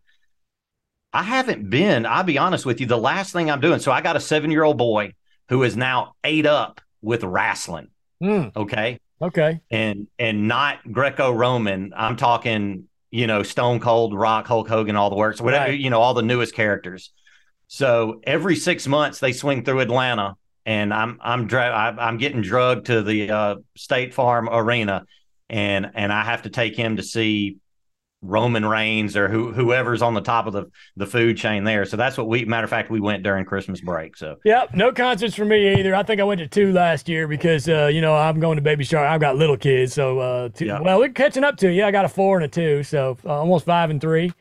I 1.13 1.23
haven't 1.23 1.69
been. 1.69 2.05
I'll 2.05 2.23
be 2.23 2.37
honest 2.37 2.65
with 2.65 2.79
you. 2.79 2.87
The 2.87 2.97
last 2.97 3.33
thing 3.33 3.51
I'm 3.51 3.59
doing. 3.59 3.79
So 3.79 3.91
I 3.91 4.01
got 4.01 4.15
a 4.15 4.19
seven 4.19 4.49
year 4.49 4.63
old 4.63 4.77
boy 4.77 5.13
who 5.51 5.61
is 5.63 5.75
now 5.77 6.13
ate 6.23 6.45
up 6.47 6.79
with 7.01 7.23
wrestling. 7.25 7.89
Hmm, 8.21 8.45
Okay, 8.55 8.99
okay. 9.21 9.59
and 9.69 10.07
and 10.17 10.47
not 10.47 10.79
Greco 10.91 11.31
Roman. 11.31 11.91
I'm 11.95 12.15
talking, 12.15 12.85
you 13.11 13.27
know, 13.27 13.43
Stone 13.43 13.81
Cold, 13.81 14.17
Rock, 14.17 14.47
Hulk 14.47 14.69
Hogan, 14.69 14.95
all 14.95 15.09
the 15.09 15.15
works, 15.17 15.41
whatever, 15.41 15.65
Right. 15.71 15.79
you 15.79 15.89
know, 15.89 15.99
all 16.01 16.13
the 16.13 16.21
newest 16.21 16.55
characters. 16.55 17.11
So 17.67 18.21
every 18.23 18.55
six 18.55 18.87
months 18.87 19.19
they 19.19 19.33
swing 19.33 19.65
through 19.65 19.81
Atlanta, 19.81 20.35
and 20.65 20.93
I'm 20.93 21.19
I'm 21.21 21.47
dra- 21.47 21.95
I'm 21.99 22.17
getting 22.17 22.41
drugged 22.41 22.85
to 22.85 23.01
the 23.01 23.29
uh, 23.31 23.55
State 23.75 24.13
Farm 24.13 24.47
Arena, 24.49 25.05
and 25.49 25.91
and 25.95 26.13
I 26.13 26.23
have 26.23 26.43
to 26.43 26.49
take 26.49 26.77
him 26.77 26.95
to 26.95 27.03
see 27.03 27.57
Roman 28.21 28.63
Reigns 28.65 29.17
or 29.17 29.27
who 29.27 29.51
whoever's 29.51 30.01
on 30.03 30.13
the 30.13 30.21
top 30.21 30.45
of 30.45 30.53
the 30.53 30.65
the 30.95 31.07
food 31.07 31.37
chain 31.37 31.63
there. 31.63 31.85
So 31.85 31.97
that's 31.97 32.17
what 32.17 32.27
we. 32.27 32.45
Matter 32.45 32.65
of 32.65 32.69
fact, 32.69 32.91
we 32.91 32.99
went 32.99 33.23
during 33.23 33.45
Christmas 33.45 33.81
break. 33.81 34.15
So 34.15 34.37
Yep, 34.45 34.75
no 34.75 34.91
concerts 34.91 35.33
for 35.35 35.45
me 35.45 35.79
either. 35.79 35.95
I 35.95 36.03
think 36.03 36.21
I 36.21 36.23
went 36.23 36.39
to 36.39 36.47
two 36.47 36.71
last 36.71 37.09
year 37.09 37.27
because 37.27 37.67
uh, 37.67 37.87
you 37.87 37.99
know 38.01 38.15
I'm 38.15 38.39
going 38.39 38.57
to 38.57 38.61
Baby 38.61 38.83
Shark. 38.83 39.09
I've 39.09 39.21
got 39.21 39.37
little 39.37 39.57
kids, 39.57 39.93
so 39.93 40.19
uh, 40.19 40.49
two, 40.49 40.65
Yeah. 40.67 40.81
well 40.81 40.99
we're 40.99 41.09
catching 41.09 41.43
up 41.43 41.57
to 41.57 41.71
you. 41.71 41.83
I 41.83 41.89
got 41.91 42.05
a 42.05 42.09
four 42.09 42.37
and 42.37 42.45
a 42.45 42.47
two, 42.47 42.83
so 42.83 43.17
uh, 43.25 43.39
almost 43.39 43.65
five 43.65 43.89
and 43.89 43.99
three. 43.99 44.31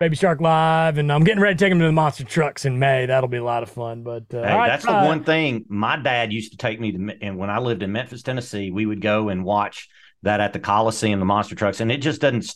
Baby 0.00 0.16
Shark 0.16 0.40
live, 0.40 0.98
and 0.98 1.12
I'm 1.12 1.22
getting 1.22 1.40
ready 1.40 1.54
to 1.54 1.64
take 1.64 1.70
them 1.70 1.78
to 1.78 1.84
the 1.84 1.92
monster 1.92 2.24
trucks 2.24 2.64
in 2.64 2.76
May. 2.76 3.06
That'll 3.06 3.28
be 3.28 3.36
a 3.36 3.44
lot 3.44 3.62
of 3.62 3.70
fun. 3.70 4.02
But 4.02 4.24
uh, 4.34 4.42
Hey, 4.42 4.52
right, 4.52 4.66
that's 4.66 4.84
the 4.84 4.90
one 4.90 5.22
thing 5.22 5.64
my 5.68 5.96
dad 5.96 6.32
used 6.32 6.50
to 6.50 6.58
take 6.58 6.80
me 6.80 6.90
to. 6.90 7.16
And 7.22 7.38
when 7.38 7.50
I 7.50 7.60
lived 7.60 7.84
in 7.84 7.92
Memphis, 7.92 8.22
Tennessee, 8.22 8.72
we 8.72 8.84
would 8.84 9.00
go 9.00 9.28
and 9.28 9.44
watch 9.44 9.88
that 10.24 10.40
at 10.40 10.52
the 10.54 10.58
Coliseum, 10.58 11.20
the 11.20 11.24
monster 11.24 11.54
trucks, 11.54 11.78
and 11.80 11.92
it 11.92 11.98
just 11.98 12.20
doesn't. 12.20 12.52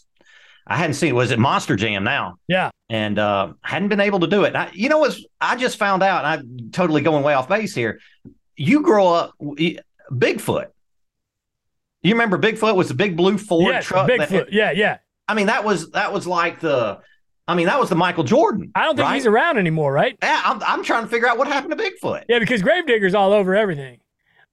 I 0.67 0.77
hadn't 0.77 0.95
seen 0.95 1.11
it. 1.11 1.13
Was 1.13 1.31
it 1.31 1.39
Monster 1.39 1.77
Jam 1.77 2.03
now? 2.03 2.39
Yeah, 2.49 2.71
And 2.89 3.19
uh, 3.19 3.53
hadn't 3.63 3.89
been 3.89 4.01
able 4.01 4.21
to 4.21 4.27
do 4.27 4.45
it. 4.45 4.57
I, 4.57 4.71
you 4.73 4.89
know 4.89 4.99
what? 4.99 5.17
I 5.41 5.57
just 5.57 5.77
found 5.77 6.03
out. 6.03 6.25
And 6.25 6.27
I'm 6.27 6.71
totally 6.71 7.03
going 7.03 7.23
way 7.23 7.35
off 7.35 7.49
base 7.49 7.75
here. 7.75 8.01
You 8.57 8.83
grow 8.83 9.09
up 9.13 9.35
Bigfoot. 9.41 10.67
You 12.03 12.13
remember 12.13 12.39
Bigfoot 12.39 12.75
was 12.75 12.89
the 12.89 12.95
big 12.95 13.17
blue 13.17 13.39
Ford 13.39 13.75
yes, 13.75 13.85
truck. 13.85 14.09
that- 14.09 14.53
yeah, 14.53 14.73
yeah. 14.73 14.99
I 15.29 15.35
mean, 15.35 15.47
that 15.47 15.65
was 15.65 15.91
that 15.91 16.13
was 16.13 16.27
like 16.27 16.61
the. 16.61 17.01
I 17.49 17.55
mean, 17.55 17.67
that 17.67 17.79
was 17.79 17.89
the 17.89 17.95
Michael 17.95 18.25
Jordan. 18.25 18.73
I 18.75 18.83
don't 18.83 18.97
think 18.97 19.07
right? 19.07 19.15
he's 19.15 19.27
around 19.27 19.59
anymore, 19.59 19.93
right? 19.93 20.17
Yeah, 20.21 20.43
I'm, 20.45 20.61
I'm 20.65 20.83
trying 20.83 21.05
to 21.05 21.09
figure 21.09 21.29
out 21.29 21.39
what 21.39 21.47
happened 21.47 21.79
to 21.79 21.85
Bigfoot. 21.85 22.25
Yeah, 22.29 22.41
because 22.41 22.61
Gravedigger's 22.61 23.15
all 23.15 23.33
over 23.33 23.55
everything. 23.55 23.99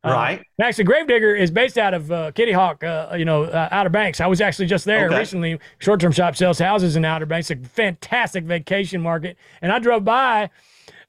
Uh, 0.04 0.12
Right. 0.12 0.38
and 0.58 0.68
Actually, 0.68 0.84
Gravedigger 0.84 1.34
is 1.36 1.49
based 1.49 1.78
out 1.78 1.93
of 1.93 2.12
uh, 2.12 2.32
Kitty 2.32 2.51
Hawk, 2.51 2.84
uh, 2.84 3.16
you 3.18 3.24
know, 3.26 3.43
uh, 3.45 3.70
Outer 3.72 3.89
Banks. 3.89 4.20
I 4.20 4.28
was 4.28 4.41
actually 4.41 4.66
just 4.66 4.86
there 4.86 5.06
Okay. 5.08 5.18
recently. 5.18 5.60
Short 5.80 5.99
term 6.01 6.12
shop 6.12 6.36
sells 6.36 6.60
houses 6.60 6.95
in 6.95 7.06
Outer 7.06 7.26
Banks, 7.26 7.49
a 7.51 7.56
fantastic 7.56 8.43
vacation 8.43 9.01
market. 9.01 9.38
And 9.62 9.72
I 9.72 9.80
drove 9.80 10.04
by. 10.04 10.49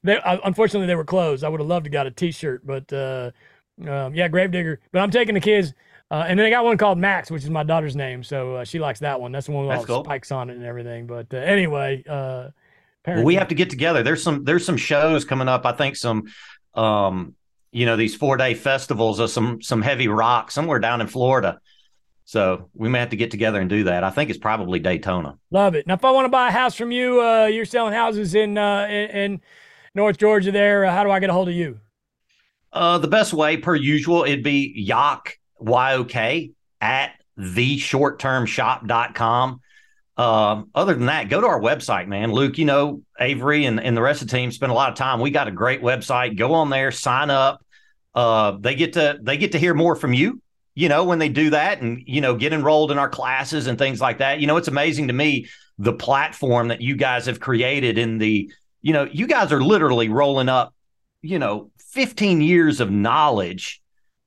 They, 0.03 0.17
uh, 0.17 0.37
unfortunately, 0.45 0.87
they 0.87 0.95
were 0.95 1.03
closed. 1.03 1.43
I 1.43 1.49
would 1.49 1.59
have 1.59 1.67
loved 1.67 1.85
to 1.85 1.89
got 1.89 2.07
a 2.07 2.11
t 2.11 2.31
shirt, 2.31 2.65
but 2.65 2.91
uh, 2.93 3.31
um, 3.85 4.13
yeah, 4.15 4.27
Gravedigger. 4.29 4.79
But 4.91 4.99
I'm 4.99 5.11
taking 5.11 5.33
the 5.33 5.41
kids. 5.41 5.73
Uh, 6.11 6.23
and 6.27 6.39
then 6.39 6.45
I 6.45 6.51
got 6.51 6.63
one 6.63 6.77
called 6.77 6.99
Max, 6.99 7.31
which 7.31 7.43
is 7.43 7.49
my 7.49 7.63
daughter's 7.63 7.95
name. 7.95 8.23
So 8.23 8.57
uh, 8.57 8.63
she 8.63 8.77
likes 8.77 8.99
that 8.99 9.19
one. 9.19 9.31
That's 9.31 9.47
the 9.47 9.53
one 9.53 9.65
with 9.65 9.71
all 9.71 9.77
That's 9.81 9.87
the 9.87 9.93
cool. 9.95 10.03
spikes 10.03 10.31
on 10.31 10.51
it 10.51 10.55
and 10.55 10.63
everything. 10.63 11.07
But 11.07 11.33
uh, 11.33 11.37
anyway, 11.37 12.03
uh, 12.07 12.49
Well, 13.07 13.23
we 13.23 13.35
have 13.35 13.47
to 13.47 13.55
get 13.55 13.71
together. 13.71 14.03
There's 14.03 14.21
some 14.23 14.43
there's 14.45 14.63
some 14.63 14.77
shows 14.77 15.25
coming 15.25 15.47
up. 15.49 15.65
I 15.65 15.71
think 15.71 15.95
some 15.95 16.25
um 16.75 17.33
you 17.75 17.85
know 17.85 17.97
these 17.97 18.15
four 18.15 18.37
day 18.37 18.53
festivals 18.53 19.19
of 19.19 19.29
some 19.29 19.61
some 19.61 19.81
heavy 19.81 20.07
rock 20.07 20.49
somewhere 20.49 20.79
down 20.79 21.01
in 21.01 21.07
Florida. 21.07 21.59
So 22.23 22.69
we 22.73 22.87
may 22.87 22.99
have 22.99 23.09
to 23.09 23.17
get 23.17 23.31
together 23.31 23.59
and 23.59 23.69
do 23.69 23.83
that. 23.83 24.03
I 24.03 24.11
think 24.11 24.29
it's 24.29 24.39
probably 24.39 24.79
Daytona. 24.79 25.37
Love 25.51 25.75
it. 25.75 25.85
Now, 25.85 25.93
if 25.93 26.05
I 26.05 26.09
want 26.09 26.25
to 26.25 26.29
buy 26.29 26.47
a 26.47 26.51
house 26.51 26.73
from 26.73 26.91
you, 26.91 27.21
uh, 27.21 27.45
you're 27.45 27.65
selling 27.65 27.93
houses 27.93 28.33
in 28.33 28.57
uh, 28.57 28.87
in, 28.87 29.41
North 29.93 30.17
Georgia. 30.17 30.51
There, 30.51 30.85
uh, 30.85 30.91
how 30.91 31.03
do 31.03 31.11
I 31.11 31.19
get 31.19 31.29
a 31.29 31.33
hold 31.33 31.49
of 31.49 31.53
you? 31.53 31.79
Uh 32.71 32.97
the 32.97 33.09
best 33.09 33.33
way 33.33 33.57
per 33.57 33.75
usual 33.75 34.23
it'd 34.23 34.43
be 34.43 34.73
Yok 34.75 35.37
Y 35.59 35.93
O 35.95 36.05
K 36.05 36.51
at 36.79 37.11
the 37.35 37.77
shorttermshop.com. 37.77 39.59
Um, 40.17 40.69
other 40.73 40.93
than 40.93 41.07
that, 41.07 41.27
go 41.27 41.41
to 41.41 41.47
our 41.47 41.59
website, 41.59 42.07
man. 42.07 42.31
Luke, 42.31 42.57
you 42.57 42.63
know, 42.63 43.01
Avery 43.19 43.65
and, 43.65 43.81
and 43.81 43.97
the 43.97 44.01
rest 44.01 44.21
of 44.21 44.29
the 44.29 44.37
team 44.37 44.49
spend 44.49 44.71
a 44.71 44.75
lot 44.75 44.89
of 44.89 44.95
time. 44.95 45.19
We 45.19 45.29
got 45.29 45.49
a 45.49 45.51
great 45.51 45.81
website. 45.81 46.37
Go 46.37 46.53
on 46.53 46.69
there, 46.69 46.91
sign 46.91 47.29
up. 47.29 47.64
Uh, 48.15 48.57
they 48.59 48.73
get 48.75 48.93
to 48.93 49.19
they 49.21 49.37
get 49.37 49.51
to 49.51 49.59
hear 49.59 49.73
more 49.73 49.95
from 49.95 50.13
you, 50.13 50.41
you 50.73 50.89
know, 50.89 51.03
when 51.03 51.19
they 51.19 51.29
do 51.29 51.49
that 51.49 51.81
and 51.81 52.01
you 52.07 52.21
know, 52.21 52.35
get 52.35 52.53
enrolled 52.53 52.91
in 52.91 52.97
our 52.97 53.09
classes 53.09 53.67
and 53.67 53.77
things 53.77 53.99
like 53.99 54.19
that. 54.19 54.39
You 54.39 54.47
know, 54.47 54.57
it's 54.57 54.69
amazing 54.69 55.07
to 55.09 55.13
me 55.13 55.47
the 55.77 55.93
platform 55.93 56.69
that 56.69 56.81
you 56.81 56.95
guys 56.95 57.25
have 57.25 57.39
created 57.39 57.97
in 57.97 58.17
the, 58.17 58.49
you 58.81 58.93
know, 58.93 59.03
you 59.11 59.27
guys 59.27 59.51
are 59.51 59.61
literally 59.61 60.09
rolling 60.09 60.47
up, 60.47 60.73
you 61.21 61.37
know, 61.39 61.71
15 61.79 62.41
years 62.41 62.79
of 62.79 62.89
knowledge 62.89 63.81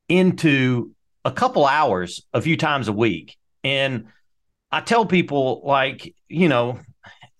into 0.08 0.92
a 1.24 1.32
couple 1.32 1.66
hours 1.66 2.26
a 2.32 2.40
few 2.40 2.56
times 2.56 2.88
a 2.88 2.92
week. 2.92 3.36
And 3.64 4.08
I 4.70 4.80
tell 4.80 5.06
people 5.06 5.62
like, 5.64 6.14
you 6.28 6.48
know, 6.48 6.78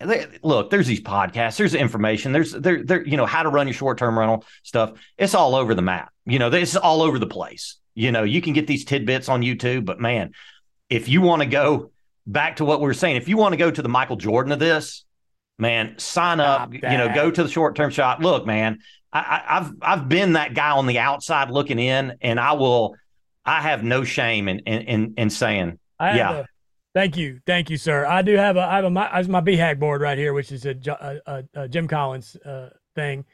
they, 0.00 0.26
look, 0.42 0.70
there's 0.70 0.86
these 0.86 1.00
podcasts, 1.00 1.56
there's 1.56 1.74
information, 1.74 2.32
there's 2.32 2.52
there 2.52 2.84
there 2.84 3.04
you 3.04 3.16
know 3.16 3.26
how 3.26 3.42
to 3.42 3.48
run 3.48 3.66
your 3.66 3.74
short-term 3.74 4.18
rental 4.18 4.44
stuff. 4.62 4.92
It's 5.16 5.34
all 5.34 5.54
over 5.54 5.74
the 5.74 5.82
map. 5.82 6.12
You 6.28 6.38
know, 6.38 6.50
this 6.50 6.70
is 6.70 6.76
all 6.76 7.02
over 7.02 7.18
the 7.18 7.26
place. 7.26 7.76
You 7.94 8.12
know, 8.12 8.22
you 8.22 8.40
can 8.40 8.52
get 8.52 8.66
these 8.66 8.84
tidbits 8.84 9.28
on 9.28 9.42
YouTube, 9.42 9.84
but 9.84 9.98
man, 10.00 10.32
if 10.88 11.08
you 11.08 11.20
want 11.20 11.42
to 11.42 11.48
go 11.48 11.90
back 12.26 12.56
to 12.56 12.64
what 12.64 12.80
we 12.80 12.86
were 12.86 12.94
saying, 12.94 13.16
if 13.16 13.28
you 13.28 13.36
want 13.36 13.52
to 13.54 13.56
go 13.56 13.70
to 13.70 13.82
the 13.82 13.88
Michael 13.88 14.16
Jordan 14.16 14.52
of 14.52 14.58
this, 14.58 15.04
man, 15.58 15.98
sign 15.98 16.38
up, 16.38 16.72
you 16.72 16.80
know, 16.80 17.12
go 17.14 17.30
to 17.30 17.42
the 17.42 17.48
short-term 17.48 17.90
shop. 17.90 18.20
Look, 18.20 18.46
man, 18.46 18.78
I, 19.12 19.18
I, 19.18 19.58
I've 19.58 19.72
I've 19.80 20.08
been 20.08 20.34
that 20.34 20.54
guy 20.54 20.70
on 20.70 20.86
the 20.86 20.98
outside 20.98 21.50
looking 21.50 21.78
in, 21.78 22.16
and 22.20 22.38
I 22.38 22.52
will 22.52 22.94
I 23.44 23.62
have 23.62 23.82
no 23.82 24.04
shame 24.04 24.48
in 24.48 24.60
in 24.60 24.82
in, 24.82 25.14
in 25.16 25.30
saying 25.30 25.78
have 25.98 26.16
Yeah. 26.16 26.32
a- 26.40 26.44
thank 26.94 27.16
you, 27.16 27.40
thank 27.46 27.70
you, 27.70 27.78
sir. 27.78 28.06
I 28.06 28.22
do 28.22 28.36
have 28.36 28.56
a 28.56 28.60
I 28.60 28.76
have 28.76 28.84
a 28.84 28.90
my, 28.90 29.08
have 29.08 29.28
my 29.28 29.40
BHAG 29.40 29.80
board 29.80 30.02
right 30.02 30.18
here, 30.18 30.34
which 30.34 30.52
is 30.52 30.66
a, 30.66 30.76
a, 31.26 31.44
a, 31.54 31.68
Jim 31.68 31.88
Collins 31.88 32.36
uh, 32.36 32.70
thing, 32.94 33.24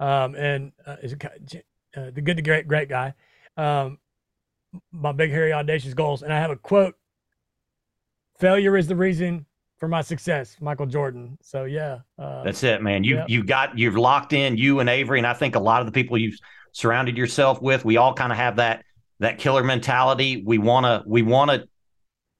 um, 0.00 0.34
and 0.36 0.72
uh, 0.86 0.96
is 1.02 1.14
J- 1.44 1.62
uh, 1.96 2.10
the 2.10 2.20
good 2.20 2.38
the 2.38 2.42
great 2.42 2.66
great 2.68 2.88
guy. 2.88 3.14
Um, 3.56 3.98
my 4.90 5.12
big 5.12 5.30
hairy 5.30 5.52
audacious 5.52 5.94
goals, 5.94 6.22
and 6.22 6.32
I 6.32 6.38
have 6.38 6.50
a 6.50 6.56
quote: 6.56 6.94
"Failure 8.38 8.76
is 8.76 8.86
the 8.86 8.96
reason 8.96 9.46
for 9.78 9.88
my 9.88 10.02
success." 10.02 10.56
Michael 10.60 10.86
Jordan. 10.86 11.38
So 11.42 11.64
yeah, 11.64 12.00
uh, 12.18 12.42
That's 12.42 12.62
it, 12.62 12.82
man. 12.82 13.04
You 13.04 13.16
Yep. 13.16 13.26
you've 13.28 13.46
got 13.46 13.78
you've 13.78 13.96
locked 13.96 14.32
in 14.32 14.56
you 14.56 14.80
and 14.80 14.88
Avery, 14.88 15.18
and 15.18 15.26
I 15.26 15.34
think 15.34 15.54
a 15.54 15.60
lot 15.60 15.80
of 15.80 15.86
the 15.86 15.92
people 15.92 16.18
you've 16.18 16.38
surrounded 16.72 17.16
yourself 17.16 17.62
with, 17.62 17.84
we 17.84 17.96
all 17.96 18.14
kind 18.14 18.32
of 18.32 18.38
have 18.38 18.56
that 18.56 18.84
that 19.20 19.38
killer 19.38 19.62
mentality. 19.62 20.42
We 20.44 20.58
want 20.58 20.84
to 20.84 21.02
we 21.06 21.22
want 21.22 21.50
to 21.50 21.68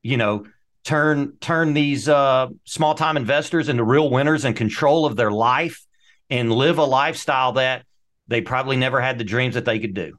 you 0.03 0.17
know 0.17 0.47
turn 0.85 1.37
turn 1.41 1.73
these 1.73 2.09
uh, 2.09 2.49
small 2.65 2.95
time 2.95 3.17
investors 3.17 3.69
into 3.69 3.85
real 3.85 4.11
winners 4.11 4.45
and 4.45 4.55
control 4.57 5.07
of 5.07 5.17
their 5.17 5.31
life 5.31 5.87
and 6.31 6.53
live 6.53 6.79
a 6.79 6.85
lifestyle 6.85 7.53
that 7.53 7.85
they 8.29 8.41
probably 8.41 8.77
never 8.77 9.01
had 9.01 9.19
the 9.19 9.25
dreams 9.25 9.55
that 9.55 9.65
they 9.65 9.79
could 9.79 9.95
do. 9.95 10.19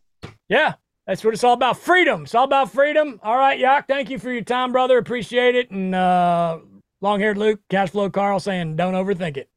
Yeah, 0.50 0.74
that's 1.08 1.24
what 1.24 1.34
it's 1.34 1.44
all 1.44 1.54
about. 1.54 1.78
Freedom. 1.78 2.24
It's 2.24 2.36
all 2.36 2.46
about 2.46 2.72
freedom. 2.72 3.20
All 3.24 3.38
right, 3.38 3.60
Yok, 3.60 3.86
thank 3.88 4.10
you 4.10 4.20
for 4.20 4.32
your 4.32 4.44
time, 4.44 4.72
brother. 4.72 4.98
Appreciate 4.98 5.56
it. 5.56 5.72
And 5.72 5.96
uh, 5.96 6.60
long 7.02 7.20
haired 7.20 7.38
Luke, 7.38 7.60
cash 7.70 7.92
flow 7.92 8.10
Carl 8.10 8.40
saying, 8.40 8.76
don't 8.76 8.94
overthink 8.94 9.38
it. 9.38 9.50